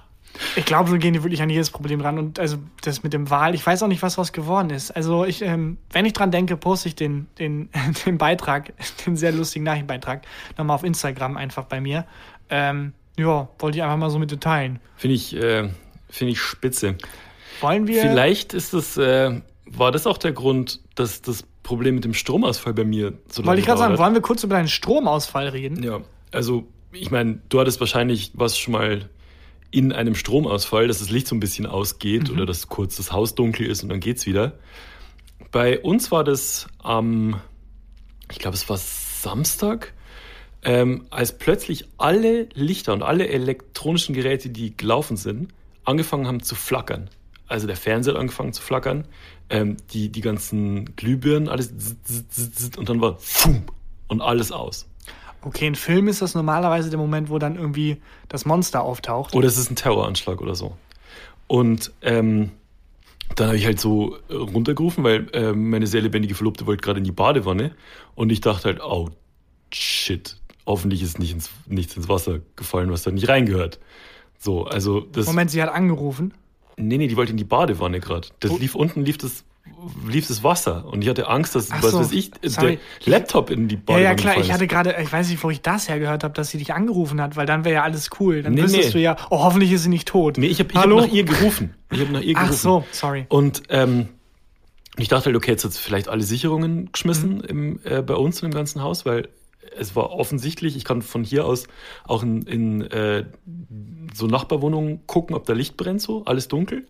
Ich 0.56 0.66
glaube, 0.66 0.90
so 0.90 0.98
gehen 0.98 1.14
die 1.14 1.24
wirklich 1.24 1.42
an 1.42 1.50
jedes 1.50 1.70
Problem 1.70 2.02
ran. 2.02 2.18
Und 2.18 2.40
also 2.40 2.58
das 2.82 3.04
mit 3.04 3.14
dem 3.14 3.30
Wahl, 3.30 3.56
ich 3.56 3.66
weiß 3.66 3.84
auch 3.84 3.88
nicht, 3.88 4.02
was 4.02 4.16
daraus 4.16 4.32
geworden 4.32 4.70
ist. 4.72 4.92
Also 4.92 5.26
ich, 5.26 5.42
ähm, 5.42 5.78
wenn 5.92 6.06
ich 6.06 6.14
dran 6.14 6.32
denke, 6.32 6.58
poste 6.58 6.90
ich 6.90 6.96
den, 6.96 7.28
den, 7.40 7.70
den 8.06 8.18
Beitrag, 8.18 8.74
den 9.06 9.16
sehr 9.16 9.32
lustigen 9.32 9.66
Nachrichtenbeitrag, 9.66 10.26
nochmal 10.58 10.76
auf 10.76 10.84
Instagram 10.84 11.38
einfach 11.38 11.66
bei 11.66 11.80
mir. 11.82 12.06
Ähm, 12.50 12.94
ja, 13.18 13.48
wollte 13.60 13.78
ich 13.78 13.84
einfach 13.84 13.98
mal 13.98 14.10
so 14.10 14.20
mit 14.20 14.42
teilen. 14.42 14.80
Finde 14.96 15.16
ich, 15.16 15.36
äh, 15.36 15.70
finde 16.10 16.34
ich 16.34 16.40
spitze. 16.42 16.98
Wollen 17.62 17.88
wir. 17.88 18.02
Vielleicht 18.02 18.54
ist 18.54 18.74
das, 18.74 18.98
äh, 18.98 19.42
war 19.66 19.92
das 19.92 20.08
auch 20.08 20.18
der 20.18 20.32
Grund, 20.32 20.80
dass 20.96 21.22
das 21.22 21.44
Problem 21.64 21.96
mit 21.96 22.04
dem 22.04 22.14
Stromausfall 22.14 22.74
bei 22.74 22.84
mir 22.84 23.14
so 23.30 23.42
lange 23.42 23.48
wollte 23.48 23.60
ich 23.62 23.66
gerade 23.66 23.80
sagen, 23.80 23.98
wollen 23.98 24.14
wir 24.14 24.22
kurz 24.22 24.44
über 24.44 24.56
deinen 24.56 24.68
Stromausfall 24.68 25.48
reden? 25.48 25.82
Ja, 25.82 26.02
also 26.32 26.68
ich 26.92 27.10
meine, 27.10 27.40
du 27.50 27.60
hattest 27.60 27.80
wahrscheinlich 27.80 28.32
was 28.34 28.58
schon 28.58 28.74
mal 28.74 29.10
in 29.72 29.92
einem 29.92 30.14
Stromausfall, 30.14 30.88
dass 30.88 31.00
das 31.00 31.10
Licht 31.10 31.28
so 31.28 31.36
ein 31.36 31.40
bisschen 31.40 31.66
ausgeht 31.66 32.30
oder 32.30 32.46
dass 32.46 32.68
kurz 32.68 32.98
das 32.98 33.12
Haus 33.12 33.34
dunkel 33.34 33.66
ist 33.66 33.82
und 33.82 33.90
dann 33.90 34.00
geht's 34.00 34.26
wieder. 34.28 34.54
Bei 35.52 35.80
uns 35.80 36.12
war 36.12 36.24
das 36.24 36.68
am, 36.80 37.42
ich 38.30 38.38
glaube, 38.38 38.56
es 38.56 38.70
war 38.70 38.78
Samstag, 38.78 39.94
ähm, 40.64 41.06
als 41.10 41.38
plötzlich 41.38 41.86
alle 41.98 42.48
Lichter 42.54 42.94
und 42.94 43.02
alle 43.02 43.28
elektronischen 43.28 44.14
Geräte, 44.14 44.50
die 44.50 44.78
gelaufen 44.78 45.18
sind, 45.18 45.52
angefangen 45.86 46.28
haben 46.28 46.44
zu 46.44 46.56
flackern. 46.56 47.10
Also 47.54 47.68
der 47.68 47.76
Fernseher 47.76 48.16
hat 48.16 48.20
angefangen 48.20 48.52
zu 48.52 48.64
flackern, 48.64 49.06
ähm, 49.52 49.78
die, 49.92 50.10
die 50.10 50.22
ganzen 50.22 50.96
Glühbirnen, 50.96 51.50
alles 51.50 51.72
und 52.76 52.90
dann 52.90 53.00
war 53.00 53.18
fum, 53.20 53.66
und 54.08 54.22
alles 54.22 54.52
aus. 54.52 54.88
Okay, 55.44 55.68
in 55.68 55.76
Film 55.76 56.08
ist 56.08 56.24
das 56.24 56.34
normalerweise 56.34 56.90
der 56.90 56.98
Moment, 56.98 57.30
wo 57.30 57.38
dann 57.38 57.56
irgendwie 57.56 57.98
das 58.28 58.48
Monster 58.48 58.82
auftaucht. 58.82 59.36
Oder 59.36 59.48
es 59.48 59.58
ist 59.60 59.70
ein 59.70 59.76
Terroranschlag 59.76 60.42
oder 60.42 60.56
so. 60.56 60.76
Und 61.46 61.92
ähm, 62.02 62.50
dann 63.36 63.50
habe 63.50 63.58
ich 63.58 63.68
halt 63.68 63.80
so 63.80 64.18
äh, 64.30 64.34
runtergerufen, 64.34 65.04
weil 65.04 65.28
ähm, 65.34 65.70
meine 65.70 65.86
sehr 65.86 66.02
lebendige 66.02 66.34
Verlobte 66.34 66.66
wollte 66.66 66.82
gerade 66.82 66.98
in 66.98 67.06
die 67.06 67.12
Badewanne. 67.12 67.76
Und 68.16 68.32
ich 68.32 68.42
dachte 68.42 68.64
halt, 68.64 68.82
oh 68.82 69.12
shit, 69.72 70.38
hoffentlich 70.66 71.04
ist 71.04 71.20
nicht 71.20 71.34
ins, 71.34 71.52
nichts 71.68 71.96
ins 71.96 72.10
Wasser 72.10 72.40
gefallen, 72.56 72.90
was 72.90 73.04
da 73.04 73.12
nicht 73.12 73.30
reingehört. 73.30 73.80
So, 74.40 74.66
also 74.66 75.02
das. 75.02 75.28
Moment, 75.28 75.52
sie 75.52 75.62
hat 75.62 75.70
angerufen. 75.70 76.34
Nee, 76.78 76.98
nee, 76.98 77.08
die 77.08 77.16
wollte 77.18 77.32
in 77.32 77.38
die 77.38 77.44
Badewanne 77.44 78.00
gerade. 78.00 78.28
Das 78.40 78.52
Wo- 78.52 78.58
lief 78.58 78.76
unten, 78.76 79.06
lief 79.06 79.18
das, 79.18 79.44
lief 80.08 80.28
das 80.28 80.44
Wasser. 80.44 80.86
Und 80.86 81.02
ich 81.04 81.10
hatte 81.10 81.28
Angst, 81.28 81.56
dass, 81.56 81.72
Ach 81.72 81.84
was 81.84 81.92
so, 81.92 82.00
weiß 82.00 82.12
ich, 82.12 82.32
sorry. 82.46 82.80
der 83.06 83.12
Laptop 83.12 83.50
in 83.50 83.68
die 83.68 83.76
Ja, 83.76 83.82
Badewanne 83.86 84.04
ja, 84.04 84.14
klar. 84.16 84.34
gefallen 84.34 84.46
Ich 84.46 84.52
hatte 84.54 84.68
gerade, 84.68 84.96
ich 85.02 85.12
weiß 85.12 85.30
nicht, 85.30 85.44
wo 85.44 85.50
ich 85.50 85.62
das 85.62 85.88
hergehört 85.90 86.24
habe, 86.24 86.34
dass 86.34 86.50
sie 86.50 86.58
dich 86.58 86.74
angerufen 86.74 87.22
hat, 87.22 87.36
weil 87.36 87.46
dann 87.46 87.64
wäre 87.66 87.76
ja 87.76 87.84
alles 87.84 88.10
cool. 88.20 88.42
Dann 88.44 88.54
Nee, 88.54 88.64
wüsstest 88.64 88.88
nee. 88.88 88.92
du 88.94 89.00
ja, 89.00 89.16
oh, 89.30 89.44
hoffentlich 89.44 89.72
ist 89.72 89.84
sie 89.84 89.90
nicht 89.90 90.08
tot. 90.08 90.38
Nee, 90.38 90.48
ich 90.48 90.60
habe 90.60 90.74
hab 90.74 90.88
nach 90.90 91.08
ihr 91.08 91.24
gerufen. 91.24 91.76
Ich 91.92 92.00
habe 92.00 92.12
nach 92.12 92.22
ihr 92.22 92.36
Ach 92.38 92.44
gerufen. 92.44 92.60
so, 92.62 92.86
sorry. 92.92 93.26
Und 93.30 93.64
ähm, 93.70 94.10
ich 94.98 95.08
dachte 95.08 95.26
halt, 95.26 95.36
okay, 95.36 95.52
jetzt 95.52 95.64
hat 95.66 95.74
vielleicht 95.74 96.08
alle 96.08 96.24
Sicherungen 96.24 96.92
geschmissen 96.92 97.36
Mhm. 97.38 97.44
im, 97.48 97.80
äh, 97.84 98.02
bei 98.02 98.16
uns 98.16 98.42
in 98.42 98.50
dem 98.50 98.54
ganzen 98.56 98.82
Haus, 98.82 99.06
weil 99.06 99.30
es 99.78 99.96
war 99.96 100.12
offensichtlich, 100.12 100.76
ich 100.76 100.84
kann 100.84 101.02
von 101.02 101.24
hier 101.24 101.46
aus 101.46 101.68
auch 102.06 102.24
in, 102.24 102.42
in 102.44 102.82
äh, 102.82 103.26
so 104.14 104.28
Nachbarwohnungen 104.28 105.06
gucken, 105.08 105.36
ob 105.36 105.46
da 105.46 105.54
Licht 105.54 105.78
brennt, 105.78 106.02
so, 106.02 106.26
alles 106.26 106.48
dunkel. 106.48 106.88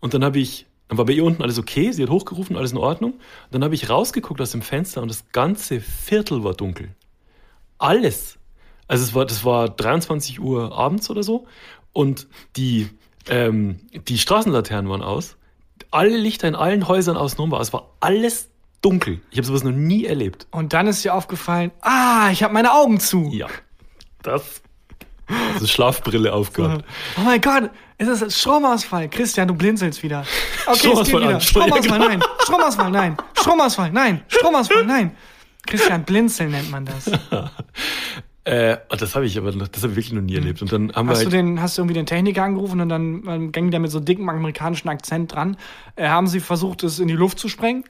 Und 0.00 0.14
dann 0.14 0.24
habe 0.24 0.38
ich, 0.38 0.66
dann 0.88 0.98
war 0.98 1.04
bei 1.04 1.12
ihr 1.12 1.24
unten 1.24 1.42
alles 1.42 1.58
okay, 1.58 1.92
sie 1.92 2.02
hat 2.02 2.10
hochgerufen, 2.10 2.56
alles 2.56 2.72
in 2.72 2.78
Ordnung. 2.78 3.12
Und 3.12 3.20
dann 3.50 3.64
habe 3.64 3.74
ich 3.74 3.90
rausgeguckt 3.90 4.40
aus 4.40 4.52
dem 4.52 4.62
Fenster 4.62 5.02
und 5.02 5.08
das 5.08 5.30
ganze 5.32 5.80
Viertel 5.80 6.44
war 6.44 6.54
dunkel. 6.54 6.90
Alles. 7.78 8.38
Also 8.86 9.04
es 9.04 9.14
war, 9.14 9.26
das 9.26 9.44
war 9.44 9.68
23 9.68 10.40
Uhr 10.40 10.76
abends 10.76 11.10
oder 11.10 11.22
so 11.22 11.46
und 11.92 12.26
die, 12.56 12.88
ähm, 13.28 13.80
die 13.92 14.18
Straßenlaternen 14.18 14.90
waren 14.90 15.02
aus. 15.02 15.36
Alle 15.90 16.16
Lichter 16.16 16.48
in 16.48 16.54
allen 16.54 16.88
Häusern 16.88 17.16
außenrum 17.16 17.50
war. 17.50 17.60
Es 17.60 17.72
war 17.72 17.94
alles 18.00 18.50
dunkel. 18.82 19.20
Ich 19.30 19.38
habe 19.38 19.46
sowas 19.46 19.64
noch 19.64 19.72
nie 19.72 20.04
erlebt. 20.04 20.46
Und 20.50 20.72
dann 20.72 20.86
ist 20.86 21.04
dir 21.04 21.14
aufgefallen, 21.14 21.70
ah, 21.80 22.30
ich 22.30 22.42
habe 22.42 22.54
meine 22.54 22.72
Augen 22.72 23.00
zu. 23.00 23.30
Ja. 23.32 23.46
Das. 24.22 24.62
Also 25.54 25.66
Schlafbrille 25.66 26.32
aufgehabt. 26.32 26.84
Oh 27.18 27.20
mein 27.20 27.40
Gott, 27.40 27.70
ist 27.98 28.08
das 28.08 28.22
ein 28.22 28.30
Stromausfall? 28.30 29.10
Christian, 29.10 29.48
du 29.48 29.54
blinzelst 29.54 30.02
wieder. 30.02 30.24
Okay, 30.66 30.72
es 30.72 30.78
Stromausfall 30.78 31.22
wieder. 31.22 31.40
Stromausfall, 31.40 31.98
nein. 31.98 32.22
Stromausfall, 32.42 32.90
nein. 32.90 33.16
Stromausfall, 33.34 33.90
nein. 33.90 34.22
Stromausfall, 34.28 34.84
nein. 34.86 35.16
Christian, 35.66 36.04
blinzeln 36.04 36.52
nennt 36.52 36.70
man 36.70 36.86
das. 36.86 37.10
Äh, 38.48 38.78
und 38.88 39.02
das 39.02 39.14
habe 39.14 39.26
ich 39.26 39.36
aber 39.36 39.52
noch, 39.52 39.68
das 39.68 39.82
habe 39.82 39.92
ich 39.92 39.96
wirklich 39.98 40.14
noch 40.14 40.22
nie 40.22 40.36
erlebt. 40.36 40.62
Und 40.62 40.72
dann 40.72 40.90
haben 40.94 41.10
Hast 41.10 41.18
wir 41.18 41.28
du, 41.28 41.36
halt, 41.36 41.46
den, 41.46 41.60
hast 41.60 41.76
du 41.76 41.82
irgendwie 41.82 41.92
den 41.92 42.06
Techniker 42.06 42.44
angerufen 42.44 42.80
und 42.80 42.88
dann 42.88 43.22
ähm, 43.28 43.52
ging 43.52 43.70
der 43.70 43.78
mit 43.78 43.90
so 43.90 44.00
dickem 44.00 44.26
amerikanischen 44.26 44.88
Akzent 44.88 45.34
dran? 45.34 45.58
Äh, 45.96 46.08
haben 46.08 46.26
sie 46.28 46.40
versucht, 46.40 46.82
es 46.82 46.98
in 46.98 47.08
die 47.08 47.14
Luft 47.14 47.38
zu 47.38 47.50
sprengen? 47.50 47.84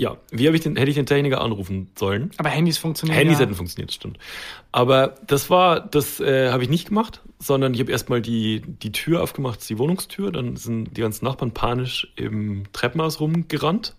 Ja, 0.00 0.16
wie 0.30 0.46
habe 0.46 0.56
ich 0.56 0.62
den, 0.62 0.76
hätte 0.76 0.88
ich 0.88 0.96
den 0.96 1.04
Techniker 1.04 1.42
anrufen 1.42 1.90
sollen? 1.94 2.30
Aber 2.38 2.48
Handys 2.48 2.78
funktionieren 2.78 3.18
Handys 3.18 3.38
ja. 3.38 3.44
hätten 3.44 3.54
funktioniert, 3.54 3.92
stimmt. 3.92 4.18
Aber 4.72 5.14
das 5.26 5.50
war, 5.50 5.80
das 5.80 6.20
äh, 6.20 6.50
habe 6.50 6.62
ich 6.62 6.70
nicht 6.70 6.88
gemacht, 6.88 7.20
sondern 7.38 7.74
ich 7.74 7.80
habe 7.80 7.92
erstmal 7.92 8.22
die, 8.22 8.62
die 8.66 8.92
Tür 8.92 9.22
aufgemacht, 9.22 9.68
die 9.68 9.78
Wohnungstür. 9.78 10.32
Dann 10.32 10.56
sind 10.56 10.96
die 10.96 11.02
ganzen 11.02 11.26
Nachbarn 11.26 11.52
panisch 11.52 12.10
im 12.16 12.64
Treppenhaus 12.72 13.20
rumgerannt 13.20 13.94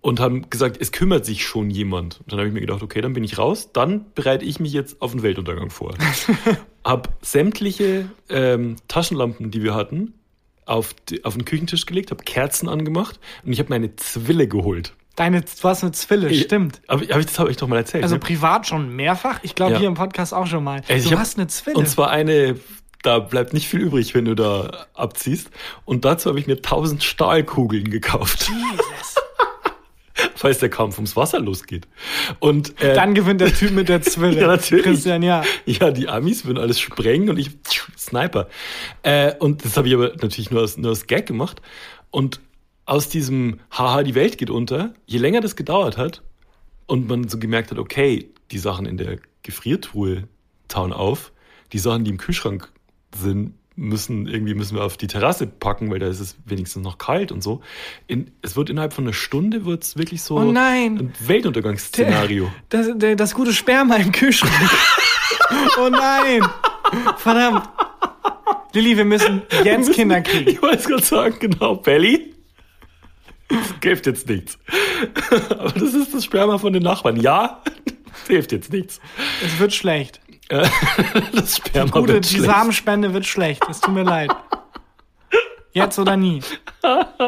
und 0.00 0.18
haben 0.18 0.50
gesagt, 0.50 0.76
es 0.80 0.90
kümmert 0.90 1.24
sich 1.24 1.46
schon 1.46 1.70
jemand. 1.70 2.18
Und 2.20 2.32
dann 2.32 2.40
habe 2.40 2.48
ich 2.48 2.54
mir 2.54 2.60
gedacht, 2.60 2.82
okay, 2.82 3.00
dann 3.00 3.12
bin 3.12 3.22
ich 3.22 3.38
raus. 3.38 3.70
Dann 3.72 4.06
bereite 4.16 4.44
ich 4.44 4.58
mich 4.58 4.72
jetzt 4.72 5.00
auf 5.00 5.12
den 5.12 5.22
Weltuntergang 5.22 5.70
vor. 5.70 5.94
hab 6.84 7.16
sämtliche 7.22 8.10
ähm, 8.28 8.74
Taschenlampen, 8.88 9.52
die 9.52 9.62
wir 9.62 9.74
hatten, 9.74 10.14
auf, 10.66 10.94
die, 11.08 11.24
auf 11.24 11.34
den 11.34 11.44
Küchentisch 11.46 11.86
gelegt, 11.86 12.10
habe 12.10 12.22
Kerzen 12.24 12.68
angemacht 12.68 13.18
und 13.44 13.52
ich 13.52 13.58
habe 13.60 13.70
meine 13.70 13.96
Zwille 13.96 14.46
geholt. 14.48 14.92
Deine, 15.14 15.40
du 15.40 15.68
hast 15.68 15.82
eine 15.82 15.92
Zwille, 15.92 16.28
Ich- 16.28 16.42
stimmt. 16.42 16.82
Aber, 16.88 17.02
aber 17.04 17.22
das 17.22 17.38
habe 17.38 17.50
ich 17.50 17.56
doch 17.56 17.68
mal 17.68 17.78
erzählt. 17.78 18.02
Also 18.02 18.16
ne? 18.16 18.20
privat 18.20 18.66
schon 18.66 18.94
mehrfach. 18.94 19.38
Ich 19.44 19.54
glaube 19.54 19.72
Ja. 19.72 19.78
hier 19.78 19.88
im 19.88 19.94
Podcast 19.94 20.34
auch 20.34 20.46
schon 20.46 20.62
mal. 20.62 20.82
Ey, 20.88 20.98
ich 20.98 21.04
du 21.04 21.12
hab- 21.12 21.20
hast 21.20 21.38
eine 21.38 21.46
Zwille. 21.46 21.78
Und 21.78 21.88
zwar 21.88 22.10
eine, 22.10 22.60
da 23.02 23.20
bleibt 23.20 23.54
nicht 23.54 23.66
viel 23.66 23.80
übrig, 23.80 24.14
wenn 24.14 24.26
du 24.26 24.34
da 24.34 24.86
abziehst. 24.92 25.48
Und 25.86 26.04
dazu 26.04 26.28
habe 26.28 26.38
ich 26.38 26.46
mir 26.46 26.56
1000 26.56 27.02
Stahlkugeln 27.02 27.90
gekauft, 27.90 28.50
Jesus. 28.50 29.14
falls 30.34 30.58
der 30.58 30.68
Kampf 30.68 30.96
ums 30.96 31.16
Wasser 31.16 31.40
losgeht. 31.40 31.86
Und 32.38 32.80
äh, 32.80 32.94
Dann 32.94 33.14
gewinnt 33.14 33.40
der 33.40 33.52
Typ 33.52 33.72
mit 33.72 33.88
der 33.88 34.02
Zwille. 34.02 34.40
Ja, 34.40 34.46
natürlich. 34.48 34.84
Christian, 34.84 35.22
ja. 35.22 35.42
Ja, 35.64 35.90
die 35.90 36.08
Amis 36.08 36.44
würden 36.44 36.58
alles 36.58 36.80
sprengen 36.80 37.28
und 37.28 37.38
ich 37.38 37.50
Sniper. 37.96 38.48
Äh, 39.02 39.34
und 39.38 39.64
das 39.64 39.76
habe 39.76 39.88
ich 39.88 39.94
aber 39.94 40.08
natürlich 40.20 40.50
nur 40.50 40.62
als, 40.62 40.76
nur 40.76 40.90
als 40.90 41.06
Gag 41.06 41.26
gemacht. 41.26 41.60
Und 42.10 42.40
aus 42.84 43.08
diesem 43.08 43.60
Haha, 43.70 44.02
die 44.02 44.14
Welt 44.14 44.38
geht 44.38 44.50
unter, 44.50 44.94
je 45.06 45.18
länger 45.18 45.40
das 45.40 45.56
gedauert 45.56 45.96
hat 45.96 46.22
und 46.86 47.08
man 47.08 47.28
so 47.28 47.38
gemerkt 47.38 47.70
hat, 47.70 47.78
okay, 47.78 48.30
die 48.52 48.58
Sachen 48.58 48.86
in 48.86 48.96
der 48.96 49.18
Gefriertruhe 49.42 50.28
tauen 50.68 50.92
auf, 50.92 51.32
die 51.72 51.78
Sachen, 51.78 52.04
die 52.04 52.10
im 52.10 52.18
Kühlschrank 52.18 52.70
sind, 53.14 53.54
müssen 53.76 54.26
irgendwie 54.26 54.54
müssen 54.54 54.76
wir 54.76 54.84
auf 54.84 54.96
die 54.96 55.06
Terrasse 55.06 55.46
packen, 55.46 55.90
weil 55.90 55.98
da 55.98 56.08
ist 56.08 56.20
es 56.20 56.36
wenigstens 56.46 56.82
noch 56.82 56.98
kalt 56.98 57.30
und 57.30 57.42
so. 57.42 57.60
In, 58.06 58.30
es 58.42 58.56
wird 58.56 58.70
innerhalb 58.70 58.92
von 58.94 59.04
einer 59.04 59.12
Stunde 59.12 59.64
wird's 59.66 59.96
wirklich 59.96 60.22
so 60.22 60.36
Oh 60.38 60.50
nein. 60.50 60.98
ein 60.98 61.12
Weltuntergangsszenario. 61.28 62.50
Das, 62.70 62.88
der, 62.94 63.16
das 63.16 63.34
gute 63.34 63.52
Sperma 63.52 63.96
im 63.96 64.12
Kühlschrank. 64.12 64.52
oh 65.78 65.88
nein. 65.90 66.42
Verdammt. 67.18 67.68
Lilly, 68.72 68.96
wir 68.96 69.04
müssen 69.04 69.42
jetzt 69.64 69.92
Kinder 69.92 70.20
kriegen. 70.20 70.50
Ich 70.50 70.60
wollte 70.62 70.76
es 70.76 70.86
gerade 70.86 71.02
sagen, 71.02 71.36
genau, 71.38 71.76
Belly. 71.76 72.34
Das 73.48 73.58
hilft 73.82 74.06
jetzt 74.06 74.28
nichts. 74.28 74.58
Aber 75.50 75.70
das 75.70 75.94
ist 75.94 76.14
das 76.14 76.24
Sperma 76.24 76.58
von 76.58 76.72
den 76.72 76.82
Nachbarn. 76.82 77.20
Ja, 77.20 77.62
das 77.84 78.26
hilft 78.26 78.52
jetzt 78.52 78.72
nichts. 78.72 79.00
Es 79.44 79.58
wird 79.58 79.72
schlecht. 79.72 80.20
Das 81.32 81.56
Sperma 81.56 81.90
Gute, 81.90 82.14
wird 82.14 82.24
die 82.24 82.34
schlecht. 82.36 82.44
Samenspende 82.50 83.12
wird 83.12 83.26
schlecht. 83.26 83.62
Es 83.68 83.80
tut 83.80 83.94
mir 83.94 84.04
leid. 84.04 84.30
Jetzt 85.72 85.98
oder 85.98 86.16
nie. 86.16 86.40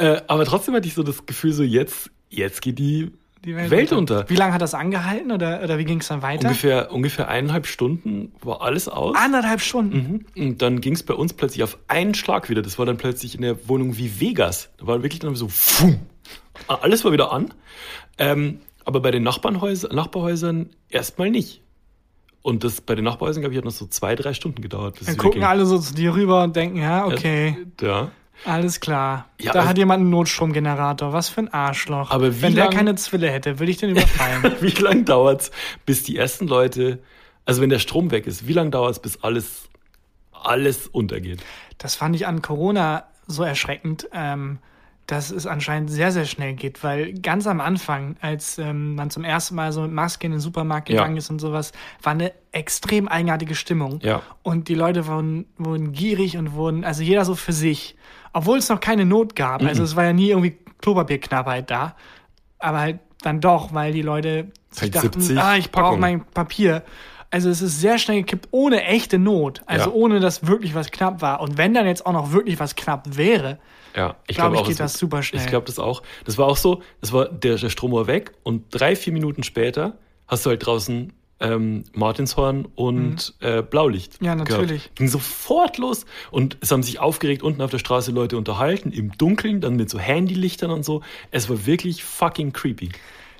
Äh, 0.00 0.22
aber 0.28 0.44
trotzdem 0.44 0.74
hatte 0.76 0.86
ich 0.86 0.94
so 0.94 1.02
das 1.02 1.26
Gefühl, 1.26 1.52
so 1.52 1.64
jetzt, 1.64 2.08
jetzt 2.28 2.62
geht 2.62 2.78
die, 2.78 3.10
Die 3.44 3.56
Welt, 3.56 3.90
unter. 3.92 4.30
Wie 4.30 4.36
lange 4.36 4.54
hat 4.54 4.62
das 4.62 4.72
angehalten 4.72 5.32
oder, 5.32 5.60
oder 5.64 5.76
wie 5.78 5.84
ging 5.84 5.98
es 5.98 6.06
dann 6.06 6.22
weiter? 6.22 6.46
Ungefähr, 6.46 6.92
ungefähr 6.92 7.28
eineinhalb 7.28 7.66
Stunden 7.66 8.30
war 8.40 8.62
alles 8.62 8.88
aus. 8.88 9.16
Anderthalb 9.16 9.60
Stunden. 9.60 10.24
Mhm. 10.36 10.42
Und 10.50 10.62
dann 10.62 10.80
ging 10.80 10.94
es 10.94 11.02
bei 11.02 11.14
uns 11.14 11.32
plötzlich 11.32 11.64
auf 11.64 11.78
einen 11.88 12.14
Schlag 12.14 12.48
wieder. 12.48 12.62
Das 12.62 12.78
war 12.78 12.86
dann 12.86 12.96
plötzlich 12.96 13.34
in 13.34 13.42
der 13.42 13.68
Wohnung 13.68 13.98
wie 13.98 14.20
Vegas. 14.20 14.70
Da 14.78 14.86
war 14.86 15.02
wirklich 15.02 15.18
dann 15.18 15.34
so, 15.34 15.48
pfuh, 15.48 15.96
alles 16.68 17.04
war 17.04 17.10
wieder 17.10 17.32
an. 17.32 17.52
Ähm, 18.18 18.60
aber 18.84 19.00
bei 19.00 19.10
den 19.10 19.24
Nachbarhäusern 19.24 20.70
erstmal 20.90 21.30
nicht. 21.30 21.62
Und 22.48 22.64
das 22.64 22.80
bei 22.80 22.94
den 22.94 23.04
Nachbarhäusern, 23.04 23.42
glaube 23.42 23.52
ich, 23.52 23.58
hat 23.58 23.64
noch 23.66 23.70
so 23.72 23.86
zwei, 23.86 24.14
drei 24.14 24.32
Stunden 24.32 24.62
gedauert. 24.62 24.96
bis 24.98 25.06
Dann 25.06 25.16
es 25.16 25.20
gucken 25.22 25.44
alle 25.44 25.66
so 25.66 25.78
zu 25.78 25.94
dir 25.94 26.14
rüber 26.14 26.42
und 26.44 26.56
denken, 26.56 26.78
ja, 26.78 27.04
okay, 27.06 27.56
Ja. 27.80 28.10
alles 28.46 28.80
klar. 28.80 29.26
Ja, 29.38 29.52
da 29.52 29.58
also- 29.60 29.68
hat 29.70 29.76
jemand 29.78 30.00
einen 30.00 30.10
Notstromgenerator. 30.10 31.12
Was 31.12 31.28
für 31.28 31.42
ein 31.42 31.52
Arschloch. 31.52 32.10
Aber 32.10 32.40
Wenn 32.40 32.54
der 32.54 32.64
lang- 32.64 32.74
keine 32.74 32.94
Zwille 32.94 33.30
hätte, 33.30 33.58
würde 33.58 33.70
ich 33.70 33.76
den 33.76 33.90
überfallen. 33.90 34.54
Wie 34.62 34.70
lange 34.82 35.02
dauert's, 35.04 35.50
bis 35.84 36.04
die 36.04 36.16
ersten 36.16 36.48
Leute, 36.48 37.00
also 37.44 37.60
wenn 37.60 37.68
der 37.70 37.78
Strom 37.80 38.10
weg 38.10 38.26
ist, 38.26 38.46
wie 38.46 38.52
lange 38.54 38.70
dauert's, 38.70 38.98
bis 38.98 39.22
alles, 39.22 39.68
alles 40.32 40.86
untergeht? 40.86 41.40
das 41.78 41.94
fand 41.94 42.16
ich 42.16 42.26
an 42.26 42.42
Corona 42.42 43.04
so 43.26 43.42
erschreckend, 43.44 44.08
ähm, 44.12 44.58
dass 45.08 45.30
es 45.30 45.46
anscheinend 45.46 45.90
sehr, 45.90 46.12
sehr 46.12 46.26
schnell 46.26 46.52
geht, 46.52 46.84
weil 46.84 47.14
ganz 47.14 47.46
am 47.46 47.62
Anfang, 47.62 48.16
als 48.20 48.58
ähm, 48.58 48.94
man 48.94 49.08
zum 49.08 49.24
ersten 49.24 49.54
Mal 49.54 49.72
so 49.72 49.80
mit 49.80 49.90
Maske 49.90 50.26
in 50.26 50.32
den 50.32 50.40
Supermarkt 50.40 50.90
Ja. 50.90 50.96
gegangen 50.96 51.16
ist 51.16 51.30
und 51.30 51.38
sowas, 51.40 51.72
war 52.02 52.12
eine 52.12 52.30
extrem 52.52 53.08
eigenartige 53.08 53.54
Stimmung. 53.54 54.00
Ja. 54.02 54.20
Und 54.42 54.68
die 54.68 54.74
Leute 54.74 55.06
wurden, 55.06 55.46
wurden 55.56 55.92
gierig 55.92 56.36
und 56.36 56.52
wurden, 56.52 56.84
also 56.84 57.02
jeder 57.02 57.24
so 57.24 57.34
für 57.34 57.54
sich. 57.54 57.96
Obwohl 58.34 58.58
es 58.58 58.68
noch 58.68 58.80
keine 58.80 59.06
Not 59.06 59.34
gab. 59.34 59.62
Mhm. 59.62 59.68
Also 59.68 59.82
es 59.82 59.96
war 59.96 60.04
ja 60.04 60.12
nie 60.12 60.28
irgendwie 60.28 60.58
Klopapierknappheit 60.82 61.70
da. 61.70 61.96
Aber 62.58 62.78
halt 62.80 62.98
dann 63.22 63.40
doch, 63.40 63.72
weil 63.72 63.94
die 63.94 64.02
Leute 64.02 64.52
sich 64.70 64.90
dachten, 64.90 65.22
70 65.22 65.38
ah, 65.38 65.56
ich 65.56 65.72
brauche 65.72 65.96
mein 65.96 66.22
Papier. 66.22 66.82
Also 67.30 67.50
es 67.50 67.60
ist 67.60 67.80
sehr 67.80 67.98
schnell 67.98 68.18
gekippt, 68.18 68.48
ohne 68.52 68.84
echte 68.84 69.18
Not. 69.18 69.60
Also 69.66 69.90
Ja. 69.90 69.94
ohne, 69.94 70.18
dass 70.20 70.46
wirklich 70.46 70.74
was 70.74 70.90
knapp 70.90 71.20
war. 71.20 71.40
Und 71.40 71.58
wenn 71.58 71.74
dann 71.74 71.86
jetzt 71.86 72.06
auch 72.06 72.12
noch 72.12 72.32
wirklich 72.32 72.58
was 72.58 72.74
knapp 72.74 73.16
wäre, 73.16 73.58
Ja, 73.94 74.16
ich 74.26 74.36
Glaub 74.36 74.52
glaube 74.52 74.56
ich, 74.56 74.60
auch, 74.62 74.64
geht 74.66 74.72
es- 74.72 74.78
das 74.78 74.94
super 74.94 75.22
schnell. 75.22 75.42
Ich 75.42 75.48
glaube 75.48 75.66
das 75.66 75.78
auch. 75.78 76.02
Das 76.24 76.38
war 76.38 76.46
auch 76.46 76.56
so, 76.56 76.82
das 77.00 77.12
war 77.12 77.26
der, 77.28 77.56
der 77.56 77.68
Strom 77.70 77.92
war 77.92 78.06
weg 78.06 78.32
und 78.44 78.64
drei, 78.70 78.94
vier 78.96 79.12
Minuten 79.12 79.42
später 79.42 79.98
hast 80.26 80.44
du 80.46 80.50
halt 80.50 80.64
draußen 80.64 81.12
ähm, 81.40 81.84
Martinshorn 81.94 82.64
und 82.74 83.34
äh, 83.40 83.62
Blaulicht. 83.62 84.20
Mhm. 84.20 84.26
Ja, 84.26 84.34
natürlich. 84.34 84.90
Ging 84.96 85.06
sofort 85.08 85.78
los 85.78 86.04
und 86.32 86.56
es 86.60 86.72
haben 86.72 86.82
sich 86.82 86.98
aufgeregt 86.98 87.42
unten 87.44 87.62
auf 87.62 87.70
der 87.70 87.78
Straße 87.78 88.10
Leute 88.10 88.36
unterhalten, 88.36 88.90
im 88.90 89.12
Dunkeln, 89.16 89.60
dann 89.60 89.76
mit 89.76 89.88
so 89.88 89.98
Handylichtern 90.00 90.70
und 90.72 90.84
so. 90.84 91.02
Es 91.30 91.48
war 91.48 91.64
wirklich 91.66 92.02
fucking 92.02 92.52
creepy. 92.52 92.88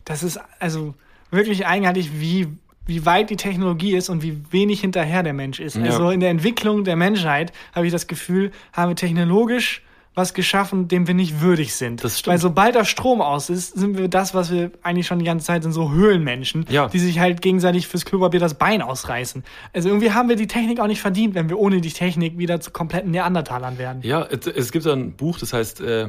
das 0.05 0.23
ist 0.23 0.39
also 0.61 0.95
wirklich 1.33 1.67
eigenartig, 1.67 2.21
wie, 2.21 2.47
wie 2.89 3.05
weit 3.07 3.31
die 3.31 3.37
Technologie 3.37 3.95
ist 3.95 4.09
und 4.09 4.23
wie 4.23 4.43
wenig 4.51 4.81
hinterher 4.81 5.23
der 5.23 5.35
Mensch 5.35 5.61
ist. 5.61 5.77
Ja. 5.77 5.85
Also 5.85 6.11
in 6.11 6.21
der 6.21 6.31
Entwicklung 6.31 6.85
der 6.85 6.97
Menschheit 6.97 7.53
habe 7.75 7.87
ich 7.87 7.93
das 7.93 8.07
Gefühl, 8.09 8.51
haben 8.73 8.91
wir 8.91 8.97
technologisch 8.97 9.83
was 10.15 10.35
geschaffen, 10.35 10.89
dem 10.89 11.07
wir 11.07 11.15
nicht 11.15 11.41
würdig 11.43 11.75
sind. 11.75 12.03
Weil 12.27 12.39
sobald 12.39 12.75
der 12.75 12.85
Strom 12.85 13.21
aus 13.21 13.51
ist, 13.51 13.79
sind 13.79 13.97
wir 13.97 14.09
das, 14.09 14.35
was 14.35 14.51
wir 14.51 14.73
eigentlich 14.83 15.07
schon 15.07 15.21
die 15.21 15.25
ganze 15.25 15.47
Zeit 15.47 15.63
sind, 15.63 15.71
so 15.71 15.93
Höhlenmenschen, 15.93 16.67
Ja. 16.71 16.89
die 16.89 16.99
sich 16.99 17.21
halt 17.21 17.41
gegenseitig 17.41 17.87
fürs 17.87 18.05
Klopapier 18.05 18.41
das 18.41 18.55
Bein 18.55 18.83
ausreißen. 18.83 19.45
Also 19.73 19.89
irgendwie 19.91 20.11
haben 20.11 20.29
wir 20.29 20.35
die 20.35 20.49
Technik 20.49 20.81
auch 20.81 20.89
nicht 20.89 21.01
verdient, 21.01 21.37
wenn 21.37 21.49
wir 21.49 21.57
ohne 21.59 21.81
die 21.81 21.93
Technik 21.93 22.37
wieder 22.37 22.61
zu 22.61 22.73
kompletten 22.73 23.13
Neandertalern 23.13 23.79
werden. 23.79 24.01
Ja, 24.03 24.27
es, 24.29 24.45
es 24.49 24.73
gibt 24.73 24.89
ein 24.89 25.13
Buch, 25.13 25.39
das 25.39 25.53
heißt, 25.53 25.83
äh, 25.83 26.09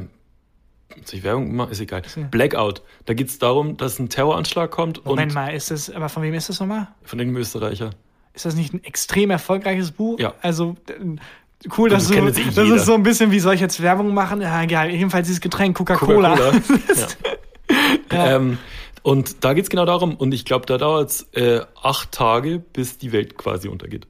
soll 1.06 1.20
ich 1.20 1.24
Werbung 1.24 1.56
machen? 1.56 1.72
Ist 1.72 1.80
egal. 1.80 2.02
Ja. 2.16 2.24
Blackout. 2.24 2.82
Da 3.06 3.14
geht 3.14 3.30
es 3.30 3.40
darum, 3.40 3.78
dass 3.78 4.00
ein 4.00 4.10
Terroranschlag 4.10 4.72
kommt 4.72 5.06
Moment 5.06 5.32
und 5.32 5.36
mal, 5.36 5.50
ist 5.54 5.72
das, 5.72 5.90
aber 5.90 6.10
von 6.10 6.24
wem 6.24 6.34
ist 6.34 6.50
das 6.50 6.60
nochmal? 6.60 6.88
von 7.04 7.20
irgendeinem 7.20 7.42
Österreicher. 7.42 7.92
Ist 8.34 8.46
das 8.46 8.56
nicht 8.56 8.74
ein 8.74 8.84
extrem 8.84 9.32
erfolgreiches 9.32 9.92
Buch? 9.92 10.20
Ja. 10.20 10.34
Also 10.42 10.76
cool, 11.78 11.90
dass 11.90 12.08
das 12.08 12.16
jetzt 12.16 12.40
eh 12.40 12.44
das 12.46 12.56
jeder. 12.56 12.76
ist 12.76 12.86
so 12.86 12.94
ein 12.94 13.04
bisschen 13.04 13.32
wie 13.32 13.40
soll 13.40 13.56
ich 13.56 13.62
jetzt 13.62 13.82
Werbung 13.82 14.14
machen? 14.14 14.42
Ja, 14.42 14.64
egal. 14.64 14.90
Jedenfalls 14.90 15.28
dieses 15.28 15.42
Getränk 15.42 15.78
Coca-Cola. 15.78 16.36
Coca-Cola. 16.36 17.10
ja. 18.12 18.36
ähm, 18.36 18.58
und 19.02 19.44
da 19.44 19.54
geht 19.54 19.64
es 19.64 19.70
genau 19.70 19.86
darum, 19.86 20.16
und 20.16 20.34
ich 20.34 20.46
glaube, 20.46 20.66
da 20.66 20.78
dauert 20.78 21.10
es 21.10 21.22
äh, 21.34 21.62
acht 21.82 22.12
Tage, 22.12 22.60
bis 22.60 22.98
die 22.98 23.12
Welt 23.12 23.38
quasi 23.38 23.68
untergeht. 23.68 24.08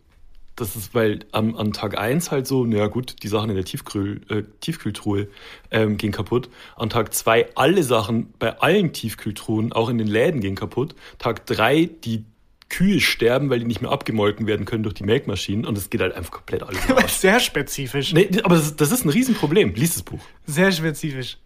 Das 0.60 0.76
ist, 0.76 0.93
weil 0.93 1.20
am, 1.32 1.55
an 1.55 1.72
Tag 1.74 1.97
eins 1.97 2.32
halt 2.32 2.45
so, 2.47 2.66
naja 2.66 2.88
gut, 2.88 3.24
die 3.24 3.28
Sachen 3.28 3.49
in 3.49 3.55
der 3.55 3.66
Tiefkühl, 3.66 4.22
äh, 4.30 4.43
Tiefkühltruhe 4.60 5.28
ähm, 5.72 5.97
gehen 5.97 6.12
kaputt. 6.12 6.49
An 6.76 6.89
Tag 6.89 7.14
zwei 7.14 7.47
alle 7.55 7.84
Sachen 7.84 8.34
bei 8.39 8.60
allen 8.60 8.91
Tiefkühltruhen, 8.93 9.72
auch 9.74 9.89
in 9.89 9.97
den 9.97 10.07
Läden, 10.07 10.41
gehen 10.41 10.55
kaputt. 10.55 10.95
Tag 11.18 11.45
drei 11.45 11.89
die 12.03 12.26
Kühe 12.70 12.99
sterben, 12.99 13.49
weil 13.49 13.60
die 13.60 13.66
nicht 13.66 13.82
mehr 13.82 13.89
abgemolken 13.91 14.45
werden 14.45 14.66
können 14.66 14.84
durch 14.84 14.93
die 14.93 15.03
Melkmaschinen. 15.03 15.66
Und 15.66 15.78
es 15.78 15.89
geht 15.89 16.01
halt 16.01 16.14
einfach 16.14 16.32
komplett 16.32 16.62
alles. 16.64 16.80
Sehr 17.22 17.39
spezifisch. 17.39 18.14
Nee, 18.14 18.30
aber 18.43 18.55
das, 18.55 18.66
ist- 18.68 18.82
das 18.82 18.91
ist 18.91 19.05
ein 19.05 19.10
Riesenproblem. 19.10 19.74
Lies 19.74 19.93
das 19.95 20.03
Buch. 20.03 20.20
Sehr 20.45 20.72
spezifisch. 20.72 21.38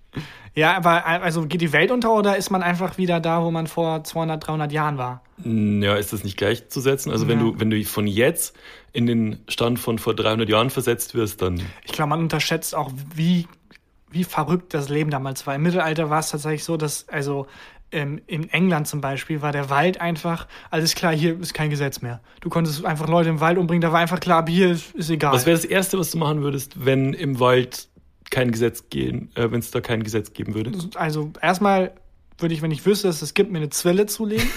Ja, 0.55 0.76
aber 0.78 1.05
also 1.05 1.47
geht 1.47 1.61
die 1.61 1.74
Welt 1.74 1.89
unter 1.89 2.14
oder 2.14 2.38
ist 2.38 2.51
man 2.51 2.61
einfach 2.61 2.97
wieder 2.99 3.20
da, 3.20 3.43
wo 3.43 3.49
man 3.49 3.66
vor 3.66 4.03
200, 4.03 4.45
300 4.45 4.72
Jahren 4.72 4.97
war? 4.99 5.24
Ja, 5.43 5.95
ist 5.95 6.14
das 6.14 6.24
nicht 6.24 6.38
gleichzusetzen? 6.38 7.11
Also 7.11 7.28
wenn 7.28 7.39
Ja. 7.39 7.45
du 7.45 7.59
wenn 7.59 7.70
du 7.72 7.84
von 7.86 8.05
jetzt 8.05 8.55
in 8.91 9.07
den 9.07 9.39
Stand 9.47 9.80
von 9.80 9.97
vor 9.97 10.14
300 10.16 10.47
Jahren 10.47 10.70
versetzt 10.70 11.16
wirst, 11.16 11.41
dann 11.41 11.59
Ich 11.86 11.91
glaube, 11.91 12.09
man 12.09 12.20
unterschätzt 12.20 12.76
auch, 12.76 12.91
wie, 13.16 13.47
wie 14.11 14.24
verrückt 14.24 14.76
das 14.76 14.89
Leben 14.89 15.09
damals 15.09 15.47
war. 15.47 15.55
Im 15.55 15.64
Mittelalter 15.64 16.11
war 16.11 16.20
es 16.20 16.30
tatsächlich 16.30 16.64
so, 16.64 16.78
dass, 16.78 17.09
also 17.09 17.47
ähm, 17.91 18.22
in 18.28 18.47
England 18.49 18.88
zum 18.88 19.01
Beispiel, 19.01 19.41
war 19.41 19.51
der 19.51 19.72
Wald 19.72 20.01
einfach, 20.01 20.47
alles 20.70 20.93
klar, 20.93 21.14
hier 21.16 21.39
ist 21.39 21.55
kein 21.55 21.72
Gesetz 21.72 22.01
mehr. 22.01 22.22
Du 22.41 22.49
konntest 22.49 22.86
einfach 22.86 23.07
Leute 23.07 23.30
im 23.30 23.39
Wald 23.39 23.57
umbringen, 23.57 23.82
da 23.82 23.91
war 23.91 23.99
einfach 23.99 24.20
klar, 24.20 24.45
hier 24.47 24.70
ist, 24.72 24.93
ist 24.95 25.09
egal. 25.09 25.34
was 25.34 25.45
wäre 25.47 25.55
das 25.57 25.66
Erste, 25.66 25.97
was 25.97 26.11
du 26.11 26.18
machen 26.20 26.41
würdest, 26.43 26.86
wenn 26.86 27.14
im 27.14 27.39
Wald 27.39 27.88
kein 28.34 28.51
Gesetz 28.51 28.89
gehen, 28.89 29.29
äh, 29.36 29.49
wenn 29.51 29.59
es 29.59 29.71
da 29.71 29.79
kein 29.79 30.03
Gesetz 30.03 30.34
geben 30.34 30.53
würde? 30.55 30.71
Also 30.95 31.31
erstmal 31.41 31.91
würde 32.39 32.53
ich, 32.55 32.61
wenn 32.61 32.71
ich 32.71 32.86
wüsste, 32.86 33.07
dass 33.07 33.21
es 33.21 33.34
gibt, 33.34 33.51
mir 33.51 33.59
eine 33.59 33.69
Zwille 33.69 34.05
zulegen. 34.07 34.47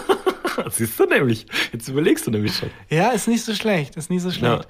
Siehst 0.70 0.98
du 0.98 1.04
nämlich. 1.06 1.46
Jetzt 1.72 1.88
überlegst 1.88 2.26
du 2.26 2.30
nämlich 2.30 2.54
schon. 2.56 2.70
ja, 2.88 3.10
ist 3.10 3.28
nicht 3.28 3.44
so 3.44 3.54
schlecht, 3.54 3.96
ist 3.96 4.10
nicht 4.10 4.22
so 4.22 4.30
schlecht. 4.30 4.66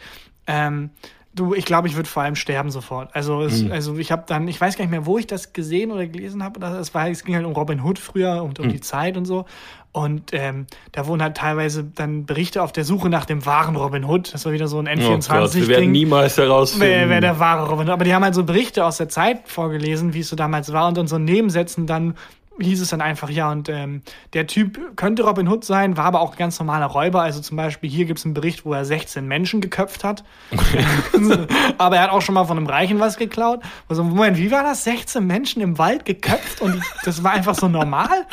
Ähm, 0.47 0.91
Du, 1.33 1.55
ich 1.55 1.65
glaube, 1.65 1.87
ich 1.87 1.95
würde 1.95 2.09
vor 2.09 2.25
allem 2.25 2.35
sterben 2.35 2.73
sofort. 2.73 3.15
Also, 3.15 3.43
es, 3.43 3.63
Mhm. 3.63 3.71
also 3.71 3.97
ich 3.99 4.11
habe 4.11 4.25
dann, 4.27 4.49
ich 4.49 4.61
weiß 4.61 4.77
gar 4.77 4.83
nicht 4.85 4.91
mehr, 4.91 5.07
wo 5.07 5.17
ich 5.17 5.29
das 5.29 5.53
gesehen 5.53 5.93
oder 5.93 6.05
gelesen 6.09 6.43
habe. 6.43 6.61
war, 6.61 7.09
es 7.09 7.25
ging 7.25 7.37
halt 7.37 7.47
um 7.47 7.53
Robin 7.53 7.85
Hood 7.85 8.01
früher 8.01 8.43
und 8.43 8.59
um 8.59 8.67
Mhm. 8.67 8.71
die 8.73 8.81
Zeit 8.81 9.17
und 9.17 9.27
so. 9.27 9.45
Und 9.93 10.33
ähm, 10.33 10.67
da 10.93 11.07
wurden 11.07 11.21
halt 11.21 11.37
teilweise 11.37 11.83
dann 11.83 12.25
Berichte 12.25 12.63
auf 12.63 12.71
der 12.71 12.85
Suche 12.85 13.09
nach 13.09 13.25
dem 13.25 13.45
wahren 13.45 13.75
Robin 13.75 14.05
Hood. 14.05 14.33
Das 14.33 14.45
war 14.45 14.53
wieder 14.53 14.69
so 14.69 14.79
ein 14.79 14.87
Oh 14.87 14.91
Gott, 14.95 15.01
wir 15.01 15.19
N24-Ding. 15.21 15.69
werden 15.69 15.93
niemals 15.93 16.37
herausfinden. 16.37 16.87
wer, 16.87 17.09
wer 17.09 17.21
der 17.21 17.41
wahre 17.41 17.69
Robin 17.69 17.87
Hood. 17.87 17.93
Aber 17.95 18.05
die 18.05 18.15
haben 18.15 18.23
halt 18.23 18.35
so 18.37 18.45
Berichte 18.45 18.85
aus 18.85 18.99
der 18.99 19.09
Zeit 19.09 19.49
vorgelesen, 19.49 20.15
wie 20.15 20.21
es 20.21 20.29
so 20.29 20.37
damals 20.37 20.73
war. 20.73 20.87
Und 20.87 20.97
in 20.97 21.09
so 21.09 21.19
Nebensätzen 21.19 21.89
dann 21.89 22.15
hieß 22.61 22.81
es 22.81 22.91
dann 22.91 23.01
einfach, 23.01 23.31
ja, 23.31 23.51
und 23.51 23.69
ähm, 23.69 24.03
der 24.33 24.47
Typ 24.47 24.97
könnte 24.97 25.23
Robin 25.25 25.49
Hood 25.49 25.65
sein, 25.65 25.97
war 25.97 26.05
aber 26.05 26.21
auch 26.21 26.33
ein 26.33 26.39
ganz 26.39 26.59
normaler 26.59 26.87
Räuber. 26.87 27.23
Also 27.23 27.41
zum 27.41 27.57
Beispiel 27.57 27.91
hier 27.91 28.05
gibt 28.05 28.19
es 28.19 28.25
einen 28.25 28.35
Bericht, 28.35 28.65
wo 28.65 28.73
er 28.75 28.85
16 28.85 29.27
Menschen 29.27 29.61
geköpft 29.61 30.05
hat. 30.05 30.25
aber 31.79 31.97
er 31.97 32.03
hat 32.03 32.11
auch 32.11 32.23
schon 32.23 32.35
mal 32.35 32.45
von 32.45 32.59
einem 32.59 32.67
Reichen 32.67 33.01
was 33.01 33.17
geklaut. 33.17 33.61
Also, 33.89 34.05
Moment, 34.05 34.37
wie 34.37 34.51
war 34.51 34.63
das? 34.63 34.85
16 34.85 35.27
Menschen 35.27 35.63
im 35.63 35.79
Wald 35.79 36.05
geköpft 36.05 36.61
und 36.61 36.83
das 37.05 37.25
war 37.25 37.33
einfach 37.33 37.55
so 37.55 37.69
normal? 37.69 38.27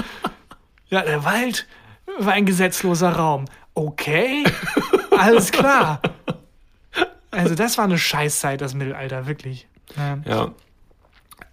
Ja, 0.89 1.01
der 1.01 1.23
Wald 1.25 1.67
war 2.19 2.33
ein 2.33 2.45
gesetzloser 2.45 3.11
Raum. 3.11 3.45
Okay, 3.73 4.43
alles 5.17 5.51
klar. 5.51 6.01
Also 7.31 7.55
das 7.55 7.77
war 7.77 7.85
eine 7.85 7.97
Scheißzeit, 7.97 8.61
das 8.61 8.73
Mittelalter, 8.73 9.27
wirklich. 9.27 9.67
Ja. 9.95 10.17
Ja. 10.25 10.51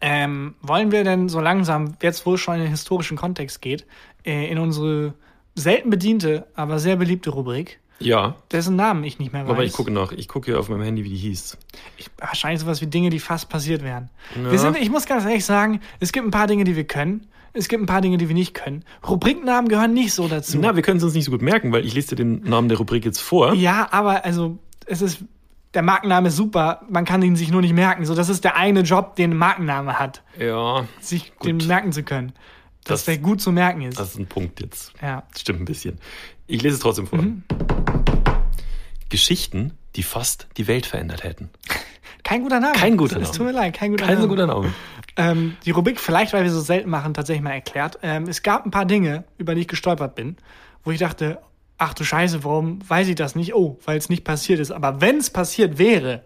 Ähm, 0.01 0.55
wollen 0.61 0.93
wir 0.93 1.05
denn 1.05 1.29
so 1.29 1.41
langsam, 1.41 1.97
jetzt 2.03 2.27
wo 2.27 2.35
es 2.35 2.41
schon 2.41 2.55
in 2.57 2.61
den 2.63 2.71
historischen 2.71 3.17
Kontext 3.17 3.61
geht, 3.63 3.87
äh, 4.25 4.51
in 4.51 4.59
unsere 4.59 5.15
selten 5.55 5.91
bediente, 5.91 6.47
aber 6.55 6.79
sehr 6.79 6.97
beliebte 6.97 7.31
Rubrik, 7.31 7.79
Ja. 8.01 8.35
dessen 8.53 8.77
Namen 8.77 9.05
ich 9.05 9.19
nicht 9.19 9.33
mehr 9.33 9.45
weiß. 9.45 9.51
Aber 9.51 9.65
ich 9.65 9.73
gucke 9.73 9.91
nach. 9.91 10.13
Ich 10.13 10.29
gucke 10.29 10.47
hier 10.51 10.59
auf 10.61 10.69
meinem 10.69 10.83
Handy, 10.83 11.05
wie 11.05 11.11
die 11.11 11.17
hieß. 11.17 11.57
Ich, 11.97 12.11
wahrscheinlich 12.19 12.61
sowas 12.61 12.81
wie 12.81 12.87
Dinge, 12.87 13.11
die 13.11 13.21
fast 13.21 13.49
passiert 13.49 13.83
wären. 13.83 14.11
Ja. 14.43 14.51
Wir 14.51 14.59
sind, 14.59 14.77
ich 14.79 14.91
muss 14.91 15.07
ganz 15.07 15.25
ehrlich 15.25 15.45
sagen, 15.45 15.81
es 16.01 16.13
gibt 16.13 16.27
ein 16.27 16.31
paar 16.31 16.47
Dinge, 16.47 16.65
die 16.65 16.77
wir 16.77 16.85
können. 16.87 17.27
Es 17.57 17.69
gibt 17.69 17.83
ein 17.83 17.87
paar 17.87 18.01
Dinge, 18.01 18.19
die 18.19 18.27
wir 18.29 18.35
nicht 18.35 18.53
können. 18.53 18.85
Rubriknamen 19.09 19.69
gehören 19.69 19.95
nicht 19.95 20.13
so 20.13 20.27
dazu. 20.27 20.59
Na, 20.61 20.75
wir 20.75 20.83
können 20.83 20.97
es 20.99 21.05
uns 21.05 21.15
nicht 21.15 21.25
so 21.25 21.31
gut 21.31 21.41
merken, 21.41 21.71
weil 21.73 21.87
ich 21.87 21.95
lese 21.95 22.09
dir 22.09 22.17
den 22.17 22.43
Namen 22.43 22.69
der 22.69 22.79
Rubrik 22.79 23.05
jetzt 23.05 23.21
vor. 23.21 23.55
Ja, 23.55 23.87
aber 23.93 24.25
also 24.25 24.59
es 24.87 25.01
ist 25.03 25.21
der 25.73 25.83
Markenname 25.83 26.29
ist 26.29 26.37
super, 26.37 26.83
man 26.89 27.05
kann 27.05 27.23
ihn 27.23 27.37
sich 27.37 27.51
nur 27.51 27.61
nicht 27.61 27.73
merken. 27.75 28.05
So, 28.05 28.15
das 28.17 28.29
ist 28.29 28.43
der 28.45 28.57
eine 28.57 28.81
Job, 28.81 29.15
den 29.17 29.33
ein 29.33 29.37
Markenname 29.37 29.99
hat, 30.01 30.23
Ja, 30.39 30.87
sich 31.01 31.33
Gut. 31.39 31.47
den 31.49 31.67
merken 31.69 31.93
zu 31.93 32.03
können. 32.03 32.33
Dass 32.85 33.01
Das- 33.01 33.05
der 33.07 33.19
gut 33.19 33.41
zu 33.41 33.51
merken 33.53 33.83
ist. 33.83 33.99
das 33.99 34.11
ist 34.11 34.19
ein 34.19 34.27
Punkt 34.27 34.61
jetzt. 34.61 34.93
ja. 35.01 35.23
Das 35.33 35.41
stimmt 35.41 35.61
ein 35.61 35.65
bisschen. 35.65 35.99
Ich 36.49 36.61
lese 36.63 36.75
es 36.75 36.81
trotzdem 36.81 37.07
vor. 37.07 37.23
Mhm. 37.23 37.43
Geschichten, 39.15 39.73
die 39.95 40.03
fast 40.03 40.49
die 40.57 40.67
Welt 40.67 40.87
verändert 40.87 41.23
hätten. 41.23 41.51
Kein 42.25 42.43
guter 42.43 42.59
Name. 42.59 42.73
Kein 42.75 42.97
guter 42.97 43.17
Es 43.21 43.29
Name. 43.29 43.37
tut 43.37 43.47
mir 43.47 43.53
leid, 43.53 43.75
kein 43.75 43.93
guter 43.93 44.07
Kein 44.07 44.17
so 44.17 44.23
Name. 44.23 44.29
guter 44.35 44.47
Name. 44.49 44.75
Ähm, 45.17 45.57
die 45.65 45.71
Rubrik, 45.71 46.01
vielleicht 46.01 46.33
weil 46.33 46.43
wir 46.43 46.51
so 46.51 46.61
selten 46.61 46.91
machen, 46.91 47.15
tatsächlich 47.15 47.45
mal 47.45 47.53
erklärt. 47.53 48.01
Ähm, 48.03 48.25
es 48.25 48.43
gab 48.43 48.65
ein 48.67 48.73
paar 48.73 48.87
Dinge, 48.87 49.23
über 49.39 49.55
die 49.55 49.61
ich 49.61 49.69
gestolpert 49.69 50.17
bin, 50.17 50.37
wo 50.83 50.91
ich 50.91 50.99
dachte, 50.99 51.39
ach 51.79 51.95
du 51.95 52.03
Scheiße, 52.03 52.43
warum 52.43 52.81
weiß 52.89 53.07
ich 53.07 53.15
das 53.15 53.37
nicht? 53.37 53.55
Oh, 53.55 53.79
weil 53.85 53.99
es 53.99 54.09
nicht 54.09 54.25
passiert 54.25 54.59
ist. 54.59 54.73
Aber 54.73 55.01
wenn 55.01 55.19
es 55.19 55.31
passiert 55.31 55.79
wäre, 55.79 56.23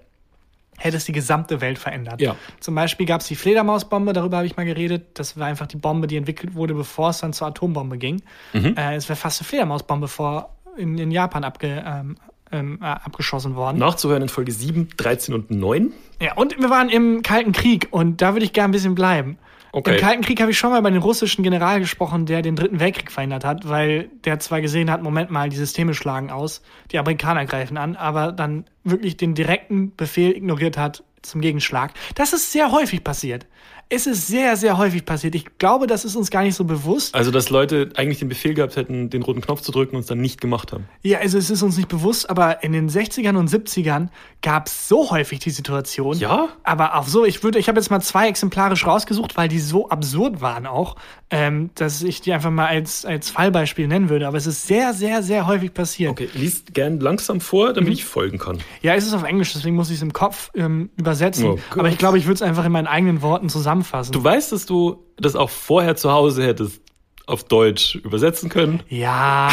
hätte 0.79 0.97
es 0.97 1.05
die 1.05 1.13
gesamte 1.13 1.61
Welt 1.61 1.79
verändert. 1.79 2.23
Ja. 2.23 2.37
Zum 2.61 2.75
Beispiel 2.75 3.05
gab 3.05 3.21
es 3.21 3.27
die 3.27 3.35
Fledermausbombe, 3.37 4.15
darüber 4.15 4.39
habe 4.39 4.47
ich 4.47 4.57
mal 4.57 4.65
geredet. 4.65 5.19
Das 5.19 5.37
war 5.37 5.47
einfach 5.47 5.67
die 5.67 5.77
Bombe, 5.77 6.07
die 6.07 6.17
entwickelt 6.17 6.55
wurde, 6.55 6.73
bevor 6.73 7.11
es 7.11 7.19
dann 7.19 7.35
zur 7.35 7.49
Atombombe 7.49 7.99
ging. 7.99 8.23
Mhm. 8.55 8.75
Äh, 8.77 8.95
es 8.95 9.09
wäre 9.11 9.17
fast 9.17 9.41
eine 9.43 9.49
Fledermausbombe 9.49 10.09
vor 10.09 10.55
in, 10.79 10.97
in 10.97 11.11
Japan 11.11 11.43
abge, 11.45 11.83
ähm, 11.85 12.17
ähm, 12.53 12.79
äh, 12.81 12.87
abgeschossen 12.87 13.57
worden. 13.57 13.79
Nachzuhören 13.79 14.23
in 14.23 14.29
Folge 14.29 14.53
7, 14.53 14.89
13 14.97 15.35
und 15.35 15.51
9. 15.51 15.93
Ja, 16.21 16.35
und 16.35 16.59
wir 16.59 16.71
waren 16.71 16.89
im 16.89 17.23
Kalten 17.23 17.53
Krieg 17.53 17.89
und 17.91 18.21
da 18.21 18.35
würde 18.35 18.45
ich 18.45 18.53
gerne 18.53 18.71
ein 18.71 18.73
bisschen 18.73 18.95
bleiben. 18.95 19.39
Okay. 19.73 19.95
Im 19.95 20.01
Kalten 20.01 20.23
Krieg 20.23 20.41
habe 20.41 20.51
ich 20.51 20.59
schon 20.59 20.71
mal 20.71 20.79
über 20.79 20.91
den 20.91 21.03
russischen 21.03 21.43
General 21.43 21.79
gesprochen, 21.79 22.25
der 22.27 22.43
den 22.43 22.57
Dritten 22.57 22.81
Weltkrieg 22.81 23.13
verhindert 23.13 23.45
hat, 23.45 23.69
weil 23.69 24.09
der 24.25 24.39
zwar 24.41 24.61
gesehen 24.61 24.91
hat, 24.91 25.03
Moment 25.03 25.31
mal, 25.31 25.51
die 25.51 25.57
Systeme 25.57 25.95
schlagen 25.95 26.31
aus, 26.31 26.63
die 26.91 26.99
Amerikaner 26.99 27.45
greifen 27.45 27.77
an, 27.77 27.95
aber 27.95 28.33
dann 28.33 28.65
wirklich 28.85 29.17
den 29.17 29.35
direkten 29.35 29.95
Befehl 29.95 30.35
ignoriert 30.35 30.79
hat 30.79 31.05
zum 31.29 31.41
Gegenschlag. 31.41 31.93
Das 32.15 32.33
ist 32.33 32.53
sehr 32.53 32.73
häufig 32.73 33.05
passiert. 33.05 33.47
Es 33.91 34.07
ist 34.07 34.27
sehr, 34.27 34.55
sehr 34.59 34.77
häufig 34.77 35.07
passiert. 35.07 35.35
Ich 35.35 35.57
glaube, 35.57 35.87
das 35.87 36.05
ist 36.05 36.15
uns 36.15 36.31
gar 36.31 36.43
nicht 36.43 36.55
so 36.55 36.65
bewusst. 36.65 37.15
Also, 37.15 37.31
dass 37.31 37.49
Leute 37.49 37.89
eigentlich 37.97 38.19
den 38.19 38.29
Befehl 38.29 38.53
gehabt 38.53 38.77
hätten, 38.77 39.09
den 39.09 39.23
roten 39.23 39.41
Knopf 39.41 39.63
zu 39.63 39.73
drücken 39.73 39.97
und 39.97 40.03
es 40.03 40.07
dann 40.09 40.21
nicht 40.21 40.43
gemacht 40.43 40.73
haben. 40.73 40.87
Ja, 41.03 41.21
also 41.21 41.39
es 41.39 41.49
ist 41.49 41.63
uns 41.63 41.79
nicht 41.79 41.89
bewusst, 41.89 42.29
aber 42.29 42.63
in 42.63 42.73
den 42.73 42.91
60ern 42.91 43.37
und 43.37 43.49
70ern 43.49 44.09
gab 44.43 44.67
es 44.67 44.89
so 44.89 45.11
häufig 45.11 45.39
die 45.39 45.51
Situation. 45.51 46.19
Ja? 46.19 46.49
Aber 46.65 46.97
auch 46.97 47.07
so, 47.07 47.25
ich 47.25 47.43
würde, 47.43 47.59
ich 47.59 47.69
habe 47.69 47.79
jetzt 47.81 47.91
mal 47.91 48.01
zwei 48.01 48.29
exemplarisch 48.29 48.87
rausgesucht, 48.87 49.39
weil 49.39 49.49
die 49.49 49.59
so 49.59 49.89
absurd 49.89 50.43
waren 50.43 50.67
auch, 50.67 50.97
ähm, 51.31 51.71
dass 51.75 52.03
ich 52.03 52.21
die 52.23 52.33
einfach 52.33 52.51
mal 52.51 52.67
als, 52.67 53.05
als 53.05 53.31
Fallbeispiel 53.31 53.87
nennen 53.87 54.09
würde. 54.09 54.27
Aber 54.27 54.39
es 54.39 54.47
ist 54.47 54.67
sehr, 54.67 54.95
sehr, 54.95 55.23
sehr 55.23 55.47
häufig 55.47 55.75
passiert. 55.75 56.11
Okay, 56.13 56.29
liest 56.35 56.73
gern 56.75 57.01
langsam 57.01 57.41
vor, 57.41 57.71
Mhm. 57.71 57.75
damit 57.75 57.93
ich 57.93 58.05
folgen 58.05 58.39
kann. 58.39 58.59
Ja, 58.83 58.95
es 58.95 59.07
ist 59.07 59.13
auf 59.13 59.25
Englisch, 59.25 59.53
deswegen 59.53 59.77
muss 59.77 59.91
ich 59.91 59.97
es 59.97 60.03
im 60.03 60.13
Kopf 60.13 60.51
ähm, 60.55 60.91
übersetzen. 60.97 61.45
Oh 61.47 61.59
aber 61.73 61.89
ich 61.91 61.99
glaube, 61.99 62.17
ich 62.19 62.25
würde 62.25 62.35
es 62.37 62.43
einfach 62.43 62.65
in 62.65 62.73
meinen 62.73 62.87
eigenen 62.87 63.21
Worten 63.23 63.49
zusammenfassen. 63.49 64.13
Du 64.13 64.25
weißt, 64.25 64.53
dass 64.53 64.65
du 64.67 65.05
das 65.19 65.37
auch 65.37 65.51
vorher 65.51 65.97
zu 65.97 66.11
Hause 66.13 66.45
hättest 66.45 66.81
auf 67.29 67.45
Deutsch 67.45 67.95
übersetzen 67.97 68.49
können. 68.49 68.83
Ja, 68.89 69.49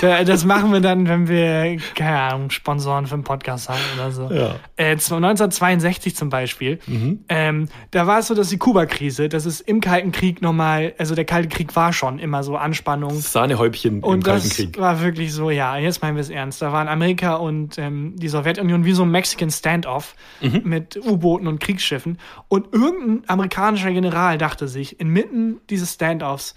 da, 0.00 0.24
das 0.24 0.44
machen 0.44 0.72
wir 0.72 0.80
dann, 0.80 1.06
wenn 1.08 1.28
wir, 1.28 1.76
keine 1.94 2.18
Ahnung, 2.18 2.50
Sponsoren 2.50 3.06
für 3.06 3.14
einen 3.14 3.24
Podcast 3.24 3.68
haben 3.68 3.78
oder 3.96 4.10
so. 4.10 4.30
Ja. 4.32 4.56
Äh, 4.76 4.92
1962 4.92 6.16
zum 6.16 6.30
Beispiel, 6.30 6.78
ähm, 7.28 7.68
da 7.90 8.06
war 8.06 8.20
es 8.20 8.26
so, 8.28 8.34
dass 8.34 8.48
die 8.48 8.58
Kuba-Krise, 8.58 9.28
das 9.28 9.46
ist 9.46 9.60
im 9.60 9.80
Kalten 9.80 10.12
Krieg 10.12 10.42
nochmal, 10.42 10.94
also 10.98 11.14
der 11.14 11.24
Kalte 11.24 11.48
Krieg 11.48 11.76
war 11.76 11.92
schon 11.92 12.18
immer 12.18 12.42
so 12.42 12.56
Anspannung. 12.56 13.20
Sahnehäubchen 13.20 13.98
im 13.98 14.02
Und 14.04 14.24
Kalten 14.24 14.48
das 14.48 14.56
Krieg. 14.56 14.78
war 14.78 15.00
wirklich 15.02 15.32
so, 15.32 15.50
ja, 15.50 15.76
jetzt 15.76 16.02
meinen 16.02 16.16
wir 16.16 16.22
es 16.22 16.30
ernst. 16.30 16.62
Da 16.62 16.72
waren 16.72 16.88
Amerika 16.88 17.34
und 17.36 17.78
ähm, 17.78 18.14
die 18.16 18.28
Sowjetunion 18.28 18.84
wie 18.84 18.92
so 18.92 19.02
ein 19.02 19.10
Mexican 19.10 19.50
Standoff 19.50 20.14
Mhm. 20.40 20.62
mit 20.64 20.96
U-Booten 21.04 21.46
und 21.46 21.60
Kriegsschiffen. 21.60 22.18
Und 22.48 22.72
irgendein 22.72 23.28
amerikanischer 23.28 23.90
General 23.92 24.38
dachte 24.38 24.68
sich, 24.68 24.98
inmitten 25.00 25.60
dieses 25.68 25.94
Standoffs, 25.94 26.54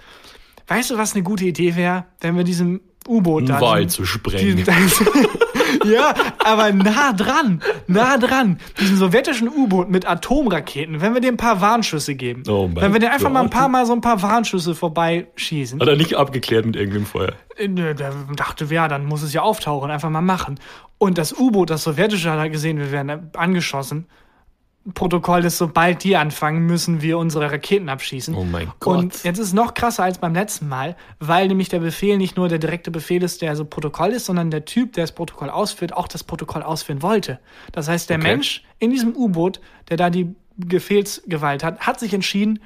weißt 0.68 0.92
du, 0.92 0.98
was 0.98 1.14
eine 1.14 1.24
gute 1.24 1.46
Idee 1.46 1.76
wäre, 1.76 2.06
wenn 2.22 2.36
wir 2.38 2.44
diesem 2.44 2.82
U-Boot 3.08 3.50
da. 3.50 3.60
Diesen- 3.76 3.90
zu 3.90 4.06
sprengen. 4.06 4.64
ja, 5.86 6.14
aber 6.44 6.72
nah 6.72 7.12
dran, 7.14 7.62
nah 7.88 8.18
dran. 8.18 8.60
Diesen 8.80 8.98
sowjetischen 8.98 9.50
U-Boot 9.50 9.90
mit 9.90 10.08
Atomraketen, 10.08 11.02
wenn 11.02 11.14
wir 11.14 11.22
dem 11.22 11.34
ein 11.34 11.38
paar 11.38 11.60
Warnschüsse 11.62 12.16
geben. 12.16 12.44
Oh 12.48 12.68
mein 12.68 12.82
wenn 12.84 12.94
wir 12.94 13.00
den 13.00 13.10
einfach 13.10 13.30
mal 13.30 13.42
ein 13.42 13.46
Gott. 13.48 13.54
paar 13.54 13.68
Mal 13.70 13.86
so 13.86 13.94
ein 13.94 14.02
paar 14.02 14.22
Warnschüsse 14.22 14.74
vorbeischießen. 14.76 15.80
Hat 15.82 15.88
er 15.88 15.96
nicht 15.98 16.16
abgeklärt 16.16 16.66
mit 16.66 16.76
irgendwem 16.76 17.06
vorher. 17.06 17.34
Äh, 17.58 17.68
nö, 17.68 17.94
Da 17.94 18.12
dachte, 18.36 18.66
ja, 18.66 18.88
dann 18.88 19.06
muss 19.06 19.22
es 19.22 19.34
ja 19.34 19.42
auftauchen, 19.42 19.92
einfach 19.92 20.10
mal 20.10 20.22
machen. 20.22 20.60
Und 20.98 21.18
das 21.18 21.38
U-Boot, 21.38 21.70
das 21.70 21.84
sowjetische, 21.84 22.32
hat 22.32 22.40
er 22.40 22.50
gesehen, 22.50 22.78
wir 22.80 22.92
werden 22.92 23.32
angeschossen. 23.36 24.08
Protokoll 24.94 25.46
ist, 25.46 25.58
sobald 25.58 26.04
die 26.04 26.18
anfangen, 26.18 26.66
müssen 26.66 27.02
wir 27.02 27.18
unsere 27.18 27.50
Raketen 27.50 27.88
abschießen. 27.88 28.36
Oh 28.36 28.44
mein 28.44 28.70
Gott. 28.82 28.98
Und 28.98 29.24
jetzt 29.24 29.40
ist 29.40 29.48
es 29.48 29.54
noch 29.54 29.74
krasser 29.74 30.04
als 30.04 30.18
beim 30.18 30.34
letzten 30.34 30.68
Mal, 30.68 30.98
weil 31.20 31.48
nämlich 31.48 31.70
der 31.70 31.80
Befehl 31.80 32.18
nicht 32.18 32.36
nur 32.36 32.50
der 32.50 32.60
direkte 32.60 32.92
Befehl 32.92 33.24
ist, 33.24 33.42
der 33.42 33.56
so 33.56 33.64
Protokoll 33.64 34.10
ist, 34.10 34.26
sondern 34.26 34.52
der 34.52 34.66
Typ, 34.66 34.92
der 34.94 35.04
das 35.04 35.14
Protokoll 35.14 35.50
ausführt, 35.50 35.94
auch 35.94 36.10
das 36.10 36.26
Protokoll 36.26 36.64
ausführen 36.64 37.02
wollte. 37.02 37.40
Das 37.72 37.88
heißt, 37.88 38.10
der 38.10 38.18
Okay. 38.18 38.28
Mensch 38.28 38.64
in 38.80 38.92
diesem 38.92 39.16
U-Boot, 39.16 39.62
der 39.90 39.96
da 39.96 40.10
die 40.10 40.36
Befehlsgewalt 40.58 41.64
hat, 41.64 41.80
hat 41.80 42.00
sich 42.00 42.14
entschieden, 42.14 42.60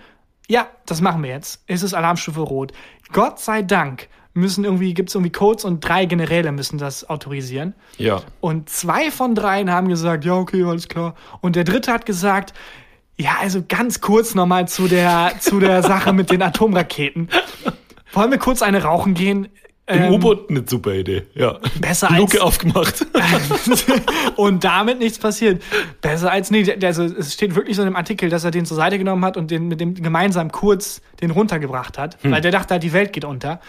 ja, 0.47 0.67
das 0.85 1.01
machen 1.01 1.21
wir 1.21 1.29
jetzt. 1.29 1.63
Es 1.67 1.83
ist 1.83 1.93
Alarmstufe 1.93 2.41
Rot. 2.41 2.71
Gott 3.11 3.39
sei 3.39 3.61
Dank 3.61 4.07
müssen 4.37 4.63
irgendwie, 4.63 4.93
gibt 4.93 5.09
es 5.09 5.15
irgendwie 5.15 5.31
Codes 5.31 5.65
und 5.65 5.81
drei 5.81 6.05
Generäle 6.05 6.51
müssen 6.51 6.77
das 6.77 7.09
autorisieren. 7.09 7.73
Ja. 7.97 8.21
Und 8.39 8.69
zwei 8.69 9.11
von 9.11 9.35
dreien 9.35 9.71
haben 9.71 9.87
gesagt, 9.89 10.23
ja, 10.25 10.33
okay, 10.35 10.63
alles 10.63 10.87
klar. 10.87 11.15
Und 11.41 11.55
der 11.55 11.63
dritte 11.63 11.91
hat 11.91 12.05
gesagt, 12.05 12.53
ja, 13.17 13.31
also 13.41 13.63
ganz 13.67 13.99
kurz 13.99 14.35
nochmal 14.35 14.67
zu 14.67 14.87
der, 14.87 15.33
zu 15.39 15.59
der 15.59 15.81
Sache 15.91 16.13
mit 16.13 16.31
den 16.31 16.41
Atomraketen. 16.41 17.29
Wollen 18.13 18.31
wir 18.31 18.37
kurz 18.37 18.61
eine 18.61 18.83
rauchen 18.83 19.13
gehen? 19.15 19.47
Im 19.89 20.01
Ähm, 20.03 20.13
U-Boot 20.13 20.49
eine 20.49 20.63
super 20.67 20.93
Idee. 20.93 21.23
Ja. 21.33 21.59
Besser 21.79 22.09
Luke 22.11 22.33
als- 22.33 22.41
aufgemacht. 22.41 23.05
und 24.35 24.63
damit 24.63 24.99
nichts 24.99 25.17
passiert. 25.17 25.63
Besser 26.01 26.31
als 26.31 26.51
nee, 26.51 26.65
also 26.83 27.03
es 27.05 27.33
steht 27.33 27.55
wirklich 27.55 27.75
so 27.77 27.83
in 27.83 27.87
dem 27.87 27.95
Artikel, 27.95 28.29
dass 28.29 28.43
er 28.43 28.51
den 28.51 28.65
zur 28.65 28.75
Seite 28.77 28.97
genommen 28.97 29.23
hat 29.23 29.37
und 29.37 29.49
den 29.49 29.67
mit 29.69 29.79
dem 29.79 29.95
gemeinsam 29.95 30.51
kurz 30.51 31.01
den 31.21 31.31
runtergebracht 31.31 31.97
hat, 31.97 32.17
weil 32.23 32.41
der 32.41 32.51
dachte, 32.51 32.73
halt, 32.75 32.83
die 32.83 32.93
Welt 32.93 33.13
geht 33.13 33.23
unter. 33.25 33.61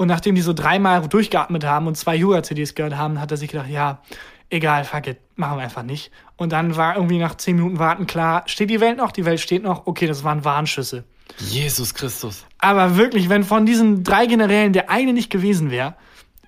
Und 0.00 0.08
nachdem 0.08 0.34
die 0.34 0.40
so 0.40 0.54
dreimal 0.54 1.06
durchgeatmet 1.06 1.62
haben 1.62 1.86
und 1.86 1.94
zwei 1.94 2.16
Yoga-CDs 2.16 2.74
gehört 2.74 2.96
haben, 2.96 3.20
hat 3.20 3.30
er 3.32 3.36
sich 3.36 3.50
gedacht, 3.50 3.68
ja, 3.68 4.00
egal, 4.48 4.84
fuck 4.84 5.06
it, 5.06 5.18
machen 5.36 5.58
wir 5.58 5.62
einfach 5.62 5.82
nicht. 5.82 6.10
Und 6.38 6.52
dann 6.52 6.74
war 6.74 6.96
irgendwie 6.96 7.18
nach 7.18 7.34
zehn 7.34 7.56
Minuten 7.56 7.78
Warten 7.78 8.06
klar, 8.06 8.44
steht 8.46 8.70
die 8.70 8.80
Welt 8.80 8.96
noch? 8.96 9.12
Die 9.12 9.26
Welt 9.26 9.40
steht 9.40 9.62
noch. 9.62 9.86
Okay, 9.86 10.06
das 10.06 10.24
waren 10.24 10.42
Warnschüsse. 10.42 11.04
Jesus 11.38 11.92
Christus. 11.92 12.46
Aber 12.60 12.96
wirklich, 12.96 13.28
wenn 13.28 13.44
von 13.44 13.66
diesen 13.66 14.02
drei 14.02 14.24
Generälen 14.24 14.72
der 14.72 14.88
eine 14.88 15.12
nicht 15.12 15.28
gewesen 15.28 15.70
wäre, 15.70 15.94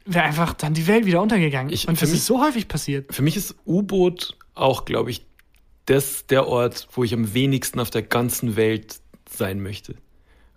wäre 0.07 0.25
einfach 0.25 0.55
dann 0.55 0.73
die 0.73 0.87
Welt 0.87 1.05
wieder 1.05 1.21
untergegangen. 1.21 1.71
Ich- 1.71 1.87
und 1.87 2.01
das 2.01 2.09
mich- 2.09 2.21
ist 2.21 2.27
so 2.27 2.41
häufig 2.43 2.69
passiert. 2.69 3.15
Für 3.15 3.21
mich 3.21 3.37
ist 3.37 3.55
U-Boot 3.67 4.35
auch, 4.55 4.87
glaube 4.87 5.11
ich, 5.11 5.27
das 5.85 6.27
der 6.27 6.49
Ort, 6.49 6.89
wo 6.93 7.05
ich 7.05 7.13
am 7.13 7.35
wenigsten 7.35 7.81
auf 7.81 7.91
der 7.91 8.01
ganzen 8.03 8.57
Welt 8.57 9.01
sein 9.29 9.61
möchte. 9.61 9.95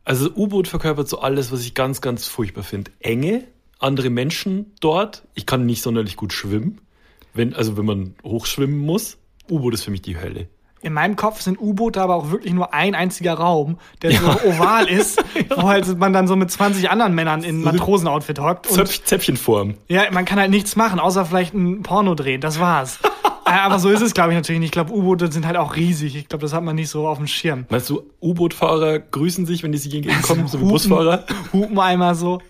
Also 0.05 0.29
U-Boot 0.29 0.67
verkörpert 0.67 1.09
so 1.09 1.19
alles, 1.19 1.51
was 1.51 1.61
ich 1.61 1.73
ganz, 1.73 1.99
ganz 1.99 2.27
furchtbar 2.27 2.63
finde. 2.63 2.91
Enge, 2.99 3.43
andere 3.79 4.11
Menschen 4.11 4.73
dort. 4.79 5.23
Ich 5.33 5.47
kann 5.47 5.65
nicht 5.65 5.81
sonderlich 5.81 6.15
gut 6.15 6.31
schwimmen. 6.31 6.79
Wenn, 7.33 7.53
also 7.55 7.75
wenn 7.75 7.85
man 7.85 8.15
hochschwimmen 8.23 8.77
muss. 8.77 9.17
U-Boot 9.49 9.73
ist 9.73 9.83
für 9.83 9.91
mich 9.91 10.03
die 10.03 10.17
Hölle. 10.17 10.47
In 10.81 10.93
meinem 10.93 11.15
Kopf 11.15 11.41
sind 11.41 11.59
U-Boote 11.59 11.99
aber 11.99 12.13
auch 12.13 12.29
wirklich 12.29 12.53
nur 12.53 12.71
ein 12.71 12.93
einziger 12.93 13.33
Raum, 13.33 13.79
der 14.03 14.11
so 14.11 14.27
oval 14.45 14.87
ist, 14.87 15.23
wo 15.55 15.63
halt 15.63 15.97
man 15.97 16.13
dann 16.13 16.27
so 16.27 16.35
mit 16.35 16.51
20 16.51 16.91
anderen 16.91 17.15
Männern 17.15 17.43
in 17.43 17.63
Matrosenoutfit 17.63 18.39
hockt. 18.39 18.67
Und 18.67 18.75
Zöpf 18.75 19.03
Zäpfchenform. 19.03 19.73
ja, 19.87 20.03
man 20.11 20.25
kann 20.25 20.39
halt 20.39 20.51
nichts 20.51 20.75
machen, 20.75 20.99
außer 20.99 21.25
vielleicht 21.25 21.55
ein 21.55 21.81
Porno 21.81 22.13
drehen. 22.13 22.39
Das 22.39 22.59
war's. 22.59 22.99
Äh, 23.45 23.51
aber 23.51 23.79
so 23.79 23.89
ist 23.89 24.01
es, 24.01 24.13
glaube 24.13 24.31
ich, 24.31 24.35
natürlich 24.35 24.59
nicht. 24.59 24.67
Ich 24.69 24.71
glaube, 24.71 24.91
U-Boote 24.93 25.31
sind 25.31 25.45
halt 25.45 25.57
auch 25.57 25.75
riesig. 25.75 26.15
Ich 26.15 26.27
glaube, 26.27 26.41
das 26.41 26.53
hat 26.53 26.63
man 26.63 26.75
nicht 26.75 26.89
so 26.89 27.07
auf 27.07 27.17
dem 27.17 27.27
Schirm. 27.27 27.65
Meinst 27.69 27.89
du, 27.89 28.03
U-Boot-Fahrer 28.21 28.99
grüßen 28.99 29.45
sich, 29.45 29.63
wenn 29.63 29.71
die 29.71 29.77
sich 29.77 29.93
entgegenkommen, 29.93 30.47
so 30.47 30.59
wie 30.59 30.65
Busfahrer? 30.65 31.25
Hupen 31.53 31.79
einmal 31.79 32.15
so. 32.15 32.41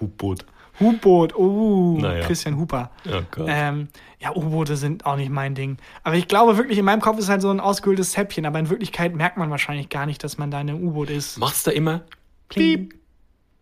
U-Boot. 0.00 0.44
Hubboot, 0.80 1.36
uh, 1.36 1.98
Naja. 2.00 2.24
Christian 2.24 2.56
Huper. 2.56 2.90
Oh 3.08 3.20
Gott. 3.32 3.46
Ähm, 3.48 3.88
ja, 4.20 4.34
U-Boote 4.34 4.76
sind 4.76 5.06
auch 5.06 5.16
nicht 5.16 5.30
mein 5.30 5.54
Ding. 5.54 5.76
Aber 6.04 6.14
ich 6.16 6.28
glaube 6.28 6.56
wirklich, 6.56 6.78
in 6.78 6.84
meinem 6.84 7.00
Kopf 7.00 7.18
ist 7.18 7.28
halt 7.28 7.42
so 7.42 7.50
ein 7.50 7.60
ausgehöhltes 7.60 8.12
Zäpfchen. 8.12 8.46
Aber 8.46 8.58
in 8.60 8.70
Wirklichkeit 8.70 9.14
merkt 9.14 9.36
man 9.36 9.50
wahrscheinlich 9.50 9.88
gar 9.88 10.06
nicht, 10.06 10.22
dass 10.22 10.38
man 10.38 10.50
da 10.50 10.60
in 10.60 10.70
einem 10.70 10.86
U-Boot 10.86 11.10
ist. 11.10 11.36
Macht's 11.38 11.64
da 11.64 11.72
immer 11.72 12.02
Piep, 12.48 12.94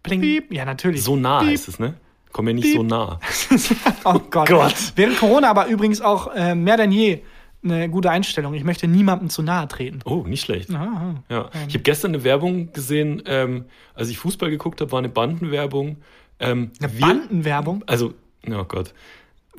pling. 0.03 0.21
piep. 0.21 0.53
Ja, 0.53 0.65
natürlich. 0.67 1.03
So 1.03 1.17
nah 1.17 1.41
Piep. 1.41 1.49
heißt 1.51 1.69
es, 1.69 1.79
ne? 1.79 1.95
Komm 2.37 2.49
ja 2.49 2.53
nicht 2.53 2.71
so 2.75 2.83
nah. 2.83 3.19
Oh 4.05 4.21
Gott. 4.31 4.47
Gott. 4.51 4.75
Während 4.95 5.19
Corona 5.19 5.49
aber 5.49 5.69
übrigens 5.69 6.03
auch 6.03 6.35
äh, 6.35 6.55
mehr 6.55 6.77
denn 6.77 6.93
je 6.93 7.23
eine 7.65 7.89
gute 7.89 8.11
Einstellung. 8.11 8.53
Ich 8.53 8.63
möchte 8.63 8.87
niemandem 8.87 9.31
zu 9.31 9.41
nahe 9.43 9.67
treten. 9.69 10.01
Oh, 10.05 10.23
nicht 10.27 10.43
schlecht. 10.45 10.69
Ah, 10.71 11.15
Ja. 11.31 11.49
Ich 11.67 11.73
habe 11.73 11.83
gestern 11.83 12.11
eine 12.11 12.25
Werbung 12.25 12.75
gesehen, 12.75 13.23
ähm, 13.25 13.65
als 13.95 14.11
ich 14.11 14.19
Fußball 14.19 14.51
geguckt 14.51 14.83
habe, 14.83 14.93
war 14.93 14.99
eine 14.99 15.09
Bandenwerbung. 15.09 15.97
Ähm, 16.39 16.73
Eine 16.79 16.93
wir- 16.93 17.01
Bandenwerbung. 17.01 17.83
Also, 17.87 18.13
oh 18.51 18.65
Gott. 18.65 18.93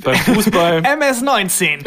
Beim 0.04 0.16
Fußball 0.16 0.84
MS-19. 0.86 1.80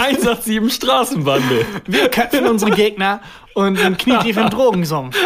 187 0.00 0.74
Straßenbande. 0.74 1.64
Wir 1.86 2.08
köpfen 2.08 2.46
unsere 2.48 2.72
Gegner 2.72 3.20
und 3.56 3.76
sind 3.78 3.98
knietief 3.98 4.36
im 4.36 4.50
Drogensumpf. 4.50 5.16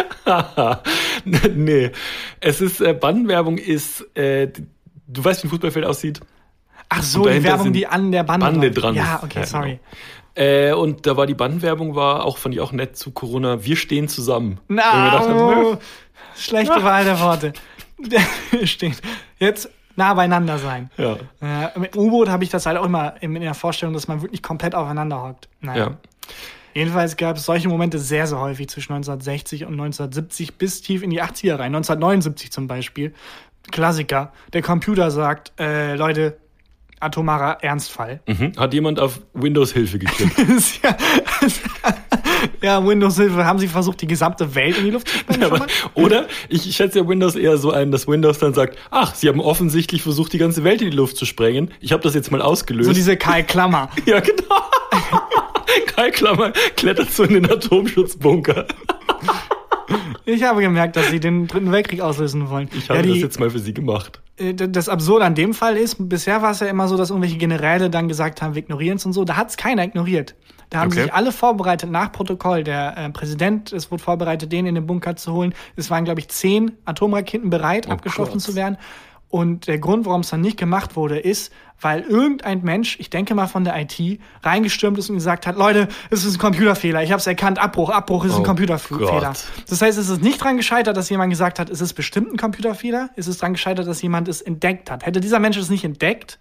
nee. 1.53 1.91
Es 2.39 2.61
ist, 2.61 2.79
äh, 2.79 2.93
Bandenwerbung 2.93 3.57
ist, 3.57 4.05
äh, 4.15 4.47
du 5.07 5.23
weißt, 5.23 5.43
wie 5.43 5.47
ein 5.47 5.49
Fußballfeld 5.49 5.85
aussieht? 5.85 6.21
Ach 6.87 7.03
so, 7.03 7.25
die 7.27 7.43
Werbung, 7.43 7.73
die 7.73 7.87
an 7.87 8.11
der 8.11 8.23
Bande, 8.23 8.45
Bande 8.45 8.71
dran 8.71 8.95
Ja, 8.95 9.15
ist. 9.17 9.23
okay, 9.23 9.39
Ja, 9.41 9.45
sorry. 9.45 9.79
Äh, 10.35 10.71
und 10.71 11.05
da 11.05 11.17
war 11.17 11.27
die 11.27 11.33
Bandenwerbung, 11.33 11.93
war 11.95 12.23
auch, 12.23 12.37
fand 12.37 12.55
ich 12.55 12.61
auch 12.61 12.71
nett 12.71 12.95
zu 12.95 13.11
Corona, 13.11 13.65
wir 13.65 13.75
stehen 13.75 14.07
zusammen. 14.07 14.59
Na, 14.69 15.11
dachten, 15.11 15.33
oh, 15.33 15.53
nö. 15.73 15.77
schlechte 16.37 16.81
Wahl 16.83 17.03
der 17.03 17.19
Worte. 17.19 17.51
Stehen. 18.63 18.95
Jetzt 19.39 19.69
nah 19.97 20.13
beieinander 20.13 20.57
sein. 20.57 20.89
ja. 20.97 21.17
Äh, 21.41 21.77
mit 21.77 21.97
U-Boot 21.97 22.29
habe 22.29 22.45
ich 22.45 22.49
das 22.49 22.65
halt 22.65 22.77
auch 22.77 22.85
immer 22.85 23.15
in, 23.21 23.35
in 23.35 23.41
der 23.41 23.53
Vorstellung, 23.53 23.93
dass 23.93 24.07
man 24.07 24.21
wirklich 24.21 24.41
komplett 24.41 24.73
aufeinander 24.73 25.21
hockt. 25.21 25.49
Naja. 25.59 25.85
ja. 25.87 25.97
Jedenfalls 26.73 27.17
gab 27.17 27.37
es 27.37 27.45
solche 27.45 27.67
Momente 27.67 27.99
sehr, 27.99 28.27
sehr 28.27 28.39
häufig 28.39 28.69
zwischen 28.69 28.93
1960 28.93 29.63
und 29.65 29.73
1970 29.73 30.55
bis 30.55 30.81
tief 30.81 31.03
in 31.03 31.09
die 31.09 31.21
80er 31.21 31.53
rein. 31.53 31.75
1979 31.75 32.51
zum 32.51 32.67
Beispiel. 32.67 33.13
Klassiker. 33.71 34.33
Der 34.53 34.61
Computer 34.61 35.11
sagt, 35.11 35.53
äh, 35.59 35.95
Leute, 35.95 36.37
atomarer 37.01 37.57
Ernstfall. 37.63 38.21
Mhm. 38.27 38.53
Hat 38.57 38.73
jemand 38.73 38.99
auf 38.99 39.21
Windows 39.33 39.73
Hilfe 39.73 39.99
geklickt? 39.99 40.37
ja, 40.83 40.97
ja, 42.61 42.87
Windows 42.87 43.17
Hilfe, 43.17 43.43
haben 43.45 43.59
sie 43.59 43.67
versucht, 43.67 44.01
die 44.01 44.07
gesamte 44.07 44.53
Welt 44.55 44.77
in 44.77 44.85
die 44.85 44.91
Luft 44.91 45.07
zu 45.07 45.17
sprengen? 45.17 45.49
mal? 45.49 45.67
oder 45.95 46.27
ich 46.49 46.75
schätze 46.75 46.99
ja 46.99 47.07
Windows 47.07 47.35
eher 47.35 47.57
so 47.57 47.71
ein, 47.71 47.91
dass 47.91 48.07
Windows 48.07 48.39
dann 48.39 48.53
sagt, 48.53 48.77
ach, 48.91 49.15
sie 49.15 49.27
haben 49.27 49.41
offensichtlich 49.41 50.03
versucht, 50.03 50.33
die 50.33 50.37
ganze 50.37 50.63
Welt 50.63 50.81
in 50.81 50.91
die 50.91 50.95
Luft 50.95 51.17
zu 51.17 51.25
sprengen. 51.25 51.71
Ich 51.79 51.91
habe 51.91 52.03
das 52.03 52.13
jetzt 52.13 52.31
mal 52.31 52.41
ausgelöst. 52.41 52.87
So 52.87 52.93
diese 52.93 53.17
Kai 53.17 53.43
Klammer. 53.43 53.89
ja, 54.05 54.19
genau. 54.19 54.55
Kai 55.95 56.11
Klammer 56.11 56.51
klettert 56.75 57.11
so 57.11 57.23
in 57.23 57.33
den 57.35 57.51
Atomschutzbunker. 57.51 58.65
Ich 60.25 60.43
habe 60.43 60.61
gemerkt, 60.61 60.95
dass 60.95 61.09
sie 61.09 61.19
den 61.19 61.47
Dritten 61.47 61.71
Weltkrieg 61.71 61.99
auslösen 62.01 62.49
wollen. 62.49 62.69
Ich 62.73 62.89
habe 62.89 62.99
ja, 62.99 63.03
die, 63.03 63.09
das 63.09 63.19
jetzt 63.19 63.39
mal 63.39 63.49
für 63.49 63.59
sie 63.59 63.73
gemacht. 63.73 64.21
äh, 64.37 64.53
das 64.53 64.87
Absurde 64.87 65.25
an 65.25 65.35
dem 65.35 65.53
Fall 65.53 65.75
ist, 65.75 65.95
bisher 65.99 66.41
war 66.41 66.51
es 66.51 66.59
ja 66.61 66.67
immer 66.67 66.87
so, 66.87 66.95
dass 66.95 67.09
irgendwelche 67.09 67.37
Generäle 67.37 67.89
dann 67.89 68.07
gesagt 68.07 68.41
haben, 68.41 68.55
wir 68.55 68.61
ignorieren 68.61 68.97
es 68.97 69.05
und 69.05 69.13
so. 69.13 69.25
Da 69.25 69.35
hat 69.35 69.49
es 69.49 69.57
keiner 69.57 69.83
ignoriert. 69.83 70.35
Da 70.69 70.79
haben 70.79 70.87
Okay. 70.91 71.01
sich 71.03 71.13
alle 71.13 71.33
vorbereitet 71.33 71.91
nach 71.91 72.11
Protokoll. 72.13 72.63
Der 72.63 72.97
äh, 72.97 73.09
Präsident, 73.09 73.73
es 73.73 73.91
wurde 73.91 74.01
vorbereitet, 74.03 74.51
den 74.53 74.65
in 74.65 74.75
den 74.75 74.85
Bunker 74.87 75.17
zu 75.17 75.33
holen. 75.33 75.53
Es 75.75 75.89
waren, 75.89 76.05
glaube 76.05 76.21
ich, 76.21 76.29
zehn 76.29 76.71
Atomraketen 76.85 77.49
bereit, 77.49 77.89
abgeschossen 77.89 78.31
Oh 78.31 78.35
Gott. 78.35 78.41
zu 78.43 78.55
werden. 78.55 78.77
Und 79.31 79.67
der 79.67 79.79
Grund, 79.79 80.05
warum 80.05 80.21
es 80.21 80.29
dann 80.29 80.41
nicht 80.41 80.57
gemacht 80.57 80.97
wurde, 80.97 81.17
ist, 81.17 81.53
weil 81.79 82.01
irgendein 82.01 82.63
Mensch, 82.63 82.97
ich 82.99 83.09
denke 83.09 83.33
mal 83.33 83.47
von 83.47 83.63
der 83.63 83.79
IT, 83.79 84.19
reingestürmt 84.43 84.97
ist 84.97 85.09
und 85.09 85.15
gesagt 85.15 85.47
hat, 85.47 85.57
Leute, 85.57 85.87
es 86.09 86.25
ist 86.25 86.35
ein 86.35 86.37
Computerfehler. 86.37 87.01
Ich 87.01 87.11
habe 87.11 87.19
es 87.19 87.27
erkannt, 87.27 87.57
Abbruch, 87.57 87.89
Abbruch, 87.89 88.25
es 88.25 88.31
ist 88.31 88.37
ein 88.37 88.41
Oh 88.41 88.45
Computerfehler. 88.45 88.99
Gott. 88.99 89.45
Das 89.69 89.81
heißt, 89.81 89.97
es 89.97 90.09
ist 90.09 90.21
nicht 90.21 90.43
dran 90.43 90.57
gescheitert, 90.57 90.97
dass 90.97 91.09
jemand 91.09 91.29
gesagt 91.31 91.59
hat, 91.59 91.69
es 91.69 91.79
ist 91.79 91.93
bestimmt 91.93 92.33
ein 92.33 92.37
Computerfehler. 92.37 93.09
Es 93.15 93.27
ist 93.27 93.41
dran 93.41 93.53
gescheitert, 93.53 93.87
dass 93.87 94.01
jemand 94.01 94.27
es 94.27 94.41
entdeckt 94.41 94.91
hat. 94.91 95.05
Hätte 95.05 95.21
dieser 95.21 95.39
Mensch 95.39 95.55
es 95.55 95.69
nicht 95.69 95.85
entdeckt 95.85 96.37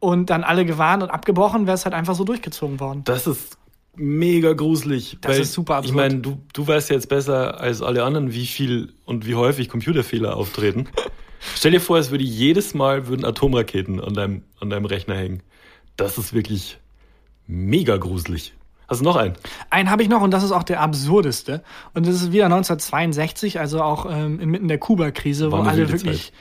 und 0.00 0.30
dann 0.30 0.42
alle 0.42 0.64
gewarnt 0.64 1.02
und 1.02 1.10
abgebrochen, 1.10 1.66
wäre 1.66 1.74
es 1.74 1.84
halt 1.84 1.94
einfach 1.94 2.14
so 2.14 2.24
durchgezogen 2.24 2.80
worden. 2.80 3.02
Das 3.04 3.26
ist 3.26 3.58
mega 3.94 4.54
gruselig. 4.54 5.18
Das 5.20 5.38
ist 5.38 5.52
super 5.52 5.76
absurd. 5.76 5.90
Ich 5.90 5.94
meine, 5.94 6.16
du, 6.20 6.38
du 6.54 6.66
weißt 6.66 6.88
jetzt 6.88 7.10
besser 7.10 7.60
als 7.60 7.82
alle 7.82 8.04
anderen, 8.04 8.32
wie 8.32 8.46
viel 8.46 8.94
und 9.04 9.26
wie 9.26 9.34
häufig 9.34 9.68
Computerfehler 9.68 10.34
auftreten. 10.34 10.88
Stell 11.54 11.72
dir 11.72 11.80
vor, 11.80 11.98
es 11.98 12.10
würde 12.10 12.24
jedes 12.24 12.74
Mal 12.74 13.08
würden 13.08 13.24
Atomraketen 13.24 14.00
an 14.00 14.14
deinem, 14.14 14.42
an 14.60 14.70
deinem 14.70 14.86
Rechner 14.86 15.16
hängen. 15.16 15.42
Das 15.96 16.18
ist 16.18 16.32
wirklich 16.32 16.78
mega 17.46 17.96
gruselig. 17.96 18.54
Hast 18.88 19.00
du 19.00 19.04
noch 19.04 19.16
einen? 19.16 19.34
Einen 19.70 19.90
habe 19.90 20.02
ich 20.02 20.08
noch 20.08 20.22
und 20.22 20.32
das 20.32 20.42
ist 20.42 20.52
auch 20.52 20.62
der 20.62 20.80
absurdeste. 20.80 21.62
Und 21.94 22.06
das 22.06 22.16
ist 22.16 22.32
wieder 22.32 22.44
1962, 22.46 23.58
also 23.58 23.82
auch 23.82 24.06
ähm, 24.10 24.38
inmitten 24.40 24.68
der 24.68 24.78
Kuba-Krise, 24.78 25.50
wo 25.50 25.56
alle 25.56 25.90
wirklich 25.90 26.32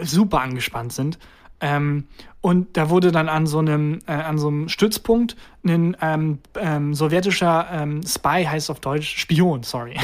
super 0.00 0.40
angespannt 0.40 0.92
sind. 0.92 1.18
Ähm, 1.60 2.04
und 2.40 2.76
da 2.76 2.88
wurde 2.88 3.10
dann 3.10 3.28
an 3.28 3.46
so 3.46 3.58
einem, 3.58 3.98
äh, 4.06 4.12
an 4.12 4.38
so 4.38 4.48
einem 4.48 4.68
Stützpunkt 4.68 5.36
ein 5.66 5.96
ähm, 6.00 6.38
ähm, 6.56 6.94
sowjetischer 6.94 7.68
ähm, 7.72 8.02
Spy, 8.06 8.44
heißt 8.44 8.70
auf 8.70 8.80
Deutsch 8.80 9.18
Spion, 9.18 9.64
sorry. 9.64 9.96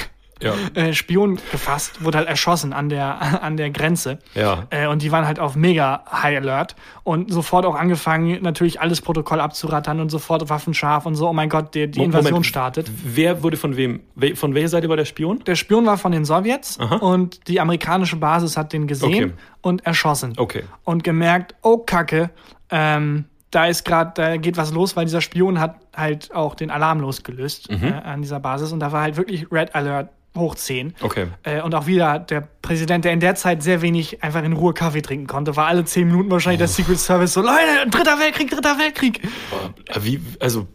Ja. 0.43 0.53
Äh, 0.75 0.93
Spion 0.95 1.37
gefasst, 1.53 2.05
wurde 2.05 2.19
halt 2.19 2.29
erschossen 2.29 2.73
an 2.73 2.89
der, 2.89 3.43
an 3.43 3.57
der 3.57 3.71
Grenze. 3.71 4.19
Ja. 4.35 4.65
Äh, 4.71 4.87
und 4.89 5.03
die 5.03 5.13
waren 5.13 5.27
halt 5.27 5.39
auf 5.39 5.55
mega 5.57 6.05
High 6.11 6.37
Alert 6.39 6.75
und 7.05 7.33
sofort 7.33 7.65
auch 7.67 7.77
angefangen, 7.77 8.43
natürlich 8.43 8.81
alles 8.81 9.01
Protokoll 9.01 9.41
abzurattern 9.41 10.01
und 10.01 10.11
sofort 10.11 10.49
Waffen 10.51 10.75
scharf 10.75 11.07
und 11.07 11.15
so. 11.15 11.29
Oh 11.29 11.33
mein 11.33 11.49
Gott, 11.49 11.75
die, 11.75 11.89
die 11.91 12.01
Mo- 12.01 12.05
Invasion 12.07 12.33
Moment. 12.33 12.47
startet. 12.47 12.91
Wer 13.05 13.43
wurde 13.43 13.57
von 13.57 13.77
wem? 13.77 14.01
We- 14.17 14.35
Von 14.37 14.55
welcher 14.55 14.69
Seite 14.71 14.89
war 14.89 14.97
der 14.97 15.05
Spion? 15.05 15.43
Der 15.45 15.55
Spion 15.55 15.87
war 15.87 15.99
von 15.99 16.13
den 16.13 16.25
Sowjets 16.25 16.79
Aha. 16.81 16.97
und 16.97 17.47
die 17.49 17.61
amerikanische 17.61 18.17
Basis 18.17 18.57
hat 18.57 18.73
den 18.73 18.87
gesehen 18.87 19.25
Okay. 19.31 19.33
und 19.63 19.87
erschossen. 19.87 20.35
Okay. 20.37 20.65
Und 20.83 21.05
gemerkt, 21.05 21.55
oh 21.63 21.79
Kacke, 21.79 22.31
ähm, 22.71 23.27
da 23.51 23.67
ist 23.67 23.85
gerade, 23.85 24.11
da 24.17 24.37
geht 24.37 24.57
was 24.57 24.73
los, 24.73 24.97
weil 24.97 25.05
dieser 25.05 25.21
Spion 25.21 25.61
hat 25.61 25.77
halt 25.95 26.35
auch 26.35 26.57
den 26.57 26.71
Alarm 26.71 26.99
losgelöst 27.01 27.71
Mhm. 27.71 27.85
äh, 27.85 27.93
an 27.93 28.21
dieser 28.23 28.41
Basis 28.41 28.73
und 28.73 28.81
da 28.81 28.91
war 28.91 29.03
halt 29.03 29.17
wirklich 29.17 29.47
Red 29.53 29.75
Alert 29.77 30.09
hoch 30.37 30.55
10. 30.57 30.95
Okay. 31.01 31.27
Äh, 31.45 31.63
und 31.63 31.75
auch 31.75 31.87
wieder 31.87 32.19
der 32.19 32.41
Präsident, 32.63 33.05
der 33.05 33.13
in 33.13 33.21
der 33.21 33.35
Zeit 33.37 33.63
sehr 33.63 33.83
wenig 33.83 34.23
einfach 34.23 34.43
in 34.43 34.53
Ruhe 34.53 34.75
Kaffee 34.75 35.01
trinken 35.03 35.27
konnte, 35.27 35.55
war 35.57 35.67
alle 35.67 35.85
10 35.85 36.07
Minuten 36.09 36.31
wahrscheinlich 36.31 36.59
der 36.59 36.69
Secret 36.69 36.99
Service 36.99 37.33
so, 37.35 37.41
Leute, 37.41 37.89
dritter 37.91 38.19
Weltkrieg, 38.19 38.51
dritter 38.51 38.79
Weltkrieg. 38.79 39.23
Äh, 39.25 40.01
Wie, 40.03 40.21
also, 40.41 40.67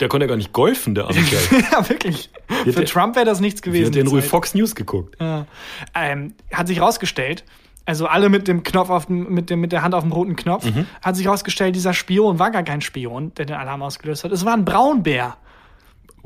der 0.00 0.08
konnte 0.08 0.26
ja 0.26 0.28
gar 0.28 0.36
nicht 0.36 0.52
golfen, 0.52 0.94
der 0.94 1.06
arme 1.06 1.18
ja, 1.72 1.88
wirklich. 1.88 2.30
Für 2.64 2.70
der- 2.72 2.84
Trump 2.84 3.16
wäre 3.16 3.26
das 3.26 3.40
nichts 3.40 3.62
gewesen. 3.62 3.94
hat 3.98 4.12
Ruhe 4.12 4.20
Zeit. 4.20 4.30
Fox 4.30 4.54
News 4.54 4.74
geguckt? 4.76 5.16
Ja. 5.20 5.46
Ähm, 5.94 6.34
hat 6.52 6.68
sich 6.68 6.80
rausgestellt, 6.80 7.44
also 7.84 8.06
alle 8.06 8.28
mit 8.28 8.46
dem 8.46 8.62
Knopf 8.62 8.90
auf 8.90 9.06
dem, 9.06 9.32
mit 9.32 9.50
dem, 9.50 9.60
mit 9.60 9.72
der 9.72 9.82
Hand 9.82 9.94
auf 9.94 10.04
dem 10.04 10.12
roten 10.12 10.36
Knopf, 10.36 10.66
Mhm. 10.66 10.86
hat 11.02 11.16
sich 11.16 11.26
rausgestellt, 11.26 11.74
dieser 11.74 11.94
Spion 11.94 12.38
war 12.38 12.50
gar 12.52 12.62
kein 12.62 12.80
Spion, 12.80 13.32
der 13.34 13.46
den 13.46 13.56
Alarm 13.56 13.82
ausgelöst 13.82 14.22
hat. 14.24 14.30
Es 14.30 14.44
war 14.44 14.52
ein 14.52 14.64
Braunbär. 14.64 15.36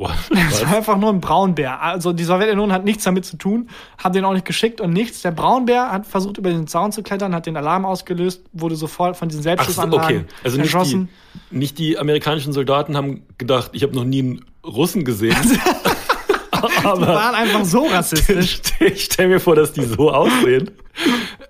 What? 0.03 0.13
Es 0.51 0.65
war 0.65 0.77
einfach 0.77 0.97
nur 0.99 1.11
ein 1.11 1.21
Braunbär. 1.21 1.81
Also 1.81 2.13
die 2.13 2.25
Sowjetunion 2.25 2.73
hat 2.73 2.85
nichts 2.85 3.05
damit 3.05 3.25
zu 3.25 3.37
tun, 3.37 3.69
hat 3.99 4.15
den 4.15 4.25
auch 4.25 4.33
nicht 4.33 4.45
geschickt 4.45 4.81
und 4.81 4.93
nichts. 4.93 5.23
Der 5.23 5.31
Braunbär 5.31 5.93
hat 5.93 6.07
versucht, 6.07 6.39
über 6.39 6.51
den 6.51 6.67
Zaun 6.67 6.91
zu 6.93 7.03
klettern, 7.03 7.35
hat 7.35 7.47
den 7.47 7.57
Alarm 7.57 7.85
ausgelöst, 7.85 8.43
wurde 8.53 8.75
sofort 8.75 9.17
von 9.17 9.29
diesen 9.29 9.41
Ach 9.41 9.45
so, 9.45 9.49
Selbstschussanlagen 9.51 10.17
okay. 10.23 10.27
Also 10.43 10.57
nicht 10.57 10.67
erschossen. 10.67 11.09
die, 11.51 11.59
nicht 11.59 11.79
die 11.79 11.99
amerikanischen 11.99 12.53
Soldaten 12.53 12.97
haben 12.97 13.23
gedacht, 13.39 13.71
ich 13.75 13.83
habe 13.83 13.95
noch 13.95 14.05
nie 14.05 14.21
einen 14.21 14.45
Russen 14.65 15.05
gesehen. 15.05 15.37
Die 16.63 16.87
Aber 16.87 17.07
waren 17.09 17.35
einfach 17.35 17.65
so 17.65 17.87
rassistisch. 17.87 18.61
ich 18.79 19.05
stell 19.05 19.29
mir 19.29 19.41
vor, 19.41 19.57
dass 19.57 19.73
die 19.73 19.83
so 19.83 20.13
aussehen. 20.13 20.71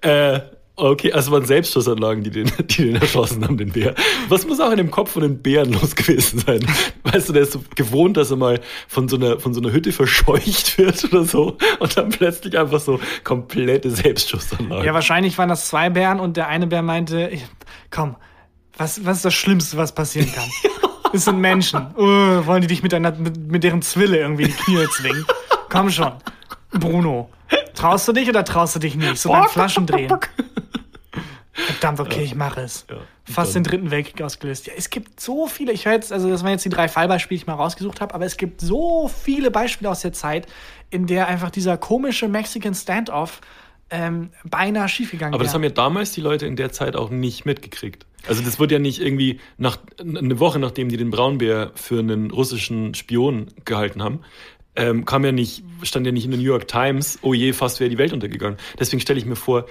Äh, 0.00 0.40
Okay, 0.82 1.12
also 1.12 1.30
waren 1.30 1.44
Selbstschussanlagen, 1.44 2.24
die 2.24 2.30
den, 2.30 2.50
die 2.58 2.86
den 2.86 2.96
erschossen 2.96 3.44
haben, 3.44 3.56
den 3.56 3.70
Bär. 3.70 3.94
Was 4.28 4.44
muss 4.48 4.58
auch 4.58 4.72
in 4.72 4.78
dem 4.78 4.90
Kopf 4.90 5.12
von 5.12 5.22
den 5.22 5.40
Bären 5.40 5.72
los 5.72 5.94
gewesen 5.94 6.40
sein? 6.40 6.66
Weißt 7.04 7.28
du, 7.28 7.32
der 7.32 7.42
ist 7.42 7.52
so 7.52 7.62
gewohnt, 7.76 8.16
dass 8.16 8.32
er 8.32 8.36
mal 8.36 8.60
von 8.88 9.08
so 9.08 9.14
einer, 9.14 9.38
von 9.38 9.54
so 9.54 9.60
einer 9.60 9.70
Hütte 9.70 9.92
verscheucht 9.92 10.78
wird 10.78 11.04
oder 11.04 11.22
so 11.22 11.56
und 11.78 11.96
dann 11.96 12.08
plötzlich 12.08 12.58
einfach 12.58 12.80
so 12.80 12.98
komplette 13.22 13.90
Selbstschussanlagen. 13.90 14.84
Ja, 14.84 14.92
wahrscheinlich 14.92 15.38
waren 15.38 15.48
das 15.48 15.68
zwei 15.68 15.88
Bären 15.88 16.18
und 16.18 16.36
der 16.36 16.48
eine 16.48 16.66
Bär 16.66 16.82
meinte, 16.82 17.30
komm, 17.92 18.16
was, 18.76 19.04
was 19.04 19.18
ist 19.18 19.24
das 19.24 19.34
Schlimmste, 19.34 19.76
was 19.76 19.94
passieren 19.94 20.32
kann? 20.34 20.48
Es 21.14 21.26
sind 21.26 21.40
Menschen. 21.40 21.88
Uh, 21.94 22.46
wollen 22.46 22.62
die 22.62 22.68
dich 22.68 22.82
mit, 22.82 22.94
deiner, 22.94 23.12
mit, 23.12 23.36
mit 23.36 23.62
deren 23.64 23.82
Zwille 23.82 24.16
irgendwie 24.16 24.46
die 24.46 24.52
Knie 24.52 24.86
zwingen? 24.96 25.26
Komm 25.68 25.90
schon. 25.90 26.12
Bruno, 26.70 27.28
traust 27.74 28.08
du 28.08 28.14
dich 28.14 28.30
oder 28.30 28.46
traust 28.46 28.76
du 28.76 28.78
dich 28.78 28.94
nicht? 28.94 29.18
So 29.18 29.28
beim 29.28 29.46
Flaschen 29.46 29.86
drehen. 29.86 30.10
Verdammt, 31.52 32.00
okay, 32.00 32.22
ich 32.22 32.34
mache 32.34 32.62
es. 32.62 32.86
Ja, 32.88 32.96
Fast 33.24 33.54
dann- 33.54 33.62
den 33.62 33.70
dritten 33.70 33.90
Weltkrieg 33.90 34.22
ausgelöst. 34.22 34.66
Ja, 34.66 34.72
es 34.76 34.88
gibt 34.88 35.20
so 35.20 35.46
viele, 35.46 35.72
ich 35.72 35.84
höre 35.84 35.92
jetzt, 35.92 36.12
also 36.12 36.30
das 36.30 36.42
waren 36.42 36.52
jetzt 36.52 36.64
die 36.64 36.70
drei 36.70 36.88
Fallbeispiele, 36.88 37.36
die 37.38 37.42
ich 37.42 37.46
mal 37.46 37.54
rausgesucht 37.54 38.00
habe, 38.00 38.14
aber 38.14 38.24
es 38.24 38.36
gibt 38.38 38.60
so 38.60 39.08
viele 39.08 39.50
Beispiele 39.50 39.90
aus 39.90 40.00
der 40.00 40.12
Zeit, 40.12 40.46
in 40.90 41.06
der 41.06 41.28
einfach 41.28 41.50
dieser 41.50 41.76
komische 41.76 42.28
Mexican 42.28 42.74
Standoff 42.74 43.40
ähm, 43.90 44.30
beinahe 44.44 44.88
schiefgegangen 44.88 45.34
Aber 45.34 45.44
das 45.44 45.52
haben 45.52 45.62
ja 45.62 45.68
damals 45.68 46.12
die 46.12 46.22
Leute 46.22 46.46
in 46.46 46.56
der 46.56 46.72
Zeit 46.72 46.96
auch 46.96 47.10
nicht 47.10 47.44
mitgekriegt. 47.44 48.06
Also 48.26 48.42
das 48.42 48.58
wurde 48.58 48.76
ja 48.76 48.78
nicht 48.78 49.00
irgendwie 49.00 49.38
nach 49.58 49.76
eine 50.00 50.38
Woche 50.40 50.58
nachdem 50.58 50.88
die 50.88 50.96
den 50.96 51.10
Braunbär 51.10 51.72
für 51.74 51.98
einen 51.98 52.30
russischen 52.30 52.94
Spion 52.94 53.48
gehalten 53.66 54.02
haben, 54.02 54.20
ähm, 54.76 55.04
kam 55.04 55.24
ja 55.24 55.32
nicht, 55.32 55.62
stand 55.82 56.06
ja 56.06 56.12
nicht 56.12 56.24
in 56.24 56.30
der 56.30 56.40
New 56.40 56.46
York 56.46 56.66
Times, 56.66 57.18
oh 57.20 57.34
je, 57.34 57.52
fast 57.52 57.80
wäre 57.80 57.90
die 57.90 57.98
Welt 57.98 58.14
untergegangen. 58.14 58.58
Deswegen 58.78 59.00
stelle 59.00 59.18
ich 59.18 59.26
mir 59.26 59.36
vor, 59.36 59.66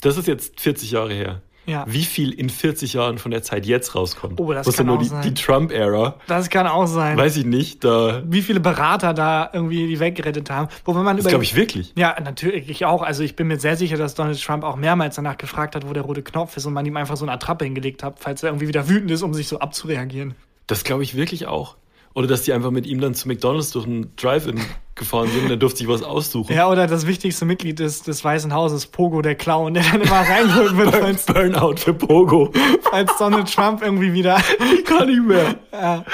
das 0.00 0.16
ist 0.16 0.26
jetzt 0.28 0.60
40 0.60 0.90
Jahre 0.92 1.12
her. 1.12 1.42
Ja. 1.66 1.84
Wie 1.86 2.04
viel 2.04 2.32
in 2.32 2.48
40 2.48 2.94
Jahren 2.94 3.18
von 3.18 3.30
der 3.30 3.42
Zeit 3.42 3.64
jetzt 3.66 3.94
rauskommt? 3.94 4.40
Oh, 4.40 4.52
das 4.52 4.66
Was 4.66 4.76
kann 4.76 4.86
ja 4.86 4.92
nur 4.92 4.98
auch 4.98 5.02
die, 5.02 5.08
sein. 5.08 5.22
die 5.22 5.34
Trump-Ära, 5.34 6.16
Das 6.26 6.48
kann 6.48 6.66
auch 6.66 6.86
sein. 6.86 7.16
weiß 7.16 7.36
ich 7.36 7.44
nicht, 7.44 7.84
da 7.84 8.22
wie 8.26 8.42
viele 8.42 8.58
Berater 8.60 9.12
da 9.14 9.50
irgendwie 9.52 9.86
die 9.86 10.00
Welt 10.00 10.16
gerettet 10.16 10.50
haben. 10.50 10.68
Wobei 10.84 11.02
man 11.02 11.16
das 11.18 11.26
glaube 11.26 11.44
ich 11.44 11.54
wirklich. 11.54 11.92
Ja, 11.96 12.16
natürlich, 12.20 12.68
ich 12.70 12.86
auch. 12.86 13.02
Also 13.02 13.22
ich 13.22 13.36
bin 13.36 13.46
mir 13.46 13.60
sehr 13.60 13.76
sicher, 13.76 13.96
dass 13.98 14.14
Donald 14.14 14.42
Trump 14.42 14.64
auch 14.64 14.76
mehrmals 14.76 15.16
danach 15.16 15.36
gefragt 15.36 15.76
hat, 15.76 15.86
wo 15.88 15.92
der 15.92 16.02
rote 16.02 16.22
Knopf 16.22 16.56
ist 16.56 16.64
und 16.66 16.72
man 16.72 16.84
ihm 16.86 16.96
einfach 16.96 17.16
so 17.16 17.24
eine 17.24 17.32
Attrappe 17.32 17.66
hingelegt 17.66 18.02
hat, 18.02 18.16
falls 18.18 18.42
er 18.42 18.48
irgendwie 18.48 18.66
wieder 18.66 18.88
wütend 18.88 19.10
ist, 19.10 19.22
um 19.22 19.34
sich 19.34 19.46
so 19.46 19.60
abzureagieren. 19.60 20.34
Das 20.66 20.82
glaube 20.82 21.02
ich 21.04 21.14
wirklich 21.14 21.46
auch. 21.46 21.76
Oder 22.14 22.26
dass 22.26 22.42
die 22.42 22.52
einfach 22.52 22.72
mit 22.72 22.86
ihm 22.86 23.00
dann 23.00 23.14
zu 23.14 23.28
McDonalds 23.28 23.70
durch 23.70 23.86
einen 23.86 24.14
Drive-In 24.16 24.60
gefahren 24.96 25.28
sind 25.30 25.44
und 25.44 25.50
er 25.50 25.56
durfte 25.56 25.78
sich 25.78 25.88
was 25.88 26.02
aussuchen. 26.02 26.52
Ja, 26.54 26.68
oder 26.68 26.86
das 26.88 27.06
wichtigste 27.06 27.44
Mitglied 27.44 27.78
des, 27.78 28.02
des 28.02 28.24
Weißen 28.24 28.52
Hauses, 28.52 28.86
Pogo, 28.86 29.22
der 29.22 29.36
Clown, 29.36 29.74
der 29.74 29.84
dann 29.84 30.00
immer 30.02 30.20
reingeholt 30.20 30.76
wird, 30.76 30.96
falls, 30.96 31.24
Burnout 31.26 31.76
für 31.76 31.94
Pogo. 31.94 32.52
falls 32.82 33.16
Donald 33.18 33.52
Trump 33.54 33.80
irgendwie 33.82 34.12
wieder. 34.12 34.42
Gar 34.86 35.06
nicht 35.06 35.22
mehr. 35.24 35.54
Ja. 35.72 36.04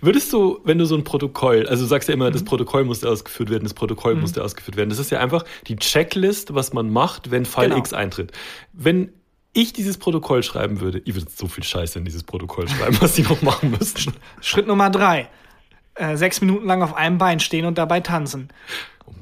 Würdest 0.00 0.32
du, 0.32 0.60
wenn 0.64 0.78
du 0.78 0.84
so 0.84 0.96
ein 0.96 1.04
Protokoll, 1.04 1.66
also 1.66 1.84
du 1.84 1.88
sagst 1.88 2.08
ja 2.08 2.14
immer, 2.14 2.28
Mhm. 2.28 2.32
das 2.34 2.44
Protokoll 2.44 2.84
musste 2.84 3.08
ausgeführt 3.08 3.50
werden, 3.50 3.62
das 3.64 3.72
Protokoll 3.74 4.14
musste 4.16 4.42
ausgeführt 4.44 4.76
werden. 4.76 4.90
Das 4.90 4.98
ist 4.98 5.10
ja 5.10 5.20
einfach 5.20 5.44
die 5.66 5.76
Checklist, 5.76 6.54
was 6.54 6.72
man 6.72 6.90
macht, 6.90 7.30
wenn 7.30 7.44
Fall 7.46 7.66
Genau. 7.68 7.78
X 7.78 7.92
eintritt. 7.92 8.32
Wenn 8.72 9.12
ich 9.54 9.72
dieses 9.72 9.96
Protokoll 9.96 10.42
schreiben 10.42 10.80
würde, 10.80 11.00
ich 11.04 11.14
würde 11.14 11.30
so 11.34 11.48
viel 11.48 11.64
Scheiße 11.64 11.98
in 11.98 12.04
dieses 12.04 12.22
Protokoll 12.22 12.68
schreiben, 12.68 12.98
was 13.00 13.14
die 13.14 13.22
noch 13.22 13.40
machen 13.40 13.70
müssten. 13.70 14.12
Schritt 14.40 14.66
Nummer 14.66 14.90
drei. 14.90 15.28
Äh, 15.94 16.16
sechs 16.16 16.40
Minuten 16.40 16.66
lang 16.66 16.82
auf 16.82 16.94
einem 16.94 17.18
Bein 17.18 17.40
stehen 17.40 17.64
und 17.64 17.78
dabei 17.78 18.00
tanzen. 18.00 18.48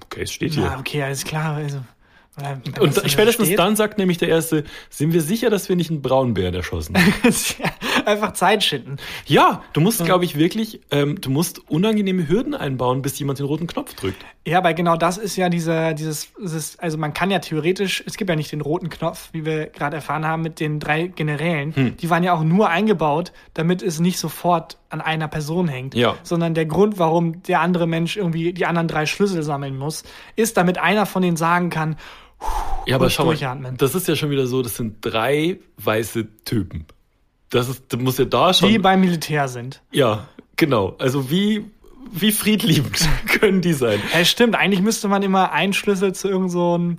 Okay, 0.07 0.23
es 0.23 0.33
steht 0.33 0.55
hier. 0.55 0.65
Ja, 0.65 0.79
okay, 0.79 1.03
alles 1.03 1.25
klar. 1.25 1.57
Also, 1.57 1.83
Und 2.81 2.95
spätestens 3.07 3.49
steht- 3.49 3.59
dann 3.59 3.77
sagt 3.77 3.99
nämlich 3.99 4.17
der 4.17 4.29
Erste, 4.29 4.65
sind 4.89 5.13
wir 5.13 5.21
sicher, 5.21 5.51
dass 5.51 5.69
wir 5.69 5.77
nicht 5.77 5.91
einen 5.91 6.01
Braunbären 6.01 6.55
erschossen 6.55 6.97
haben? 6.97 7.13
Einfach 8.07 8.33
Zeit 8.33 8.65
schinden. 8.65 8.97
ja, 9.27 9.63
du 9.75 9.81
musst, 9.83 10.03
glaube 10.05 10.25
ich, 10.25 10.37
wirklich, 10.37 10.81
ähm, 10.91 11.21
du 11.21 11.29
musst 11.31 11.61
unangenehme 11.71 12.27
Hürden 12.29 12.55
einbauen, 12.55 13.03
bis 13.03 13.19
jemand 13.19 13.39
den 13.39 13.47
roten 13.47 13.67
Knopf 13.67 13.95
drückt. 13.95 14.25
Ja, 14.47 14.59
aber 14.59 14.73
genau 14.73 14.97
das 14.97 15.19
ist 15.19 15.37
ja 15.37 15.51
dieser, 15.51 15.93
dieses, 15.93 16.33
dieses, 16.41 16.79
also 16.79 16.97
man 16.97 17.13
kann 17.13 17.31
ja 17.31 17.39
theoretisch, 17.39 18.03
es 18.07 18.17
gibt 18.17 18.31
ja 18.31 18.35
nicht 18.35 18.51
den 18.51 18.63
roten 18.63 18.89
Knopf, 18.89 19.29
wie 19.33 19.45
wir 19.45 19.67
gerade 19.67 19.97
erfahren 19.97 20.27
haben, 20.27 20.43
mit 20.43 20.59
den 20.59 20.81
drei 20.81 21.09
Generälen. 21.09 21.77
Hm. 21.77 21.97
Die 21.99 22.11
waren 22.11 22.25
ja 22.25 22.33
auch 22.33 22.43
nur 22.43 22.69
eingebaut, 22.71 23.33
damit 23.55 23.83
es 23.83 24.01
nicht 24.01 24.19
sofort 24.19 24.79
an 24.89 25.01
einer 25.01 25.29
Person 25.29 25.69
hängt. 25.69 25.95
Ja. 25.95 26.17
Sondern 26.23 26.55
der 26.55 26.67
Grund, 26.67 26.99
warum 26.99 27.43
der 27.43 27.61
andere 27.61 27.87
Mensch 27.87 28.17
irgendwie 28.17 28.53
die 28.53 28.67
anderen 28.67 28.89
drei 28.89 29.07
Schlüssel 29.07 29.43
sammeln 29.43 29.77
muss, 29.77 30.03
ist, 30.35 30.57
damit 30.57 30.79
einer 30.79 31.07
von 31.07 31.23
denen 31.23 31.37
sagen 31.37 31.69
kann, 31.71 31.97
Ja, 32.87 32.97
aber 32.97 33.11
schau 33.11 33.27
mal, 33.27 33.75
das 33.79 33.95
ist 33.95 34.09
ja 34.09 34.17
schon 34.17 34.31
wieder 34.31 34.47
so, 34.47 34.61
das 34.63 34.77
sind 34.77 34.97
drei 35.03 35.59
weiße 35.79 36.27
Typen. 36.45 36.87
Das 37.51 37.69
ist, 37.69 37.85
du 37.93 37.99
musst 37.99 38.19
ja 38.19 38.25
da 38.25 38.53
schon. 38.53 38.69
die 38.71 38.79
beim 38.79 39.01
Militär 39.01 39.47
sind. 39.49 39.83
ja, 39.93 40.27
genau. 40.57 40.97
Also 40.99 41.31
wie, 41.31 41.65
wie 42.11 42.33
friedliebend 42.33 43.09
können 43.41 43.61
die 43.61 43.73
sein? 43.75 44.01
Ja, 44.13 44.25
stimmt, 44.25 44.55
eigentlich 44.57 44.81
müsste 44.83 45.07
man 45.09 45.23
immer 45.23 45.53
einen 45.53 45.73
Schlüssel 45.75 46.13
zu 46.15 46.29
irgend 46.29 46.51
so 46.51 46.75
einem, 46.75 46.99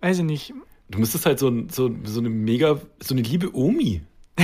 weiß 0.00 0.18
ich 0.18 0.24
nicht, 0.24 0.54
Du 0.90 0.98
müsstest 0.98 1.24
halt 1.24 1.38
so, 1.38 1.48
ein- 1.48 1.70
so, 1.70 1.90
so 2.04 2.20
eine 2.20 2.28
mega, 2.28 2.78
so 3.00 3.14
eine 3.14 3.22
liebe 3.22 3.56
Omi. 3.56 4.02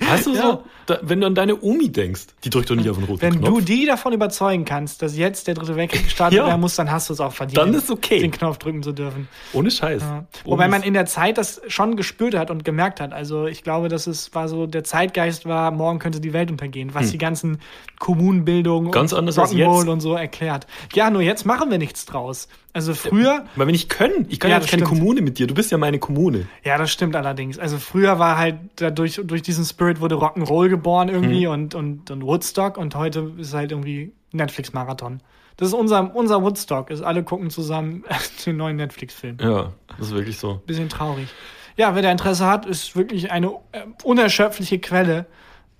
Weißt 0.00 0.26
du 0.26 0.34
Ja. 0.34 0.42
so, 0.42 0.64
da, 0.86 0.98
wenn 1.02 1.20
du 1.20 1.26
an 1.26 1.34
deine 1.34 1.60
Omi 1.62 1.90
denkst, 1.90 2.22
die 2.44 2.50
drückt 2.50 2.70
doch 2.70 2.74
nicht 2.74 2.88
auf 2.88 2.96
den 2.96 3.04
roten 3.04 3.22
Wenn 3.22 3.38
Knopf. 3.40 3.48
du 3.48 3.60
die 3.60 3.86
davon 3.86 4.12
überzeugen 4.12 4.64
kannst, 4.64 5.02
dass 5.02 5.16
jetzt 5.16 5.46
der 5.46 5.54
dritte 5.54 5.76
Weltkrieg 5.76 6.04
gestartet 6.04 6.36
Ja. 6.38 6.46
werden 6.46 6.60
muss, 6.60 6.76
dann 6.76 6.90
hast 6.90 7.08
du 7.08 7.12
es 7.14 7.20
auch 7.20 7.32
verdient. 7.32 7.58
Dann 7.58 7.72
ist 7.74 7.90
okay. 7.90 8.18
Den 8.20 8.30
Knopf 8.30 8.58
drücken 8.58 8.82
zu 8.82 8.92
dürfen. 8.92 9.28
Ohne 9.52 9.70
Scheiß. 9.70 10.02
Ja. 10.02 10.24
Wobei 10.44 10.68
man 10.68 10.82
in 10.82 10.94
der 10.94 11.06
Zeit 11.06 11.38
das 11.38 11.60
schon 11.68 11.96
gespürt 11.96 12.34
hat 12.34 12.50
und 12.50 12.64
gemerkt 12.64 13.00
hat. 13.00 13.12
Also 13.12 13.46
ich 13.46 13.62
glaube, 13.62 13.88
dass 13.88 14.06
es 14.06 14.34
war 14.34 14.48
so, 14.48 14.66
der 14.66 14.84
Zeitgeist 14.84 15.46
war, 15.46 15.70
morgen 15.70 15.98
könnte 15.98 16.20
die 16.20 16.32
Welt 16.32 16.50
untergehen, 16.50 16.94
was 16.94 17.10
die 17.10 17.18
ganzen 17.18 17.58
Kommunenbildung 17.98 18.86
Hm. 18.86 18.90
Ganz 18.90 19.12
und 19.12 19.28
Rock'n'Roll 19.28 19.88
und 19.88 20.00
so 20.00 20.14
erklärt. 20.14 20.66
Ja, 20.94 21.10
nur 21.10 21.22
jetzt 21.22 21.46
machen 21.46 21.70
wir 21.70 21.78
nichts 21.78 22.04
draus. 22.04 22.48
Also 22.74 22.94
früher, 22.94 23.44
Weil 23.54 23.66
wir 23.66 23.72
nicht 23.72 23.90
können. 23.90 24.24
Ich 24.30 24.40
kann 24.40 24.50
Ja, 24.50 24.58
ja, 24.58 24.66
keine. 24.66 24.82
Kommune 24.84 25.20
mit 25.20 25.38
dir. 25.38 25.46
Du 25.46 25.52
bist 25.54 25.70
ja 25.70 25.76
meine 25.78 25.98
Kommune. 25.98 26.46
ja, 26.64 26.78
das 26.78 26.90
stimmt 26.90 27.14
allerdings. 27.16 27.58
Also 27.58 27.76
früher 27.78 28.18
war 28.18 28.38
halt 28.38 28.56
dadurch, 28.76 29.20
durch 29.24 29.42
diesen 29.42 29.64
Spirit 29.64 30.00
wurde 30.00 30.14
Rock'n'Roll 30.14 30.70
geboren 30.72 31.08
irgendwie 31.08 31.44
Hm. 31.46 31.52
und, 31.52 31.74
und, 31.74 32.10
und 32.10 32.22
Woodstock 32.24 32.76
und 32.76 32.94
heute 32.96 33.32
ist 33.38 33.54
halt 33.54 33.70
irgendwie 33.70 34.12
Netflix-Marathon. 34.32 35.20
Das 35.58 35.68
ist 35.68 35.74
unser, 35.74 36.14
unser 36.16 36.42
Woodstock. 36.42 36.90
Ist 36.90 37.02
alle 37.02 37.22
gucken 37.22 37.50
zusammen 37.50 38.04
den 38.46 38.56
neuen 38.56 38.76
Netflix-Film. 38.76 39.36
Ja, 39.40 39.72
das 39.98 40.08
ist 40.08 40.14
wirklich 40.14 40.38
so. 40.38 40.60
bisschen 40.66 40.88
traurig. 40.88 41.28
Ja, 41.76 41.94
wer 41.94 42.02
da 42.02 42.10
Interesse 42.10 42.46
hat, 42.46 42.66
ist 42.66 42.96
wirklich 42.96 43.30
eine 43.30 43.48
äh, 43.72 43.82
unerschöpfliche 44.02 44.78
Quelle. 44.78 45.26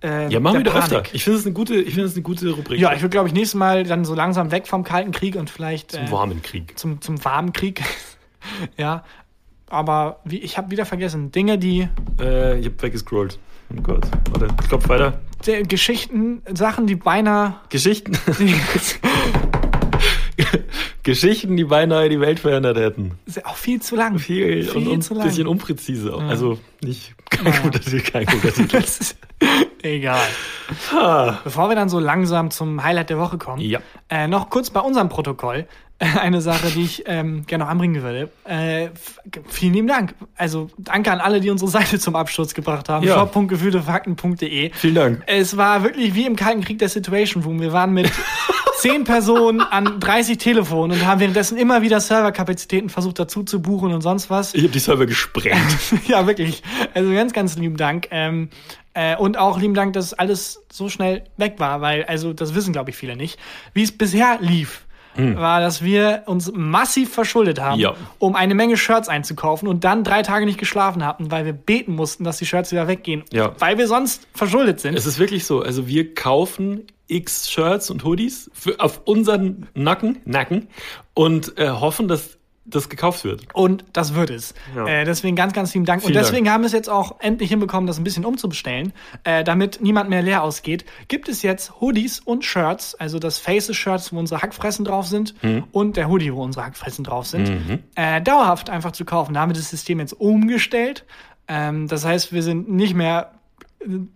Äh, 0.02 0.28
Ja, 0.32 0.40
machen 0.40 0.58
wir 0.58 0.64
der 0.64 0.72
wieder 0.72 0.82
öfter. 0.82 0.96
Panik. 0.96 1.14
Ich 1.14 1.24
finde 1.24 1.38
es 1.38 1.44
eine 1.46 1.54
gute, 1.54 1.74
ich 1.76 1.94
finde 1.94 2.06
es 2.06 2.14
eine 2.14 2.22
gute 2.22 2.50
Rubrik. 2.50 2.78
Ja, 2.80 2.92
ich 2.92 3.00
würde, 3.00 3.10
glaube 3.10 3.28
ich, 3.28 3.34
nächstes 3.34 3.58
Mal 3.58 3.84
dann 3.84 4.04
so 4.04 4.14
langsam 4.14 4.50
weg 4.52 4.66
vom 4.66 4.84
Kalten 4.84 5.12
Krieg 5.12 5.36
und 5.36 5.48
vielleicht 5.50 5.92
Zum 5.92 6.04
äh, 6.04 6.10
warmen 6.12 6.42
Krieg. 6.42 6.78
zum, 6.78 7.00
zum 7.00 7.22
warmen 7.24 7.52
Krieg. 7.52 7.82
ja, 8.76 9.04
aber 9.68 10.20
wie, 10.24 10.38
ich 10.38 10.58
habe 10.58 10.70
wieder 10.70 10.84
vergessen, 10.86 11.30
Dinge, 11.32 11.58
die 11.58 11.88
Äh, 12.20 12.58
ich 12.60 12.66
hab 12.66 12.82
weggescrollt. 12.82 13.38
Oh 13.76 13.82
Gott. 13.82 14.06
Warte, 14.30 14.48
Kopf 14.68 14.88
weiter. 14.88 15.20
die 15.46 15.62
Geschichten, 15.64 16.42
Sachen, 16.54 16.86
die 16.86 16.96
beinahe. 16.96 17.56
Geschichten. 17.68 18.16
Geschichten, 21.02 21.56
die 21.56 21.64
beinahe 21.64 22.08
die 22.08 22.20
Welt 22.20 22.38
verändert 22.40 22.76
hätten. 22.76 23.18
ist 23.26 23.44
auch 23.44 23.56
viel 23.56 23.82
zu 23.82 23.96
lang. 23.96 24.18
Viel, 24.18 24.68
und, 24.70 24.86
und 24.86 25.02
zu 25.02 25.14
ein 25.14 25.18
lang. 25.18 25.26
bisschen 25.28 25.46
unpräzise. 25.48 26.14
auch. 26.14 26.22
Also 26.22 26.58
nicht 26.82 27.14
kein 27.28 27.52
guter 27.62 27.80
Titel, 27.80 28.00
kein 28.00 28.26
guter 28.26 28.52
Titel. 28.54 28.82
Egal. 29.82 30.20
Bevor 31.42 31.68
wir 31.68 31.74
dann 31.74 31.88
so 31.88 31.98
langsam 31.98 32.50
zum 32.52 32.82
Highlight 32.84 33.10
der 33.10 33.18
Woche 33.18 33.36
kommen, 33.38 33.60
Ja. 33.60 33.80
äh, 34.08 34.28
noch 34.28 34.48
kurz 34.48 34.70
bei 34.70 34.78
unserem 34.80 35.08
Protokoll 35.08 35.66
eine 36.20 36.40
Sache, 36.40 36.70
die 36.70 36.82
ich 36.82 37.04
ähm, 37.06 37.46
gerne 37.46 37.64
noch 37.64 37.70
anbringen 37.70 38.02
würde. 38.02 38.30
Äh, 38.44 38.88
vielen 39.48 39.74
lieben 39.74 39.88
Dank. 39.88 40.14
Also 40.36 40.68
danke 40.78 41.12
an 41.12 41.20
alle, 41.20 41.40
die 41.40 41.50
unsere 41.50 41.70
Seite 41.70 41.98
zum 41.98 42.16
Absturz 42.16 42.54
gebracht 42.54 42.88
haben. 42.88 43.06
Ja. 43.06 43.14
shop.gefühltefakten.de. 43.14 44.72
Vielen 44.74 44.94
Dank. 44.94 45.22
Es 45.26 45.56
war 45.56 45.84
wirklich 45.84 46.14
wie 46.14 46.26
im 46.26 46.36
Kalten 46.36 46.62
Krieg 46.62 46.78
der 46.78 46.88
Situation 46.88 47.42
Room. 47.44 47.60
Wir 47.60 47.72
waren 47.72 47.92
mit 47.92 48.10
zehn 48.78 49.04
Personen 49.04 49.60
an 49.60 50.00
30 50.00 50.38
Telefonen 50.38 50.98
und 50.98 51.06
haben 51.06 51.20
währenddessen 51.20 51.56
immer 51.56 51.82
wieder 51.82 52.00
Serverkapazitäten 52.00 52.88
versucht 52.88 53.20
dazu 53.20 53.44
zu 53.44 53.62
buchen 53.62 53.92
und 53.92 54.00
sonst 54.00 54.28
was. 54.28 54.54
Ich 54.54 54.62
habe 54.62 54.72
die 54.72 54.80
Server 54.80 55.06
gesprengt. 55.06 55.78
ja, 56.08 56.26
wirklich. 56.26 56.62
Also 56.94 57.12
ganz, 57.12 57.32
ganz 57.32 57.56
lieben 57.56 57.76
Dank. 57.76 58.08
Ähm, 58.10 58.48
äh, 58.94 59.16
und 59.16 59.38
auch 59.38 59.60
lieben 59.60 59.74
Dank, 59.74 59.92
dass 59.92 60.14
alles 60.14 60.64
so 60.70 60.88
schnell 60.88 61.24
weg 61.36 61.54
war, 61.58 61.80
weil, 61.80 62.04
also 62.04 62.32
das 62.32 62.54
wissen, 62.56 62.72
glaube 62.72 62.90
ich, 62.90 62.96
viele 62.96 63.14
nicht. 63.14 63.38
Wie 63.72 63.82
es 63.82 63.92
bisher 63.92 64.38
lief, 64.40 64.84
war, 65.16 65.60
dass 65.60 65.82
wir 65.82 66.22
uns 66.26 66.50
massiv 66.54 67.12
verschuldet 67.12 67.60
haben. 67.60 67.78
Ja. 67.80 67.94
um 68.18 68.34
eine 68.36 68.54
Menge 68.54 68.76
Shirts 68.76 69.08
einzukaufen 69.08 69.68
und 69.68 69.84
dann 69.84 70.04
drei 70.04 70.22
Tage 70.22 70.46
nicht 70.46 70.58
geschlafen 70.58 71.04
hatten, 71.04 71.30
weil 71.30 71.44
wir 71.44 71.52
beten 71.52 71.94
mussten, 71.94 72.24
dass 72.24 72.38
die 72.38 72.46
Shirts 72.46 72.72
wieder 72.72 72.88
weggehen, 72.88 73.24
Ja. 73.32 73.52
weil 73.58 73.78
wir 73.78 73.86
sonst 73.88 74.26
verschuldet 74.34 74.80
sind. 74.80 74.96
Es 74.96 75.06
ist 75.06 75.18
wirklich 75.18 75.44
so. 75.44 75.62
Also 75.62 75.86
wir 75.86 76.14
kaufen 76.14 76.82
x 77.08 77.50
Shirts 77.50 77.90
und 77.90 78.04
Hoodies 78.04 78.50
für, 78.54 78.80
auf 78.80 79.02
unseren 79.04 79.66
Nacken, 79.74 80.20
Nacken 80.24 80.68
und 81.14 81.58
äh, 81.58 81.68
hoffen, 81.68 82.08
dass 82.08 82.38
das 82.64 82.88
gekauft 82.88 83.24
wird. 83.24 83.46
Und 83.54 83.84
das 83.92 84.14
wird 84.14 84.30
es. 84.30 84.54
Ja. 84.76 84.86
Äh, 84.86 85.04
deswegen 85.04 85.34
ganz, 85.34 85.52
ganz 85.52 85.74
lieben 85.74 85.84
Dank. 85.84 86.02
Vielen 86.02 86.14
und 86.16 86.22
deswegen 86.22 86.44
Dank. 86.44 86.54
haben 86.54 86.62
wir 86.62 86.66
es 86.66 86.72
jetzt 86.72 86.88
auch 86.88 87.16
endlich 87.20 87.50
hinbekommen, 87.50 87.86
das 87.88 87.98
ein 87.98 88.04
bisschen 88.04 88.24
umzubestellen, 88.24 88.92
äh, 89.24 89.42
damit 89.42 89.80
niemand 89.82 90.10
mehr 90.10 90.22
leer 90.22 90.42
ausgeht. 90.44 90.84
Gibt 91.08 91.28
es 91.28 91.42
jetzt 91.42 91.80
Hoodies 91.80 92.20
und 92.20 92.44
Shirts, 92.44 92.94
also 92.94 93.18
das 93.18 93.38
Faces-Shirts, 93.38 94.12
wo 94.12 94.18
unsere 94.18 94.42
Hackfressen 94.42 94.84
drauf 94.84 95.06
sind 95.08 95.34
Mhm. 95.42 95.64
und 95.72 95.96
der 95.96 96.08
Hoodie, 96.08 96.32
wo 96.32 96.42
unsere 96.42 96.64
Hackfressen 96.66 97.04
drauf 97.04 97.26
sind, 97.26 97.80
äh, 97.96 98.20
dauerhaft 98.22 98.70
einfach 98.70 98.92
zu 98.92 99.04
kaufen. 99.04 99.34
Da 99.34 99.40
haben 99.40 99.50
wir 99.50 99.56
das 99.56 99.70
System 99.70 99.98
jetzt 99.98 100.12
umgestellt. 100.12 101.04
Ähm, 101.48 101.88
das 101.88 102.04
heißt, 102.04 102.32
wir 102.32 102.42
sind 102.44 102.70
nicht 102.70 102.94
mehr 102.94 103.32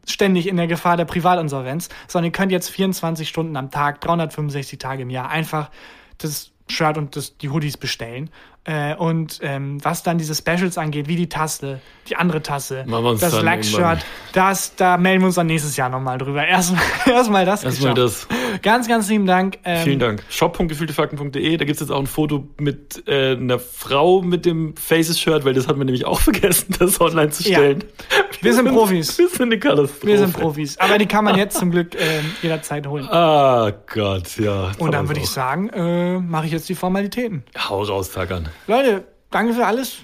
ständig 0.07 0.47
in 0.47 0.57
der 0.57 0.68
Gefahr 0.68 0.97
der 0.97 1.05
Privatinsolvenz, 1.07 1.88
sondern 2.07 2.26
ihr 2.30 2.32
könnt 2.32 2.53
jetzt 2.53 2.68
24 2.70 3.28
Stunden 3.28 3.57
am 3.57 3.72
Tag, 3.72 4.01
365 4.01 4.78
Tage 4.78 5.03
im 5.03 5.11
Jahr 5.11 5.28
einfach 5.28 5.70
das 6.18 6.53
Shirt 6.68 6.98
und 6.98 7.16
das, 7.16 7.36
die 7.38 7.48
Hoodies 7.48 7.76
bestellen. 7.76 8.30
Äh, 8.66 8.96
und 8.96 9.38
ähm, 9.42 9.78
was 9.84 10.02
dann 10.02 10.18
diese 10.18 10.34
Specials 10.34 10.76
angeht, 10.76 11.06
wie 11.06 11.14
die 11.14 11.28
Tasse, 11.28 11.78
die 12.08 12.16
andere 12.16 12.42
Tasse, 12.42 12.84
das 13.20 13.40
Lack-Shirt, 13.40 14.04
das, 14.32 14.74
da 14.74 14.96
melden 14.96 15.22
wir 15.22 15.26
uns 15.26 15.36
dann 15.36 15.46
nächstes 15.46 15.76
Jahr 15.76 15.88
nochmal 15.88 16.18
drüber. 16.18 16.44
Erstmal 16.46 16.82
erstmal 17.06 17.44
das. 17.44 17.62
Erstmal 17.62 17.94
das. 17.94 18.26
Ganz, 18.62 18.88
ganz 18.88 19.08
lieben 19.08 19.26
Dank. 19.26 19.58
Ähm, 19.64 19.84
Vielen 19.84 19.98
Dank. 20.00 20.22
Shop.gefühltefakten.de, 20.30 21.56
da 21.56 21.64
gibt 21.64 21.76
es 21.76 21.80
jetzt 21.80 21.90
auch 21.90 22.00
ein 22.00 22.08
Foto 22.08 22.48
mit 22.58 23.04
äh, 23.06 23.32
einer 23.36 23.60
Frau 23.60 24.22
mit 24.22 24.44
dem 24.44 24.74
Faces-Shirt, 24.76 25.44
weil 25.44 25.54
das 25.54 25.68
hat 25.68 25.76
man 25.76 25.86
nämlich 25.86 26.04
auch 26.04 26.18
vergessen, 26.26 26.74
das 26.78 27.00
online 27.00 27.30
zu 27.30 27.48
Ja. 27.48 27.58
stellen. 27.58 27.84
Wir 28.40 28.52
sind 28.52 28.66
Profis. 28.72 29.16
Wir 29.16 29.28
sind 29.28 29.42
eine 29.42 29.58
Katastrophe. 29.60 30.06
Wir 30.08 30.18
sind 30.18 30.32
Profis. 30.32 30.76
Aber 30.78 30.98
die 30.98 31.06
kann 31.06 31.24
man 31.24 31.36
jetzt 31.36 31.56
zum 31.56 31.70
Glück 31.70 31.94
ähm, 31.94 32.24
jederzeit 32.42 32.86
holen. 32.88 33.06
Ah 33.08 33.72
Gott, 33.94 34.36
ja. 34.38 34.72
Und 34.78 34.92
dann 34.92 35.08
würde 35.08 35.20
ich 35.20 35.28
sagen, 35.28 35.68
äh, 35.70 36.18
mache 36.18 36.46
ich 36.46 36.52
jetzt 36.52 36.68
die 36.68 36.74
Formalitäten. 36.74 37.44
Hau 37.56 37.82
raus, 37.82 38.10
Tagan. 38.10 38.48
Leute, 38.66 39.04
danke 39.30 39.54
für 39.54 39.66
alles. 39.66 39.98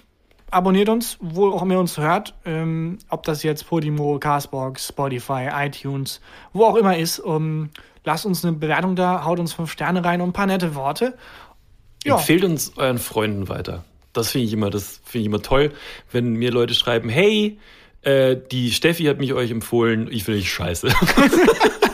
Abonniert 0.51 0.89
uns, 0.89 1.17
wo 1.21 1.49
auch 1.49 1.63
immer 1.63 1.75
ihr 1.75 1.81
uns 1.81 1.97
hört. 1.97 2.35
Ähm, 2.45 2.99
ob 3.09 3.23
das 3.23 3.43
jetzt 3.43 3.67
Podimo, 3.67 4.19
Castbox, 4.19 4.89
Spotify, 4.89 5.49
iTunes, 5.55 6.21
wo 6.53 6.65
auch 6.65 6.77
immer 6.77 6.97
ist. 6.97 7.19
Um, 7.19 7.71
lasst 8.05 8.27
uns 8.27 8.45
eine 8.45 8.57
Bewertung 8.57 8.95
da, 8.95 9.25
haut 9.25 9.41
uns 9.41 9.55
fünf 9.55 9.73
Sterne 9.73 10.05
rein 10.05 10.21
und 10.21 10.31
ein 10.31 10.33
paar 10.35 10.47
nette 10.47 10.75
Worte. 10.75 11.17
Ja, 12.05 12.17
Empfehlt 12.17 12.45
uns 12.45 12.77
euren 12.77 12.99
Freunden 12.99 13.49
weiter. 13.49 13.85
Das 14.13 14.31
finde 14.31 14.47
ich 14.47 14.53
immer, 14.53 14.69
das 14.69 15.01
finde 15.05 15.21
ich 15.21 15.27
immer 15.27 15.43
toll, 15.43 15.73
wenn 16.11 16.35
mir 16.35 16.51
Leute 16.51 16.75
schreiben, 16.75 17.09
hey, 17.09 17.59
äh, 18.03 18.37
die 18.51 18.73
Steffi 18.73 19.05
hat 19.05 19.19
mich 19.19 19.33
euch 19.33 19.51
empfohlen, 19.51 20.09
ich 20.11 20.25
finde 20.25 20.41
dich 20.41 20.53
scheiße. 20.53 20.89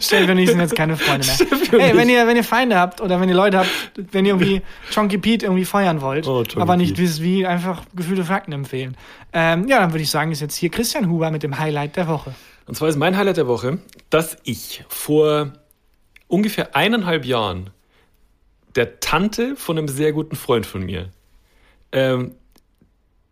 Steffi 0.00 0.30
und 0.30 0.38
ich 0.38 0.50
sind 0.50 0.60
jetzt 0.60 0.76
keine 0.76 0.96
Freunde 0.96 1.26
mehr. 1.26 1.80
Hey, 1.80 1.96
wenn 1.96 2.08
ihr, 2.08 2.26
wenn 2.26 2.36
ihr 2.36 2.44
Feinde 2.44 2.78
habt 2.78 3.00
oder 3.00 3.20
wenn 3.20 3.28
ihr 3.28 3.34
Leute 3.34 3.58
habt, 3.58 3.68
wenn 4.12 4.24
ihr 4.24 4.32
irgendwie 4.32 4.62
Chonky 4.92 5.18
Pete 5.18 5.46
irgendwie 5.46 5.64
feuern 5.64 6.00
wollt, 6.00 6.26
Oh, 6.26 6.44
aber 6.56 6.76
nicht 6.76 6.98
wisst 6.98 7.22
wie, 7.22 7.46
einfach 7.46 7.82
gefühlte 7.94 8.24
Fakten 8.24 8.52
empfehlen. 8.52 8.96
Ähm, 9.32 9.68
ja, 9.68 9.80
dann 9.80 9.92
würde 9.92 10.02
ich 10.02 10.10
sagen, 10.10 10.32
ist 10.32 10.40
jetzt 10.40 10.56
hier 10.56 10.70
Christian 10.70 11.10
Huber 11.10 11.30
mit 11.30 11.42
dem 11.42 11.58
Highlight 11.58 11.96
der 11.96 12.08
Woche. 12.08 12.34
Und 12.66 12.74
zwar 12.74 12.88
ist 12.88 12.96
mein 12.96 13.16
Highlight 13.16 13.36
der 13.36 13.46
Woche, 13.46 13.78
dass 14.10 14.36
ich 14.44 14.84
vor 14.88 15.52
ungefähr 16.26 16.76
eineinhalb 16.76 17.24
Jahren 17.24 17.70
der 18.74 19.00
Tante 19.00 19.56
von 19.56 19.78
einem 19.78 19.88
sehr 19.88 20.12
guten 20.12 20.36
Freund 20.36 20.66
von 20.66 20.82
mir, 20.84 21.08
ähm, 21.92 22.34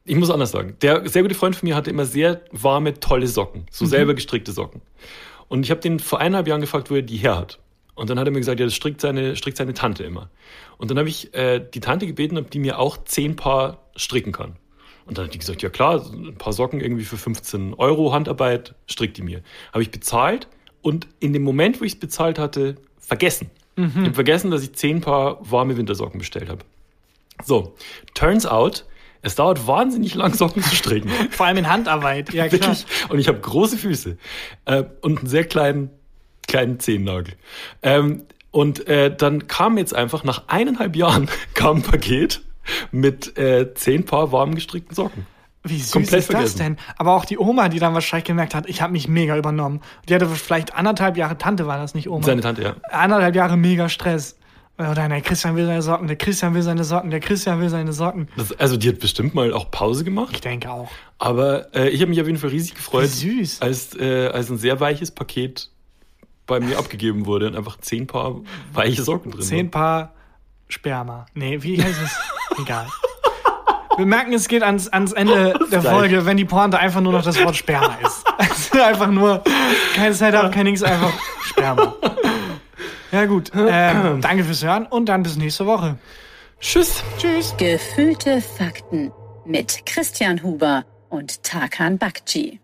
ich 0.04 0.16
muss 0.16 0.30
anders 0.30 0.52
sagen, 0.52 0.76
der 0.82 1.09
sehr 1.09 1.22
gute 1.22 1.34
Freund 1.34 1.57
von 1.57 1.68
mir 1.68 1.74
hatte 1.74 1.90
immer 1.90 2.04
sehr 2.04 2.40
warme, 2.52 2.94
tolle 2.94 3.26
Socken, 3.26 3.66
so 3.70 3.86
selber 3.86 4.14
gestrickte 4.14 4.52
Socken. 4.52 4.80
Und 5.49 5.64
ich 5.64 5.70
habe 5.70 5.80
den 5.80 5.99
vor 5.99 6.20
eineinhalb 6.20 6.49
Jahren 6.49 6.61
gefragt, 6.61 6.90
wo 6.90 6.94
er 6.94 7.03
die 7.03 7.16
her 7.16 7.36
hat. 7.36 7.59
Und 7.94 8.11
dann 8.11 8.18
hat 8.18 8.26
er 8.26 8.32
mir 8.32 8.40
gesagt, 8.40 8.61
ja, 8.61 8.66
das 8.66 8.74
strickt 8.74 9.01
seine, 9.01 9.36
strickt 9.36 9.57
seine 9.57 9.72
Tante 9.72 10.05
immer. 10.05 10.28
Und 10.76 10.90
dann 10.90 10.99
habe 10.99 11.09
ich 11.09 11.32
äh, 11.34 11.61
die 11.61 11.80
Tante 11.80 12.07
gebeten, 12.07 12.36
ob 12.36 12.51
die 12.51 12.59
mir 12.59 12.78
auch 12.78 12.99
zehn 13.05 13.36
Paar 13.36 13.78
stricken 13.97 14.32
kann. 14.32 14.57
Und 15.07 15.16
dann 15.16 15.26
hat 15.26 15.34
die 15.34 15.38
gesagt, 15.38 15.62
ja 15.62 15.70
klar, 15.70 16.05
ein 16.12 16.36
paar 16.36 16.53
Socken 16.53 16.80
irgendwie 16.80 17.05
für 17.05 17.16
15 17.16 17.74
Euro 17.74 18.12
Handarbeit, 18.12 18.74
strickt 18.86 19.16
die 19.16 19.22
mir. 19.22 19.42
Habe 19.72 19.82
ich 19.82 19.90
bezahlt 19.90 20.49
und 20.82 21.07
in 21.20 21.32
dem 21.32 21.42
Moment, 21.42 21.80
wo 21.80 21.84
ich 21.84 21.94
es 21.94 21.99
bezahlt 21.99 22.38
hatte, 22.38 22.76
vergessen. 22.99 23.51
Ich 24.01 24.05
habe 24.07 24.14
vergessen, 24.14 24.51
dass 24.51 24.62
ich 24.62 24.72
zehn 24.74 25.01
Paar 25.01 25.38
warme 25.49 25.76
Wintersocken 25.76 26.18
bestellt 26.18 26.49
habe. 26.49 26.64
So, 27.44 27.74
turns 28.14 28.47
out, 28.47 28.84
es 29.26 29.34
dauert 29.34 29.66
wahnsinnig 29.66 30.14
lang, 30.14 30.34
Socken 30.34 30.62
zu 30.62 30.76
stricken. 30.76 31.10
Vor 31.30 31.46
allem 31.46 31.56
in 31.56 31.68
Handarbeit. 31.68 32.32
Ja, 32.32 32.46
klar. 32.46 32.60
Wirklich. 32.60 32.86
Und 33.08 33.18
ich 33.18 33.26
habe 33.26 33.40
große 33.40 33.76
Füße 33.76 34.16
äh, 34.66 34.84
und 35.00 35.18
einen 35.18 35.26
sehr 35.26 35.44
kleinen, 35.44 35.90
kleinen 36.46 36.78
Zehennagel. 36.78 37.34
Ähm, 37.82 38.22
und 38.52 38.86
äh, 38.86 39.14
dann 39.14 39.48
kam 39.48 39.78
jetzt 39.78 39.94
einfach 39.94 40.22
nach 40.22 40.44
eineinhalb 40.46 40.94
Jahren 40.94 41.28
kam 41.54 41.78
ein 41.78 41.82
Paket 41.82 42.40
mit 42.92 43.36
äh, 43.36 43.74
zehn 43.74 44.04
Paar 44.04 44.30
warm 44.30 44.54
gestrickten 44.54 44.94
Socken. 44.94 45.26
Wie 45.64 45.80
süß 45.80 45.90
Komplett 45.90 46.20
ist 46.20 46.28
das 46.28 46.36
vergessen. 46.36 46.58
denn? 46.58 46.76
Aber 46.96 47.14
auch 47.14 47.24
die 47.24 47.38
Oma, 47.38 47.68
die 47.68 47.80
dann 47.80 47.94
wahrscheinlich 47.94 48.26
gemerkt 48.26 48.54
hat, 48.54 48.68
ich 48.68 48.80
habe 48.80 48.92
mich 48.92 49.08
mega 49.08 49.36
übernommen. 49.36 49.80
Die 50.08 50.14
hatte 50.14 50.28
vielleicht 50.28 50.76
anderthalb 50.76 51.16
Jahre, 51.16 51.36
Tante 51.36 51.66
war 51.66 51.78
das 51.78 51.94
nicht 51.94 52.08
Oma. 52.08 52.24
Seine 52.24 52.42
Tante, 52.42 52.62
ja. 52.62 52.76
anderthalb 52.92 53.34
Jahre 53.34 53.56
mega 53.56 53.88
Stress. 53.88 54.36
Oder 54.78 55.08
der 55.08 55.20
Christian 55.22 55.56
will 55.56 55.64
seine 55.66 55.80
Socken, 55.80 56.06
der 56.06 56.16
Christian 56.16 56.54
will 56.54 56.62
seine 56.62 56.84
Socken, 56.84 57.10
der 57.10 57.20
Christian 57.20 57.60
will 57.60 57.70
seine 57.70 57.92
Socken. 57.94 58.28
Das, 58.36 58.52
also 58.58 58.76
die 58.76 58.88
hat 58.88 58.98
bestimmt 59.00 59.34
mal 59.34 59.52
auch 59.54 59.70
Pause 59.70 60.00
Ich 60.02 60.04
gemacht. 60.04 60.44
denke 60.44 60.70
auch. 60.70 60.90
Aber 61.18 61.74
äh, 61.74 61.88
ich 61.88 62.00
habe 62.02 62.10
mich 62.10 62.20
auf 62.20 62.26
jeden 62.26 62.38
Fall 62.38 62.50
riesig 62.50 62.74
gefreut, 62.74 63.04
Wie 63.04 63.42
süß. 63.44 63.62
als 63.62 63.98
äh, 63.98 64.28
als 64.28 64.50
ein 64.50 64.58
sehr 64.58 64.78
weiches 64.80 65.10
Paket 65.12 65.70
bei 66.46 66.60
mir 66.60 66.78
abgegeben 66.78 67.24
wurde 67.24 67.46
und 67.48 67.56
einfach 67.56 67.78
zehn 67.80 68.06
Paar 68.06 68.36
weiche 68.74 69.02
Socken 69.02 69.32
drin 69.32 69.42
Zehn 69.42 69.58
waren. 69.66 69.70
Paar 69.70 70.12
Sperma. 70.68 71.26
Nee, 71.32 71.62
wie 71.62 71.82
heißt 71.82 72.00
es? 72.04 72.18
Egal. 72.62 72.86
Wir 73.96 74.04
merken, 74.04 74.34
es 74.34 74.46
geht 74.46 74.62
ans, 74.62 74.88
ans 74.88 75.12
Ende 75.12 75.58
der. 75.72 75.80
Folge, 75.80 76.26
wenn 76.26 76.36
die 76.36 76.44
Pointe 76.44 76.78
einfach 76.78 77.00
nur 77.00 77.12
noch 77.12 77.22
das 77.24 77.42
Wort 77.42 77.56
Sperma 77.56 77.96
ist. 78.04 78.24
Also 78.36 78.82
einfach 78.84 79.10
nur 79.10 79.42
keine 79.94 80.12
Setup, 80.12 80.52
kein 80.52 80.64
nix, 80.64 80.82
einfach 80.82 81.12
Sperma. 81.42 81.94
Ja 83.12 83.26
gut, 83.26 83.52
ähm, 83.54 84.20
danke 84.20 84.44
fürs 84.44 84.64
Hören 84.64 84.86
und 84.86 85.07
dann 85.07 85.22
bis 85.22 85.36
nächste 85.36 85.66
Woche. 85.66 85.96
Tschüss. 86.61 87.02
Tschüss. 87.18 87.54
Gefühlte 87.57 88.40
Fakten 88.40 89.12
mit 89.44 89.86
Christian 89.86 90.42
Huber 90.42 90.84
und 91.09 91.42
Tarkan 91.42 91.98
Bakci. 91.98 92.61